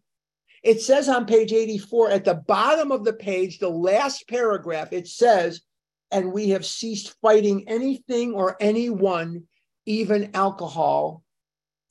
It 0.62 0.82
says 0.82 1.08
on 1.08 1.26
page 1.26 1.52
84 1.52 2.10
at 2.10 2.24
the 2.24 2.34
bottom 2.34 2.92
of 2.92 3.04
the 3.04 3.12
page, 3.12 3.58
the 3.58 3.68
last 3.70 4.28
paragraph, 4.28 4.92
it 4.92 5.08
says, 5.08 5.62
and 6.10 6.32
we 6.32 6.50
have 6.50 6.64
ceased 6.64 7.16
fighting 7.20 7.68
anything 7.68 8.32
or 8.32 8.56
anyone, 8.60 9.44
even 9.86 10.30
alcohol, 10.34 11.22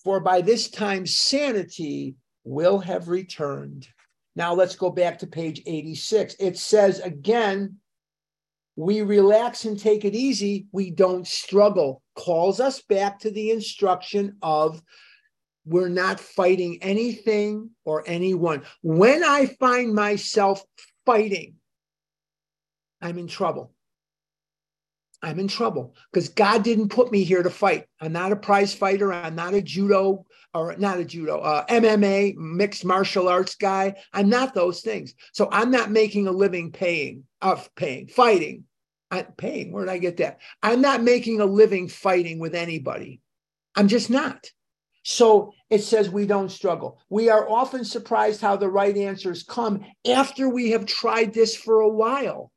for 0.04 0.20
by 0.20 0.42
this 0.42 0.70
time 0.70 1.06
sanity 1.06 2.16
will 2.44 2.80
have 2.80 3.10
returned. 3.10 3.88
Now 4.36 4.54
let's 4.54 4.76
go 4.76 4.90
back 4.90 5.20
to 5.20 5.28
page 5.28 5.62
86. 5.66 6.36
It 6.40 6.58
says 6.58 7.00
again, 7.00 7.78
we 8.76 9.02
relax 9.02 9.66
and 9.66 9.80
take 9.80 10.04
it 10.04 10.16
easy, 10.16 10.68
we 10.72 10.92
don't 10.92 11.26
struggle. 11.26 12.02
Calls 12.16 12.60
us 12.60 12.82
back 12.82 13.20
to 13.20 13.32
the 13.32 13.52
instruction 13.52 14.38
of 14.42 14.82
we're 15.66 15.90
not 15.90 16.20
fighting 16.20 16.78
anything 16.82 17.72
or 17.86 18.04
anyone. 18.06 18.64
When 18.84 19.24
I 19.24 19.48
find 19.60 19.96
myself 19.96 20.64
fighting, 21.06 21.56
I'm 23.02 23.18
in 23.18 23.28
trouble. 23.28 23.75
I'm 25.22 25.40
in 25.40 25.48
trouble 25.48 25.96
because 26.12 26.30
God 26.30 26.64
didn't 26.64 26.90
put 26.90 27.12
me 27.12 27.24
here 27.24 27.44
to 27.44 27.50
fight. 27.50 27.86
I'm 28.00 28.12
not 28.12 28.32
a 28.32 28.36
prize 28.36 28.74
fighter. 28.74 29.12
I'm 29.14 29.36
not 29.36 29.54
a 29.54 29.62
judo 29.62 30.26
or 30.54 30.76
not 30.78 31.00
a 31.00 31.06
judo, 31.06 31.40
uh, 31.40 31.66
MMA, 31.66 32.36
mixed 32.36 32.86
martial 32.86 33.28
arts 33.28 33.56
guy. 33.56 33.96
I'm 34.14 34.30
not 34.30 34.54
those 34.54 34.82
things. 34.82 35.14
So 35.34 35.50
I'm 35.52 35.70
not 35.70 35.92
making 35.92 36.28
a 36.28 36.32
living 36.32 36.72
paying, 36.72 37.26
of 37.42 37.74
paying, 37.76 38.08
fighting. 38.08 38.64
I'm 39.12 39.26
paying. 39.38 39.72
Where 39.72 39.86
did 39.86 39.92
I 39.92 39.98
get 39.98 40.18
that? 40.18 40.40
I'm 40.64 40.82
not 40.82 41.04
making 41.04 41.42
a 41.42 41.46
living 41.46 41.90
fighting 41.90 42.40
with 42.40 42.56
anybody. 42.56 43.20
I'm 43.76 43.88
just 43.88 44.10
not. 44.10 44.50
So 45.04 45.54
it 45.70 45.84
says 45.84 46.10
we 46.10 46.26
don't 46.26 46.52
struggle. 46.52 47.00
We 47.10 47.30
are 47.30 47.50
often 47.50 47.86
surprised 47.86 48.42
how 48.42 48.56
the 48.56 48.70
right 48.70 48.96
answers 48.96 49.44
come 49.44 49.86
after 50.08 50.50
we 50.50 50.72
have 50.72 50.86
tried 50.86 51.34
this 51.34 51.56
for 51.56 51.82
a 51.82 51.90
while. 51.90 52.52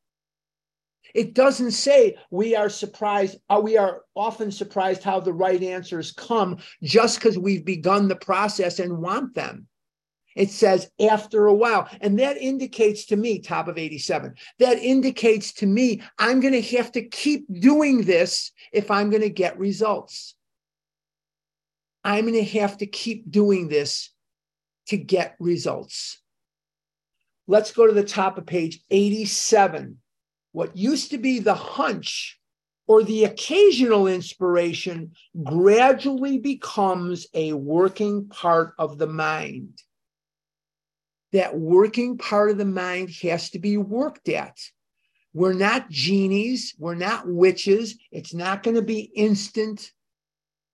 It 1.18 1.34
doesn't 1.34 1.72
say 1.72 2.16
we 2.30 2.54
are 2.54 2.68
surprised, 2.68 3.38
uh, 3.50 3.60
we 3.60 3.76
are 3.76 4.02
often 4.14 4.52
surprised 4.52 5.02
how 5.02 5.18
the 5.18 5.32
right 5.32 5.60
answers 5.60 6.12
come 6.12 6.58
just 6.80 7.18
because 7.18 7.36
we've 7.36 7.64
begun 7.64 8.06
the 8.06 8.14
process 8.14 8.78
and 8.78 8.98
want 8.98 9.34
them. 9.34 9.66
It 10.36 10.50
says 10.50 10.88
after 11.00 11.46
a 11.46 11.54
while. 11.54 11.88
And 12.00 12.20
that 12.20 12.36
indicates 12.36 13.06
to 13.06 13.16
me, 13.16 13.40
top 13.40 13.66
of 13.66 13.78
87, 13.78 14.36
that 14.60 14.78
indicates 14.78 15.52
to 15.54 15.66
me 15.66 16.02
I'm 16.20 16.38
going 16.38 16.52
to 16.52 16.76
have 16.76 16.92
to 16.92 17.02
keep 17.02 17.46
doing 17.52 18.04
this 18.04 18.52
if 18.72 18.88
I'm 18.88 19.10
going 19.10 19.22
to 19.22 19.28
get 19.28 19.58
results. 19.58 20.36
I'm 22.04 22.26
going 22.26 22.34
to 22.34 22.60
have 22.60 22.78
to 22.78 22.86
keep 22.86 23.28
doing 23.28 23.66
this 23.66 24.10
to 24.86 24.96
get 24.96 25.34
results. 25.40 26.20
Let's 27.48 27.72
go 27.72 27.88
to 27.88 27.92
the 27.92 28.04
top 28.04 28.38
of 28.38 28.46
page 28.46 28.78
87 28.88 29.98
what 30.59 30.76
used 30.76 31.12
to 31.12 31.18
be 31.18 31.38
the 31.38 31.54
hunch 31.54 32.36
or 32.88 33.04
the 33.04 33.22
occasional 33.22 34.09
inspiration 34.09 35.12
gradually 35.44 36.36
becomes 36.38 37.28
a 37.32 37.52
working 37.52 38.26
part 38.26 38.74
of 38.76 38.98
the 38.98 39.06
mind. 39.06 39.80
That 41.32 41.56
working 41.56 42.18
part 42.18 42.50
of 42.50 42.59
the 42.59 42.64
mind 42.64 43.11
has 43.22 43.50
to 43.50 43.61
be 43.61 43.76
worked 43.76 44.28
at. 44.28 44.59
We're 45.32 45.52
not 45.52 45.90
genies, 45.90 46.74
we're 46.76 46.96
not 46.96 47.28
witches. 47.28 47.96
It's 48.11 48.34
not 48.34 48.64
going 48.64 48.74
to 48.74 48.82
be 48.82 49.12
instant 49.14 49.92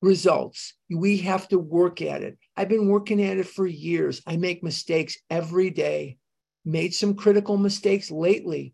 results. 0.01 0.73
We 0.89 1.19
have 1.19 1.47
to 1.49 1.59
work 1.59 2.01
at 2.01 2.23
it. 2.23 2.39
I've 2.57 2.71
been 2.71 2.89
working 2.89 3.23
at 3.23 3.37
it 3.37 3.49
for 3.49 3.67
years. 3.67 4.23
I 4.27 4.39
make 4.39 4.65
mistakes 4.65 5.19
every 5.29 5.69
day. 5.69 6.17
Made 6.65 6.95
some 6.95 7.17
critical 7.17 7.59
mistakes 7.59 8.11
lately 8.11 8.73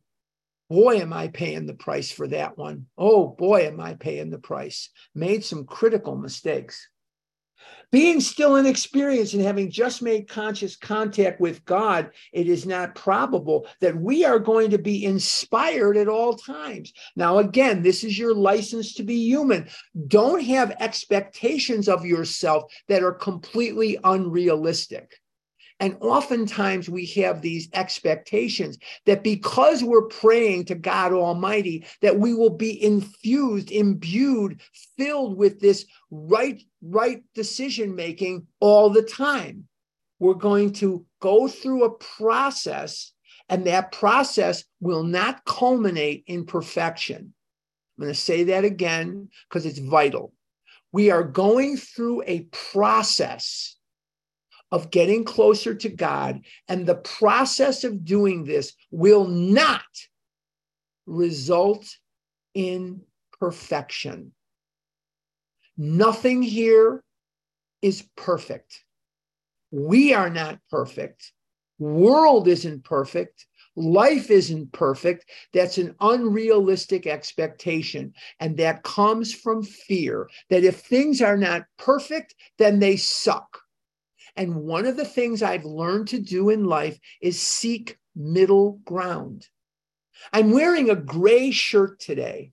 Boy, 0.70 1.00
am 1.00 1.12
I 1.12 1.26
paying 1.26 1.66
the 1.66 1.74
price 1.74 2.12
for 2.12 2.28
that 2.28 2.56
one. 2.56 2.86
Oh, 2.96 3.26
boy, 3.26 3.66
am 3.66 3.80
I 3.80 3.94
paying 3.94 4.30
the 4.30 4.38
price. 4.38 4.88
Made 5.16 5.44
some 5.44 5.66
critical 5.66 6.16
mistakes. 6.16 6.88
Being 7.90 8.20
still 8.20 8.54
inexperienced 8.54 9.34
and 9.34 9.42
having 9.42 9.68
just 9.68 10.00
made 10.00 10.28
conscious 10.28 10.76
contact 10.76 11.40
with 11.40 11.64
God, 11.64 12.12
it 12.32 12.46
is 12.46 12.64
not 12.64 12.94
probable 12.94 13.66
that 13.80 14.00
we 14.00 14.24
are 14.24 14.38
going 14.38 14.70
to 14.70 14.78
be 14.78 15.04
inspired 15.04 15.96
at 15.96 16.08
all 16.08 16.34
times. 16.34 16.92
Now, 17.16 17.38
again, 17.38 17.82
this 17.82 18.04
is 18.04 18.16
your 18.16 18.32
license 18.32 18.94
to 18.94 19.02
be 19.02 19.16
human. 19.16 19.68
Don't 20.06 20.44
have 20.44 20.76
expectations 20.78 21.88
of 21.88 22.06
yourself 22.06 22.72
that 22.86 23.02
are 23.02 23.12
completely 23.12 23.98
unrealistic. 24.04 25.19
And 25.80 25.96
oftentimes 26.02 26.90
we 26.90 27.06
have 27.06 27.40
these 27.40 27.70
expectations 27.72 28.78
that 29.06 29.24
because 29.24 29.82
we're 29.82 30.02
praying 30.02 30.66
to 30.66 30.74
God 30.74 31.12
Almighty, 31.12 31.86
that 32.02 32.18
we 32.18 32.34
will 32.34 32.50
be 32.50 32.82
infused, 32.82 33.70
imbued, 33.72 34.60
filled 34.98 35.38
with 35.38 35.58
this 35.58 35.86
right, 36.10 36.62
right 36.82 37.24
decision 37.34 37.94
making 37.96 38.46
all 38.60 38.90
the 38.90 39.02
time. 39.02 39.66
We're 40.18 40.34
going 40.34 40.74
to 40.74 41.06
go 41.20 41.48
through 41.48 41.84
a 41.84 41.94
process, 41.94 43.12
and 43.48 43.66
that 43.66 43.90
process 43.90 44.64
will 44.80 45.02
not 45.02 45.46
culminate 45.46 46.24
in 46.26 46.44
perfection. 46.44 47.32
I'm 47.96 48.04
going 48.04 48.12
to 48.12 48.20
say 48.20 48.44
that 48.44 48.64
again 48.64 49.30
because 49.48 49.64
it's 49.64 49.78
vital. 49.78 50.34
We 50.92 51.10
are 51.10 51.24
going 51.24 51.78
through 51.78 52.24
a 52.26 52.40
process 52.72 53.76
of 54.72 54.90
getting 54.90 55.24
closer 55.24 55.74
to 55.74 55.88
God. 55.88 56.42
And 56.68 56.86
the 56.86 56.96
process 56.96 57.84
of 57.84 58.04
doing 58.04 58.44
this 58.44 58.74
will 58.90 59.26
not 59.26 59.82
result 61.06 61.86
in 62.54 63.02
perfection. 63.38 64.32
Nothing 65.76 66.42
here 66.42 67.02
is 67.82 68.04
perfect. 68.16 68.84
We 69.70 70.12
are 70.14 70.30
not 70.30 70.58
perfect. 70.70 71.32
World 71.78 72.48
isn't 72.48 72.84
perfect. 72.84 73.46
Life 73.76 74.30
isn't 74.30 74.72
perfect. 74.72 75.24
That's 75.54 75.78
an 75.78 75.94
unrealistic 76.00 77.06
expectation. 77.06 78.12
And 78.40 78.56
that 78.58 78.82
comes 78.82 79.32
from 79.32 79.62
fear 79.62 80.28
that 80.50 80.64
if 80.64 80.80
things 80.80 81.22
are 81.22 81.36
not 81.36 81.62
perfect, 81.78 82.34
then 82.58 82.80
they 82.80 82.96
suck. 82.96 83.62
And 84.36 84.56
one 84.56 84.86
of 84.86 84.96
the 84.96 85.04
things 85.04 85.42
I've 85.42 85.64
learned 85.64 86.08
to 86.08 86.20
do 86.20 86.50
in 86.50 86.64
life 86.64 86.98
is 87.20 87.40
seek 87.40 87.98
middle 88.14 88.80
ground. 88.84 89.46
I'm 90.32 90.52
wearing 90.52 90.90
a 90.90 90.96
gray 90.96 91.50
shirt 91.50 91.98
today, 92.00 92.52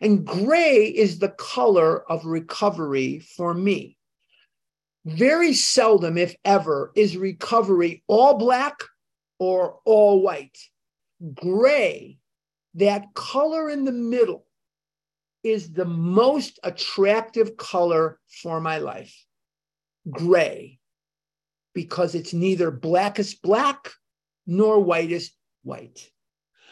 and 0.00 0.26
gray 0.26 0.86
is 0.86 1.18
the 1.18 1.28
color 1.28 2.10
of 2.10 2.24
recovery 2.24 3.20
for 3.20 3.54
me. 3.54 3.96
Very 5.04 5.52
seldom, 5.52 6.16
if 6.16 6.34
ever, 6.44 6.92
is 6.94 7.16
recovery 7.16 8.02
all 8.06 8.38
black 8.38 8.76
or 9.38 9.80
all 9.84 10.22
white. 10.22 10.56
Gray, 11.34 12.18
that 12.74 13.14
color 13.14 13.68
in 13.68 13.84
the 13.84 13.92
middle, 13.92 14.46
is 15.42 15.72
the 15.72 15.84
most 15.84 16.60
attractive 16.62 17.56
color 17.56 18.20
for 18.42 18.60
my 18.60 18.78
life. 18.78 19.24
Gray 20.08 20.78
because 21.74 22.14
it's 22.14 22.32
neither 22.32 22.70
blackest 22.70 23.42
black 23.42 23.90
nor 24.46 24.80
whitest 24.80 25.32
white. 25.62 26.10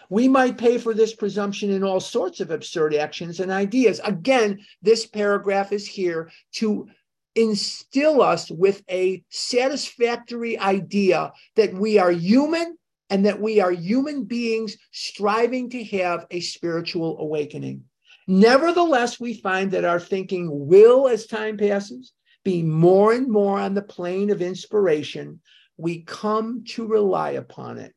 We 0.08 0.26
might 0.26 0.58
pay 0.58 0.78
for 0.78 0.92
this 0.92 1.14
presumption 1.14 1.70
in 1.70 1.84
all 1.84 2.00
sorts 2.00 2.40
of 2.40 2.50
absurd 2.50 2.94
actions 2.94 3.38
and 3.38 3.50
ideas. 3.50 4.00
Again, 4.02 4.58
this 4.82 5.06
paragraph 5.06 5.72
is 5.72 5.86
here 5.86 6.30
to 6.54 6.88
instill 7.36 8.20
us 8.20 8.50
with 8.50 8.82
a 8.90 9.22
satisfactory 9.28 10.58
idea 10.58 11.32
that 11.54 11.72
we 11.72 11.98
are 11.98 12.10
human 12.10 12.76
and 13.08 13.24
that 13.26 13.40
we 13.40 13.60
are 13.60 13.70
human 13.70 14.24
beings 14.24 14.76
striving 14.92 15.70
to 15.70 15.84
have 15.84 16.26
a 16.30 16.40
spiritual 16.40 17.18
awakening. 17.20 17.84
Nevertheless, 18.26 19.18
we 19.18 19.34
find 19.34 19.70
that 19.72 19.84
our 19.84 20.00
thinking 20.00 20.48
will, 20.68 21.08
as 21.08 21.26
time 21.26 21.56
passes, 21.56 22.12
be 22.44 22.62
more 22.62 23.12
and 23.12 23.28
more 23.30 23.58
on 23.58 23.74
the 23.74 23.82
plane 23.82 24.30
of 24.30 24.42
inspiration, 24.42 25.40
we 25.76 26.02
come 26.02 26.64
to 26.68 26.86
rely 26.86 27.30
upon 27.32 27.78
it. 27.78 27.94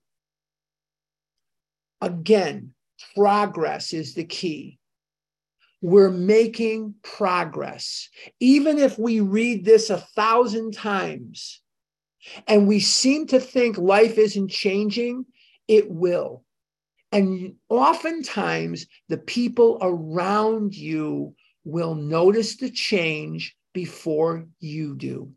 Again, 2.02 2.74
progress 3.16 3.94
is 3.94 4.14
the 4.14 4.26
key. 4.26 4.80
We're 5.82 6.12
making 6.12 6.96
progress. 7.04 8.10
Even 8.40 8.78
if 8.78 8.98
we 8.98 9.20
read 9.20 9.66
this 9.66 9.90
a 9.90 9.98
thousand 9.98 10.74
times 10.74 11.62
and 12.48 12.68
we 12.68 12.80
seem 12.80 13.28
to 13.28 13.40
think 13.40 13.78
life 13.78 14.18
isn't 14.18 14.50
changing, 14.50 15.26
it 15.68 15.90
will. 15.90 16.44
And 17.12 17.56
oftentimes, 17.70 18.88
the 19.10 19.18
people 19.18 19.78
around 19.82 20.74
you 20.74 21.36
will 21.64 21.96
notice 21.96 22.58
the 22.58 22.72
change 22.72 23.56
before 23.74 24.46
you 24.60 24.96
do. 24.96 25.32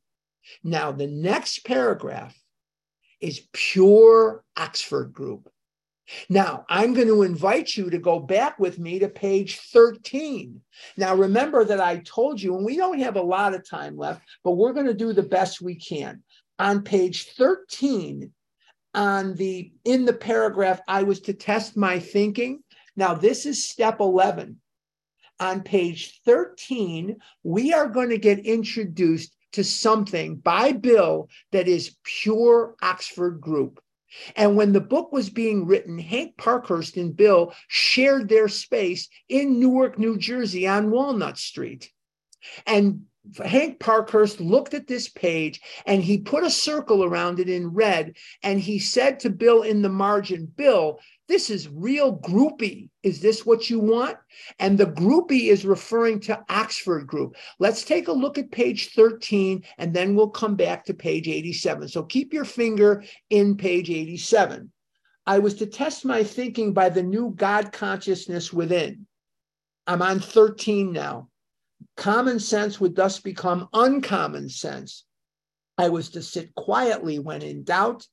Now, 0.62 0.92
the 0.92 1.06
next 1.06 1.64
paragraph 1.64 2.38
is 3.20 3.46
pure 3.52 4.44
Oxford 4.56 5.12
group. 5.12 5.50
Now, 6.28 6.64
I'm 6.68 6.94
going 6.94 7.08
to 7.08 7.22
invite 7.22 7.76
you 7.76 7.90
to 7.90 7.98
go 7.98 8.20
back 8.20 8.58
with 8.60 8.78
me 8.78 9.00
to 9.00 9.08
page 9.08 9.58
13. 9.72 10.60
Now, 10.96 11.16
remember 11.16 11.64
that 11.64 11.80
I 11.80 11.96
told 11.98 12.40
you, 12.40 12.56
and 12.56 12.64
we 12.64 12.76
don't 12.76 13.00
have 13.00 13.16
a 13.16 13.22
lot 13.22 13.54
of 13.54 13.68
time 13.68 13.96
left, 13.96 14.22
but 14.44 14.52
we're 14.52 14.72
going 14.72 14.86
to 14.86 14.94
do 14.94 15.12
the 15.12 15.22
best 15.22 15.60
we 15.60 15.74
can. 15.74 16.22
On 16.58 16.82
page 16.82 17.32
13, 17.32 18.30
on 18.94 19.34
the 19.34 19.72
in 19.84 20.04
the 20.04 20.12
paragraph, 20.12 20.80
I 20.88 21.02
was 21.02 21.20
to 21.22 21.34
test 21.34 21.76
my 21.76 21.98
thinking. 21.98 22.62
Now, 22.96 23.12
this 23.12 23.44
is 23.44 23.68
step 23.68 24.00
11 24.00 24.58
on 25.40 25.62
page 25.62 26.20
13, 26.24 27.16
we 27.42 27.72
are 27.72 27.88
going 27.88 28.10
to 28.10 28.18
get 28.18 28.38
introduced 28.40 29.36
to 29.52 29.64
something 29.64 30.36
by 30.36 30.72
Bill 30.72 31.28
that 31.52 31.68
is 31.68 31.96
pure 32.04 32.74
Oxford 32.82 33.40
group. 33.40 33.80
And 34.34 34.56
when 34.56 34.72
the 34.72 34.80
book 34.80 35.12
was 35.12 35.30
being 35.30 35.66
written, 35.66 35.98
Hank 35.98 36.36
Parkhurst 36.36 36.96
and 36.96 37.16
Bill 37.16 37.52
shared 37.68 38.28
their 38.28 38.48
space 38.48 39.08
in 39.28 39.58
Newark, 39.60 39.98
New 39.98 40.18
Jersey 40.18 40.66
on 40.66 40.90
Walnut 40.90 41.38
Street. 41.38 41.90
And 42.66 43.06
Hank 43.44 43.80
Parkhurst 43.80 44.40
looked 44.40 44.74
at 44.74 44.86
this 44.86 45.08
page 45.08 45.60
and 45.84 46.02
he 46.02 46.18
put 46.18 46.44
a 46.44 46.50
circle 46.50 47.02
around 47.02 47.40
it 47.40 47.48
in 47.48 47.68
red. 47.68 48.16
And 48.42 48.60
he 48.60 48.78
said 48.78 49.20
to 49.20 49.30
Bill 49.30 49.62
in 49.62 49.82
the 49.82 49.88
margin, 49.88 50.46
Bill, 50.46 51.00
this 51.28 51.50
is 51.50 51.68
real 51.68 52.18
groupie. 52.18 52.88
Is 53.02 53.20
this 53.20 53.44
what 53.44 53.68
you 53.68 53.80
want? 53.80 54.16
And 54.58 54.78
the 54.78 54.86
groupie 54.86 55.48
is 55.48 55.64
referring 55.64 56.20
to 56.20 56.44
Oxford 56.48 57.06
Group. 57.06 57.36
Let's 57.58 57.84
take 57.84 58.08
a 58.08 58.12
look 58.12 58.38
at 58.38 58.50
page 58.50 58.94
13 58.94 59.64
and 59.78 59.92
then 59.92 60.14
we'll 60.14 60.30
come 60.30 60.54
back 60.54 60.84
to 60.84 60.94
page 60.94 61.28
87. 61.28 61.88
So 61.88 62.04
keep 62.04 62.32
your 62.32 62.44
finger 62.44 63.02
in 63.30 63.56
page 63.56 63.90
87. 63.90 64.70
I 65.26 65.40
was 65.40 65.54
to 65.54 65.66
test 65.66 66.04
my 66.04 66.22
thinking 66.22 66.72
by 66.72 66.88
the 66.88 67.02
new 67.02 67.32
God 67.34 67.72
consciousness 67.72 68.52
within. 68.52 69.06
I'm 69.88 70.02
on 70.02 70.20
13 70.20 70.92
now. 70.92 71.28
Common 71.96 72.38
sense 72.38 72.80
would 72.80 72.94
thus 72.94 73.18
become 73.18 73.68
uncommon 73.72 74.48
sense. 74.48 75.04
I 75.78 75.88
was 75.88 76.10
to 76.10 76.22
sit 76.22 76.54
quietly 76.54 77.18
when 77.18 77.42
in 77.42 77.64
doubt, 77.64 78.06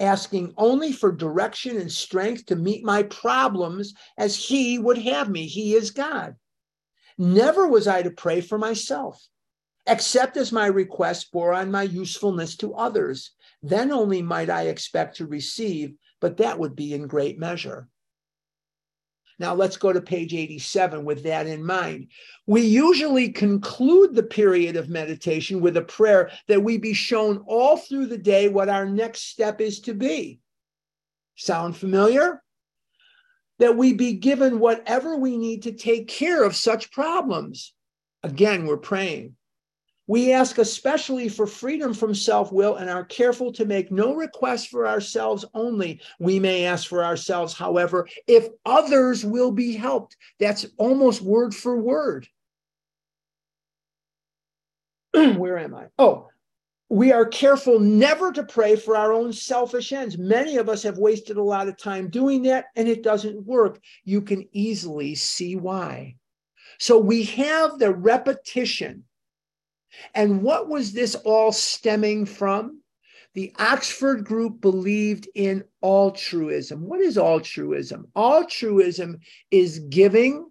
asking 0.00 0.54
only 0.56 0.92
for 0.92 1.12
direction 1.12 1.76
and 1.76 1.90
strength 1.90 2.46
to 2.46 2.56
meet 2.56 2.84
my 2.84 3.02
problems 3.04 3.94
as 4.18 4.36
He 4.36 4.78
would 4.78 4.98
have 4.98 5.28
me. 5.28 5.46
He 5.46 5.74
is 5.74 5.90
God. 5.90 6.36
Never 7.16 7.68
was 7.68 7.86
I 7.86 8.02
to 8.02 8.10
pray 8.10 8.40
for 8.40 8.58
myself, 8.58 9.24
except 9.86 10.36
as 10.36 10.50
my 10.50 10.66
request 10.66 11.30
bore 11.32 11.52
on 11.52 11.70
my 11.70 11.84
usefulness 11.84 12.56
to 12.56 12.74
others. 12.74 13.32
Then 13.62 13.92
only 13.92 14.20
might 14.20 14.50
I 14.50 14.62
expect 14.62 15.16
to 15.16 15.26
receive 15.26 15.94
but 16.24 16.38
that 16.38 16.58
would 16.58 16.74
be 16.74 16.94
in 16.94 17.06
great 17.06 17.38
measure. 17.38 17.86
Now 19.38 19.54
let's 19.54 19.76
go 19.76 19.92
to 19.92 20.00
page 20.00 20.34
87 20.34 21.04
with 21.04 21.24
that 21.24 21.46
in 21.46 21.64
mind. 21.64 22.08
We 22.46 22.62
usually 22.62 23.30
conclude 23.30 24.14
the 24.14 24.22
period 24.22 24.76
of 24.76 24.88
meditation 24.88 25.60
with 25.60 25.76
a 25.76 25.82
prayer 25.82 26.30
that 26.48 26.62
we 26.62 26.78
be 26.78 26.94
shown 26.94 27.38
all 27.46 27.76
through 27.76 28.06
the 28.06 28.18
day 28.18 28.48
what 28.48 28.68
our 28.68 28.86
next 28.86 29.30
step 29.30 29.60
is 29.60 29.80
to 29.80 29.94
be. 29.94 30.40
Sound 31.36 31.76
familiar? 31.76 32.42
That 33.58 33.76
we 33.76 33.92
be 33.92 34.14
given 34.14 34.58
whatever 34.58 35.16
we 35.16 35.36
need 35.36 35.62
to 35.64 35.72
take 35.72 36.08
care 36.08 36.44
of 36.44 36.56
such 36.56 36.92
problems. 36.92 37.72
Again, 38.22 38.66
we're 38.66 38.76
praying. 38.76 39.36
We 40.06 40.32
ask 40.32 40.58
especially 40.58 41.28
for 41.30 41.46
freedom 41.46 41.94
from 41.94 42.14
self 42.14 42.52
will 42.52 42.76
and 42.76 42.90
are 42.90 43.04
careful 43.04 43.52
to 43.54 43.64
make 43.64 43.90
no 43.90 44.14
request 44.14 44.68
for 44.68 44.86
ourselves 44.86 45.44
only. 45.54 46.00
We 46.18 46.38
may 46.38 46.66
ask 46.66 46.88
for 46.88 47.02
ourselves, 47.02 47.54
however, 47.54 48.06
if 48.26 48.48
others 48.66 49.24
will 49.24 49.50
be 49.50 49.74
helped. 49.74 50.16
That's 50.38 50.66
almost 50.76 51.22
word 51.22 51.54
for 51.54 51.78
word. 51.78 52.28
Where 55.12 55.58
am 55.58 55.74
I? 55.74 55.86
Oh, 55.98 56.28
we 56.90 57.10
are 57.12 57.24
careful 57.24 57.80
never 57.80 58.30
to 58.32 58.44
pray 58.44 58.76
for 58.76 58.96
our 58.96 59.12
own 59.12 59.32
selfish 59.32 59.92
ends. 59.92 60.18
Many 60.18 60.58
of 60.58 60.68
us 60.68 60.82
have 60.82 60.98
wasted 60.98 61.38
a 61.38 61.42
lot 61.42 61.66
of 61.66 61.78
time 61.78 62.10
doing 62.10 62.42
that 62.42 62.66
and 62.76 62.86
it 62.88 63.02
doesn't 63.02 63.46
work. 63.46 63.80
You 64.04 64.20
can 64.20 64.46
easily 64.52 65.14
see 65.14 65.56
why. 65.56 66.16
So 66.78 66.98
we 66.98 67.24
have 67.24 67.78
the 67.78 67.94
repetition 67.94 69.04
and 70.14 70.42
what 70.42 70.68
was 70.68 70.92
this 70.92 71.14
all 71.14 71.52
stemming 71.52 72.26
from? 72.26 72.80
The 73.34 73.52
Oxford 73.58 74.24
group 74.24 74.60
believed 74.60 75.28
in 75.34 75.64
altruism. 75.82 76.82
What 76.82 77.00
is 77.00 77.18
altruism? 77.18 78.06
Altruism 78.14 79.20
is 79.50 79.80
giving 79.80 80.50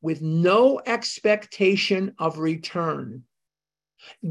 with 0.00 0.20
no 0.20 0.80
expectation 0.84 2.14
of 2.18 2.38
return. 2.38 3.22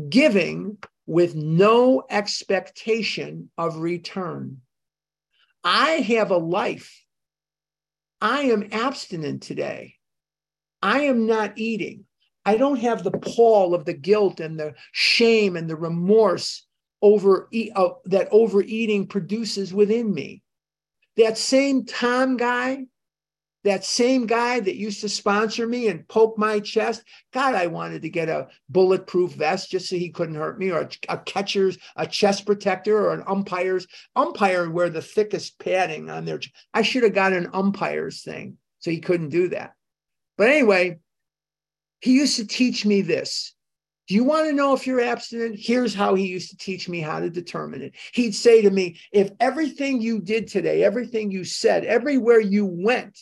Giving 0.09 0.78
with 1.05 1.34
no 1.36 2.03
expectation 2.09 3.49
of 3.57 3.78
return. 3.78 4.61
I 5.64 5.91
have 5.91 6.32
a 6.32 6.38
life. 6.38 7.03
I 8.22 8.43
am 8.43 8.68
abstinent 8.72 9.43
today. 9.43 9.95
I 10.82 11.03
am 11.03 11.26
not 11.26 11.57
eating. 11.57 12.05
I 12.46 12.58
don't 12.58 12.80
have 12.80 13.04
the 13.04 13.12
pall 13.12 13.74
of 13.74 13.86
the 13.86 13.94
guilt 13.94 14.39
and 14.39 14.60
the 14.60 14.74
shame 14.91 15.56
and 15.56 15.70
the 15.70 15.76
remorse 15.76 16.66
over 17.02 17.50
uh, 17.76 17.89
that 18.06 18.30
overeating 18.32 19.08
produces 19.08 19.74
within 19.74 20.14
me. 20.14 20.41
That 21.18 21.38
same 21.38 21.86
Tom 21.86 22.38
guy, 22.38 22.86
that 23.64 23.86
same 23.86 24.26
guy 24.26 24.60
that 24.60 24.76
used 24.76 25.02
to 25.02 25.10
sponsor 25.10 25.68
me 25.68 25.88
and 25.88 26.08
poke 26.08 26.38
my 26.38 26.60
chest, 26.60 27.04
God, 27.32 27.56
I 27.56 27.68
wanted 27.68 28.02
to 28.02 28.10
get 28.10 28.30
a 28.30 28.48
bulletproof 28.70 29.34
vest 29.34 29.72
just 29.72 29.89
so 29.89 29.96
he 29.96 30.10
couldn't 30.10 30.36
hurt 30.36 30.60
me, 30.60 30.72
or 30.72 30.82
a, 30.82 30.89
a 31.10 31.18
catcher's, 31.20 31.78
a 31.96 32.08
chest 32.08 32.46
protector, 32.46 32.98
or 32.98 33.14
an 33.14 33.24
umpire's. 33.28 33.88
Umpire 34.16 34.70
wear 34.70 34.89
the 34.89 35.02
thickest 35.02 35.60
padding 35.60 36.10
on 36.10 36.26
their. 36.26 36.39
I 36.74 36.82
should 36.82 37.04
have 37.04 37.14
got 37.14 37.34
an 37.34 37.50
umpire's 37.54 38.22
thing, 38.22 38.58
so 38.80 38.91
he 38.91 39.00
couldn't 39.00 39.30
do 39.30 39.50
that. 39.50 39.74
But 40.38 40.50
anyway, 40.50 41.00
he 42.04 42.12
used 42.12 42.36
to 42.36 42.45
teach 42.45 42.86
me 42.86 43.01
this. 43.01 43.54
Do 44.10 44.16
you 44.16 44.26
want 44.26 44.47
to 44.47 44.54
know 44.54 44.74
if 44.74 44.86
you're 44.86 44.99
abstinent? 44.99 45.56
Here's 45.58 45.95
how 45.95 46.16
he 46.16 46.28
used 46.28 46.49
to 46.49 46.58
teach 46.58 46.89
me 46.89 46.99
how 46.99 47.22
to 47.22 47.30
determine 47.30 47.82
it. 47.82 47.93
He'd 48.14 48.36
say 48.36 48.62
to 48.62 48.70
me, 48.70 48.99
if 49.14 49.32
everything 49.39 50.01
you 50.01 50.20
did 50.20 50.49
today, 50.49 50.84
everything 50.84 51.32
you 51.32 51.45
said, 51.45 51.86
everywhere 51.86 52.41
you 52.41 52.66
went, 52.66 53.18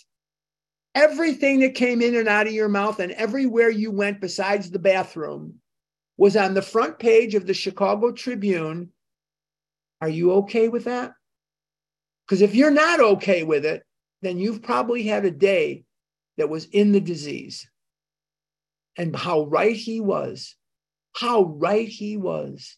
everything 0.95 1.59
that 1.59 1.75
came 1.75 2.01
in 2.01 2.15
and 2.15 2.27
out 2.27 2.47
of 2.47 2.53
your 2.53 2.69
mouth 2.69 2.99
and 2.99 3.11
everywhere 3.11 3.69
you 3.69 3.91
went 3.91 4.19
besides 4.19 4.71
the 4.71 4.79
bathroom 4.79 5.59
was 6.17 6.36
on 6.36 6.55
the 6.55 6.61
front 6.63 6.97
page 6.97 7.36
of 7.36 7.45
the 7.45 7.53
Chicago 7.53 8.11
Tribune, 8.11 8.89
are 10.01 10.09
you 10.09 10.34
okay 10.34 10.69
with 10.69 10.86
that? 10.86 11.13
Because 12.25 12.41
if 12.41 12.55
you're 12.55 12.71
not 12.71 12.99
okay 12.99 13.43
with 13.43 13.63
it, 13.63 13.84
then 14.23 14.39
you've 14.39 14.63
probably 14.63 15.03
had 15.03 15.23
a 15.23 15.32
day 15.32 15.84
that 16.38 16.49
was 16.49 16.65
in 16.65 16.93
the 16.93 16.99
disease 16.99 17.67
and 18.97 19.15
how 19.15 19.45
right 19.45 19.75
he 19.75 20.01
was. 20.01 20.55
How 21.15 21.43
right 21.43 21.87
he 21.87 22.17
was. 22.17 22.77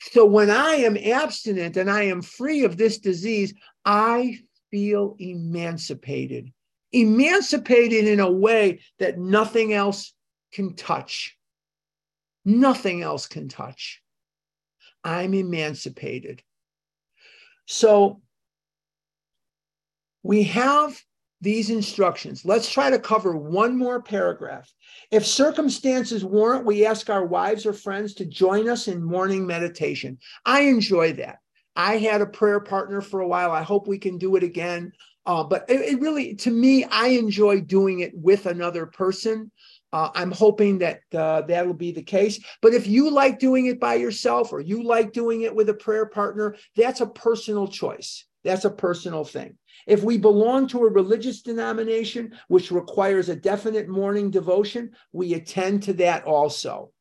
So 0.00 0.24
when 0.26 0.50
I 0.50 0.74
am 0.76 0.96
abstinent 0.96 1.76
and 1.76 1.90
I 1.90 2.04
am 2.04 2.22
free 2.22 2.64
of 2.64 2.76
this 2.76 2.98
disease, 2.98 3.54
I 3.84 4.38
feel 4.70 5.16
emancipated. 5.18 6.52
Emancipated 6.92 8.06
in 8.06 8.20
a 8.20 8.30
way 8.30 8.80
that 8.98 9.18
nothing 9.18 9.72
else 9.72 10.12
can 10.52 10.74
touch. 10.74 11.36
Nothing 12.44 13.02
else 13.02 13.26
can 13.26 13.48
touch. 13.48 14.02
I'm 15.02 15.34
emancipated. 15.34 16.42
So 17.66 18.20
we 20.22 20.44
have 20.44 21.00
these 21.44 21.70
instructions. 21.70 22.44
Let's 22.44 22.70
try 22.70 22.90
to 22.90 22.98
cover 22.98 23.36
one 23.36 23.76
more 23.76 24.02
paragraph. 24.02 24.72
If 25.10 25.26
circumstances 25.26 26.24
warrant, 26.24 26.64
we 26.64 26.86
ask 26.86 27.10
our 27.10 27.24
wives 27.24 27.66
or 27.66 27.74
friends 27.74 28.14
to 28.14 28.24
join 28.24 28.68
us 28.68 28.88
in 28.88 29.04
morning 29.04 29.46
meditation. 29.46 30.18
I 30.44 30.62
enjoy 30.62 31.12
that. 31.14 31.38
I 31.76 31.98
had 31.98 32.22
a 32.22 32.26
prayer 32.26 32.60
partner 32.60 33.00
for 33.00 33.20
a 33.20 33.28
while. 33.28 33.52
I 33.52 33.62
hope 33.62 33.86
we 33.86 33.98
can 33.98 34.16
do 34.16 34.36
it 34.36 34.42
again. 34.42 34.92
Uh, 35.26 35.44
but 35.44 35.64
it, 35.68 35.80
it, 35.80 36.00
really, 36.00 36.34
to 36.36 36.50
me, 36.50 36.84
I 36.84 37.08
enjoy 37.08 37.60
doing 37.60 38.00
it 38.00 38.12
with 38.14 38.46
another 38.46 38.86
person. 38.86 39.50
Uh, 39.92 40.10
I'm 40.14 40.32
hoping 40.32 40.78
that 40.78 41.00
uh, 41.14 41.42
that'll 41.42 41.74
be 41.74 41.92
the 41.92 42.02
case. 42.02 42.40
But 42.62 42.74
if 42.74 42.86
you 42.86 43.10
like 43.10 43.38
doing 43.38 43.66
it 43.66 43.78
by 43.78 43.94
yourself 43.94 44.52
or 44.52 44.60
you 44.60 44.82
like 44.82 45.12
doing 45.12 45.42
it 45.42 45.54
with 45.54 45.68
a 45.68 45.74
prayer 45.74 46.06
partner, 46.06 46.56
that's 46.74 47.00
a 47.00 47.06
personal 47.06 47.68
choice. 47.68 48.24
That's 48.44 48.64
a 48.64 48.70
personal 48.70 49.24
thing. 49.24 49.56
If 49.86 50.02
we 50.02 50.18
belong 50.18 50.68
to 50.68 50.84
a 50.84 50.90
religious 50.90 51.42
denomination 51.42 52.36
which 52.48 52.70
requires 52.70 53.28
a 53.28 53.36
definite 53.36 53.88
morning 53.88 54.30
devotion, 54.30 54.92
we 55.12 55.34
attend 55.34 55.82
to 55.84 55.92
that 55.94 56.24
also. 56.24 56.92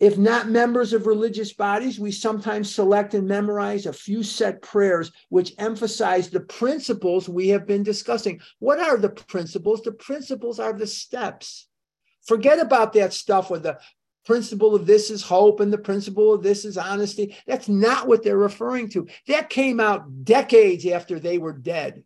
If 0.00 0.16
not 0.16 0.48
members 0.48 0.92
of 0.92 1.08
religious 1.08 1.52
bodies, 1.52 1.98
we 1.98 2.12
sometimes 2.12 2.72
select 2.72 3.14
and 3.14 3.26
memorize 3.26 3.84
a 3.84 3.92
few 3.92 4.22
set 4.22 4.62
prayers 4.62 5.10
which 5.28 5.54
emphasize 5.58 6.30
the 6.30 6.40
principles 6.40 7.28
we 7.28 7.48
have 7.48 7.66
been 7.66 7.82
discussing. 7.82 8.40
What 8.60 8.78
are 8.78 8.96
the 8.96 9.08
principles? 9.08 9.82
The 9.82 9.92
principles 9.92 10.60
are 10.60 10.72
the 10.72 10.86
steps. 10.86 11.66
Forget 12.24 12.60
about 12.60 12.92
that 12.92 13.12
stuff 13.12 13.50
with 13.50 13.64
the 13.64 13.80
principle 14.28 14.74
of 14.74 14.84
this 14.84 15.10
is 15.10 15.22
hope 15.22 15.58
and 15.60 15.72
the 15.72 15.78
principle 15.78 16.34
of 16.34 16.42
this 16.42 16.66
is 16.66 16.76
honesty. 16.76 17.34
That's 17.46 17.66
not 17.66 18.06
what 18.06 18.22
they're 18.22 18.36
referring 18.36 18.90
to. 18.90 19.08
That 19.26 19.48
came 19.48 19.80
out 19.80 20.22
decades 20.22 20.84
after 20.86 21.18
they 21.18 21.38
were 21.38 21.54
dead. 21.54 22.04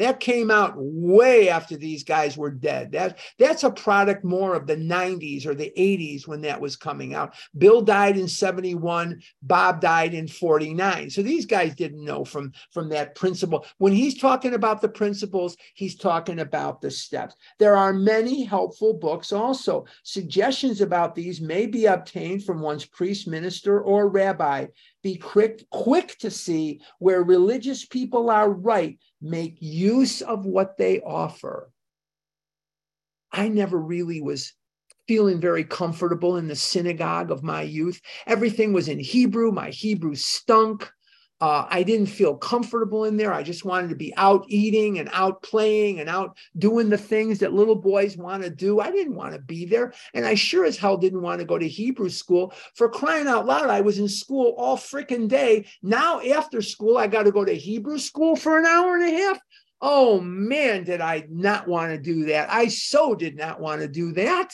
That 0.00 0.18
came 0.18 0.50
out 0.50 0.72
way 0.76 1.50
after 1.50 1.76
these 1.76 2.04
guys 2.04 2.34
were 2.34 2.50
dead. 2.50 2.92
That, 2.92 3.18
that's 3.38 3.64
a 3.64 3.70
product 3.70 4.24
more 4.24 4.54
of 4.54 4.66
the 4.66 4.76
90s 4.76 5.44
or 5.44 5.54
the 5.54 5.70
80s 5.76 6.26
when 6.26 6.40
that 6.40 6.58
was 6.58 6.74
coming 6.74 7.12
out. 7.12 7.34
Bill 7.58 7.82
died 7.82 8.16
in 8.16 8.26
71, 8.26 9.20
Bob 9.42 9.82
died 9.82 10.14
in 10.14 10.26
49. 10.26 11.10
So 11.10 11.20
these 11.20 11.44
guys 11.44 11.74
didn't 11.74 12.02
know 12.02 12.24
from, 12.24 12.52
from 12.72 12.88
that 12.88 13.14
principle. 13.14 13.66
When 13.76 13.92
he's 13.92 14.18
talking 14.18 14.54
about 14.54 14.80
the 14.80 14.88
principles, 14.88 15.54
he's 15.74 15.96
talking 15.96 16.38
about 16.38 16.80
the 16.80 16.90
steps. 16.90 17.34
There 17.58 17.76
are 17.76 17.92
many 17.92 18.42
helpful 18.44 18.94
books 18.94 19.32
also. 19.32 19.84
Suggestions 20.02 20.80
about 20.80 21.14
these 21.14 21.42
may 21.42 21.66
be 21.66 21.84
obtained 21.84 22.44
from 22.44 22.62
one's 22.62 22.86
priest, 22.86 23.28
minister, 23.28 23.82
or 23.82 24.08
rabbi 24.08 24.68
be 25.02 25.16
quick, 25.16 25.68
quick 25.70 26.18
to 26.18 26.30
see 26.30 26.80
where 26.98 27.22
religious 27.22 27.84
people 27.84 28.30
are 28.30 28.50
right, 28.50 28.98
make 29.20 29.56
use 29.60 30.22
of 30.22 30.46
what 30.46 30.76
they 30.76 31.00
offer. 31.00 31.70
I 33.32 33.48
never 33.48 33.78
really 33.78 34.20
was 34.20 34.52
feeling 35.06 35.40
very 35.40 35.64
comfortable 35.64 36.36
in 36.36 36.48
the 36.48 36.56
synagogue 36.56 37.30
of 37.30 37.42
my 37.42 37.62
youth. 37.62 38.00
Everything 38.26 38.72
was 38.72 38.88
in 38.88 38.98
Hebrew. 38.98 39.50
My 39.50 39.70
Hebrew 39.70 40.14
stunk. 40.14 40.90
Uh, 41.40 41.66
I 41.70 41.82
didn't 41.82 42.06
feel 42.06 42.36
comfortable 42.36 43.04
in 43.04 43.16
there. 43.16 43.32
I 43.32 43.42
just 43.42 43.64
wanted 43.64 43.88
to 43.88 43.96
be 43.96 44.14
out 44.16 44.44
eating 44.48 44.98
and 44.98 45.08
out 45.12 45.42
playing 45.42 45.98
and 45.98 46.08
out 46.08 46.36
doing 46.58 46.90
the 46.90 46.98
things 46.98 47.38
that 47.38 47.54
little 47.54 47.76
boys 47.76 48.16
want 48.16 48.42
to 48.42 48.50
do. 48.50 48.80
I 48.80 48.90
didn't 48.90 49.14
want 49.14 49.32
to 49.32 49.40
be 49.40 49.64
there. 49.64 49.94
And 50.12 50.26
I 50.26 50.34
sure 50.34 50.66
as 50.66 50.76
hell 50.76 50.98
didn't 50.98 51.22
want 51.22 51.40
to 51.40 51.46
go 51.46 51.56
to 51.56 51.66
Hebrew 51.66 52.10
school 52.10 52.52
for 52.74 52.90
crying 52.90 53.26
out 53.26 53.46
loud. 53.46 53.70
I 53.70 53.80
was 53.80 53.98
in 53.98 54.08
school 54.08 54.54
all 54.58 54.76
freaking 54.76 55.28
day. 55.28 55.66
Now, 55.82 56.20
after 56.20 56.60
school, 56.60 56.98
I 56.98 57.06
got 57.06 57.22
to 57.22 57.32
go 57.32 57.44
to 57.44 57.54
Hebrew 57.54 57.98
school 57.98 58.36
for 58.36 58.58
an 58.58 58.66
hour 58.66 58.96
and 58.96 59.08
a 59.08 59.16
half. 59.16 59.38
Oh 59.80 60.20
man, 60.20 60.84
did 60.84 61.00
I 61.00 61.24
not 61.30 61.66
want 61.66 61.92
to 61.92 61.98
do 61.98 62.26
that? 62.26 62.50
I 62.50 62.68
so 62.68 63.14
did 63.14 63.36
not 63.36 63.60
want 63.60 63.80
to 63.80 63.88
do 63.88 64.12
that. 64.12 64.52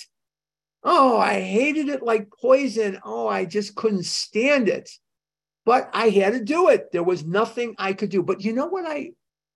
Oh, 0.84 1.18
I 1.18 1.41
hated 1.41 1.89
it 1.89 2.05
like 2.05 2.30
poison. 2.30 3.01
Oh, 3.05 3.26
I 3.26 3.45
just 3.45 3.74
couldn't 3.74 4.05
stand 4.05 4.68
it. 4.68 4.89
But 5.66 5.90
I 5.92 6.08
had 6.08 6.32
to 6.32 6.42
do 6.42 6.68
it. 6.68 6.92
There 6.92 7.02
was 7.02 7.24
nothing 7.24 7.74
I 7.76 7.92
could 7.92 8.08
do. 8.08 8.22
But 8.22 8.42
you 8.42 8.54
know 8.54 8.66
what 8.66 8.86
I 8.86 9.10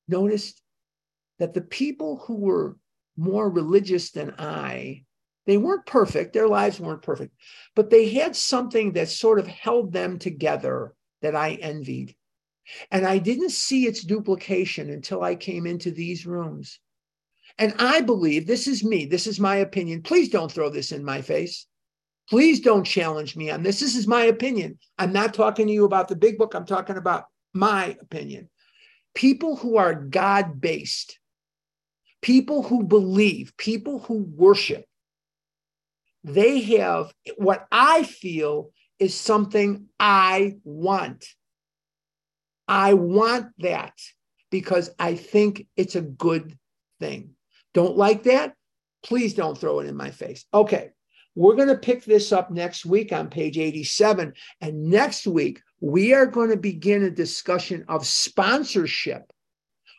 noticed? 0.09 0.61
That 1.39 1.55
the 1.55 1.63
people 1.63 2.19
who 2.27 2.35
were 2.35 2.77
more 3.17 3.49
religious 3.49 4.11
than 4.11 4.35
I, 4.39 5.05
they 5.47 5.57
weren't 5.57 5.87
perfect. 5.87 6.33
Their 6.33 6.49
lives 6.49 6.79
weren't 6.79 7.03
perfect, 7.03 7.35
but 7.75 7.89
they 7.89 8.11
had 8.11 8.37
something 8.37 8.93
that 8.93 9.09
sort 9.09 9.39
of 9.39 9.47
held 9.47 9.93
them 9.93 10.19
together 10.19 10.95
that 11.23 11.35
I 11.35 11.53
envied. 11.53 12.15
And 12.91 13.07
I 13.07 13.19
didn't 13.19 13.51
see 13.51 13.87
its 13.87 14.05
duplication 14.05 14.91
until 14.91 15.23
I 15.23 15.35
came 15.35 15.67
into 15.67 15.91
these 15.91 16.27
rooms. 16.27 16.79
And 17.59 17.75
I 17.79 18.01
believe 18.01 18.47
this 18.47 18.67
is 18.67 18.85
me, 18.85 19.07
this 19.07 19.27
is 19.27 19.41
my 19.41 19.57
opinion. 19.57 20.03
Please 20.03 20.29
don't 20.29 20.51
throw 20.51 20.71
this 20.71 20.93
in 20.93 21.05
my 21.05 21.23
face. 21.23 21.67
Please 22.31 22.61
don't 22.61 22.85
challenge 22.85 23.35
me 23.37 23.51
on 23.51 23.65
this. 23.65 23.81
This 23.81 23.97
is 23.97 24.07
my 24.07 24.23
opinion. 24.23 24.79
I'm 24.99 25.13
not 25.13 25.35
talking 25.35 25.67
to 25.67 25.73
you 25.73 25.85
about 25.85 26.07
the 26.07 26.17
big 26.17 26.39
book, 26.39 26.55
I'm 26.55 26.65
talking 26.65 26.97
about 26.97 27.25
my 27.53 27.97
opinion. 28.01 28.49
People 29.15 29.57
who 29.57 29.77
are 29.77 29.95
God 29.95 30.61
based, 30.61 31.19
people 32.23 32.63
who 32.63 32.85
believe, 32.85 33.57
people 33.57 33.99
who 33.99 34.29
worship, 34.37 34.85
they 36.23 36.61
have 36.61 37.13
what 37.37 37.67
I 37.73 38.05
feel 38.05 38.71
is 39.01 39.15
something 39.17 39.87
I 39.99 40.59
want. 40.63 41.27
I 42.69 42.95
want 42.95 43.49
that 43.59 43.95
because 44.51 44.91
I 45.01 45.17
think 45.17 45.67
it's 45.77 45.97
a 45.97 46.03
good 46.03 46.57
thing. 47.01 47.31
Don't 47.75 47.97
like 47.97 48.25
that? 48.25 48.55
Please 49.03 49.35
don't 49.35 49.59
throw 49.59 49.81
it 49.81 49.87
in 49.87 49.97
my 49.97 50.13
face. 50.13 50.45
Okay. 50.55 50.91
We're 51.35 51.57
going 51.57 51.69
to 51.69 51.79
pick 51.79 52.05
this 52.05 52.33
up 52.33 52.51
next 52.51 52.85
week 52.85 53.13
on 53.13 53.31
page 53.31 53.59
87. 53.59 54.33
And 54.61 54.91
next 54.91 55.27
week, 55.27 55.63
we 55.81 56.13
are 56.13 56.27
going 56.27 56.51
to 56.51 56.57
begin 56.57 57.05
a 57.05 57.11
discussion 57.11 57.85
of 57.89 58.07
sponsorship. 58.07 59.33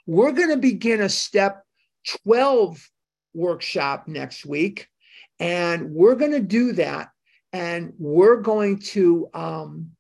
We're 0.06 0.34
going 0.34 0.50
to 0.50 0.58
begin 0.58 1.02
a 1.02 1.10
step 1.10 1.64
12 2.24 2.90
workshop 3.34 4.08
next 4.08 4.46
week. 4.46 4.88
And 5.40 5.92
we're 5.92 6.16
going 6.16 6.32
to 6.32 6.42
do 6.42 6.74
that. 6.74 7.10
And 7.54 7.94
we're 7.98 8.42
going 8.42 8.80
to 8.80 9.30
um, 9.34 9.92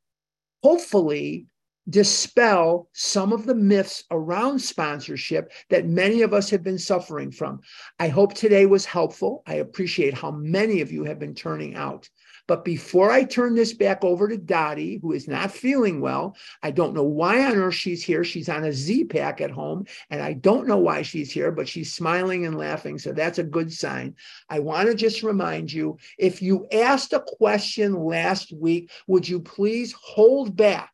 hopefully 0.63 1.47
dispel 1.89 2.87
some 2.93 3.33
of 3.33 3.45
the 3.45 3.55
myths 3.55 4.03
around 4.11 4.59
sponsorship 4.59 5.51
that 5.69 5.87
many 5.87 6.21
of 6.21 6.33
us 6.33 6.49
have 6.49 6.63
been 6.63 6.77
suffering 6.77 7.31
from. 7.31 7.59
I 7.99 8.07
hope 8.07 8.33
today 8.33 8.65
was 8.65 8.85
helpful. 8.85 9.43
I 9.47 9.55
appreciate 9.55 10.13
how 10.13 10.31
many 10.31 10.81
of 10.81 10.91
you 10.91 11.03
have 11.05 11.19
been 11.19 11.35
turning 11.35 11.75
out. 11.75 12.09
But 12.47 12.65
before 12.65 13.11
I 13.11 13.23
turn 13.23 13.55
this 13.55 13.73
back 13.73 14.03
over 14.03 14.27
to 14.27 14.37
Dottie, 14.37 14.99
who 15.01 15.13
is 15.13 15.27
not 15.27 15.51
feeling 15.51 16.01
well, 16.01 16.35
I 16.61 16.71
don't 16.71 16.93
know 16.93 17.03
why 17.03 17.45
on 17.45 17.55
earth 17.55 17.75
she's 17.75 18.03
here. 18.03 18.23
She's 18.23 18.49
on 18.49 18.65
a 18.65 18.73
Z-Pak 18.73 19.39
at 19.41 19.51
home, 19.51 19.85
and 20.09 20.21
I 20.21 20.33
don't 20.33 20.67
know 20.67 20.77
why 20.77 21.01
she's 21.01 21.31
here, 21.31 21.51
but 21.51 21.69
she's 21.69 21.93
smiling 21.93 22.45
and 22.45 22.57
laughing. 22.57 22.97
So 22.99 23.13
that's 23.13 23.39
a 23.39 23.43
good 23.43 23.71
sign. 23.71 24.15
I 24.49 24.59
want 24.59 24.89
to 24.89 24.95
just 24.95 25.23
remind 25.23 25.71
you 25.71 25.97
if 26.17 26.41
you 26.41 26.67
asked 26.73 27.13
a 27.13 27.23
question 27.25 27.93
last 27.93 28.51
week, 28.51 28.91
would 29.07 29.27
you 29.29 29.39
please 29.39 29.93
hold 29.93 30.55
back? 30.55 30.91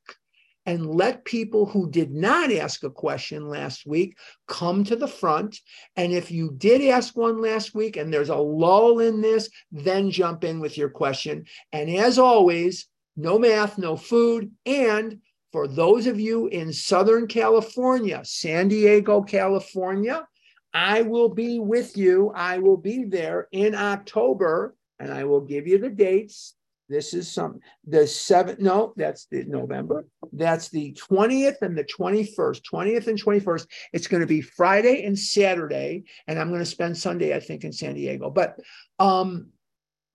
And 0.68 0.86
let 0.86 1.24
people 1.24 1.66
who 1.66 1.90
did 1.90 2.12
not 2.12 2.52
ask 2.52 2.84
a 2.84 2.90
question 2.90 3.48
last 3.48 3.88
week 3.88 4.18
come 4.48 4.84
to 4.84 4.98
the 4.98 5.08
front. 5.08 5.58
And 5.96 6.12
if 6.12 6.30
you 6.30 6.54
did 6.58 6.82
ask 6.82 7.16
one 7.16 7.42
last 7.42 7.74
week 7.74 7.96
and 7.96 8.14
there's 8.14 8.30
a 8.30 8.36
lull 8.36 9.00
in 9.00 9.22
this, 9.22 9.50
then 9.72 10.12
jump 10.12 10.44
in 10.44 10.60
with 10.60 10.78
your 10.78 10.90
question. 10.90 11.46
And 11.72 11.90
as 11.90 12.20
always, 12.20 12.86
no 13.16 13.40
math, 13.40 13.78
no 13.78 13.96
food. 13.96 14.52
And 14.66 15.22
for 15.54 15.70
those 15.70 16.06
of 16.06 16.20
you 16.20 16.48
in 16.48 16.74
Southern 16.74 17.28
California, 17.28 18.22
San 18.26 18.68
Diego, 18.68 19.22
California, 19.22 20.28
I 20.74 21.04
will 21.04 21.30
be 21.30 21.60
with 21.60 21.96
you. 21.96 22.34
I 22.36 22.58
will 22.58 22.78
be 22.78 23.06
there 23.06 23.48
in 23.54 23.74
October 23.74 24.76
and 25.00 25.14
I 25.14 25.24
will 25.24 25.42
give 25.42 25.66
you 25.66 25.78
the 25.78 25.90
dates 25.90 26.57
this 26.90 27.14
is 27.14 27.32
some 27.32 27.60
the 27.86 28.08
seventh. 28.08 28.60
No, 28.60 28.94
that's 28.96 29.28
the 29.30 29.44
November. 29.46 30.06
That's 30.32 30.70
the 30.70 30.94
20th 30.94 31.62
and 31.62 31.78
the 31.78 31.84
21st. 31.84 32.62
20th 32.72 33.08
and 33.08 33.22
21st. 33.22 33.68
It's 33.94 34.08
going 34.08 34.22
to 34.22 34.28
be 34.28 34.42
Friday 34.42 35.04
and 35.04 35.18
Saturday, 35.18 36.04
and 36.28 36.40
I'm 36.40 36.50
going 36.50 36.60
to 36.60 36.66
spend 36.66 36.98
Sunday, 36.98 37.36
I 37.36 37.40
think, 37.40 37.64
in 37.64 37.74
San 37.74 37.96
Diego. 37.96 38.30
But 38.30 38.60
um, 39.00 39.48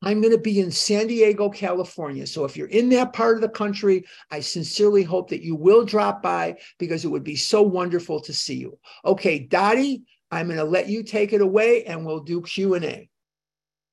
I'm 0.03 0.21
going 0.21 0.33
to 0.33 0.41
be 0.41 0.61
in 0.61 0.71
San 0.71 1.07
Diego, 1.07 1.49
California. 1.49 2.27
So 2.27 2.45
if 2.45 2.57
you're 2.57 2.69
in 2.69 2.89
that 2.91 3.13
part 3.13 3.37
of 3.37 3.43
the 3.43 3.49
country, 3.49 4.05
I 4.31 4.41
sincerely 4.41 5.05
hope 5.05 5.31
that 5.31 5.43
you 5.43 5.55
will 5.55 5.85
drop 5.85 6.23
by 6.23 6.57
because 6.79 7.05
it 7.05 7.09
would 7.09 7.25
be 7.25 7.37
so 7.37 7.63
wonderful 7.63 8.21
to 8.23 8.33
see 8.33 8.57
you. 8.57 8.79
Okay, 9.05 9.39
Dottie, 9.39 10.03
I'm 10.31 10.47
going 10.47 10.59
to 10.59 10.65
let 10.65 10.89
you 10.89 11.05
take 11.05 11.33
it 11.33 11.41
away 11.41 11.85
and 11.85 12.05
we'll 12.05 12.21
do 12.21 12.43
Q&A. 12.43 13.09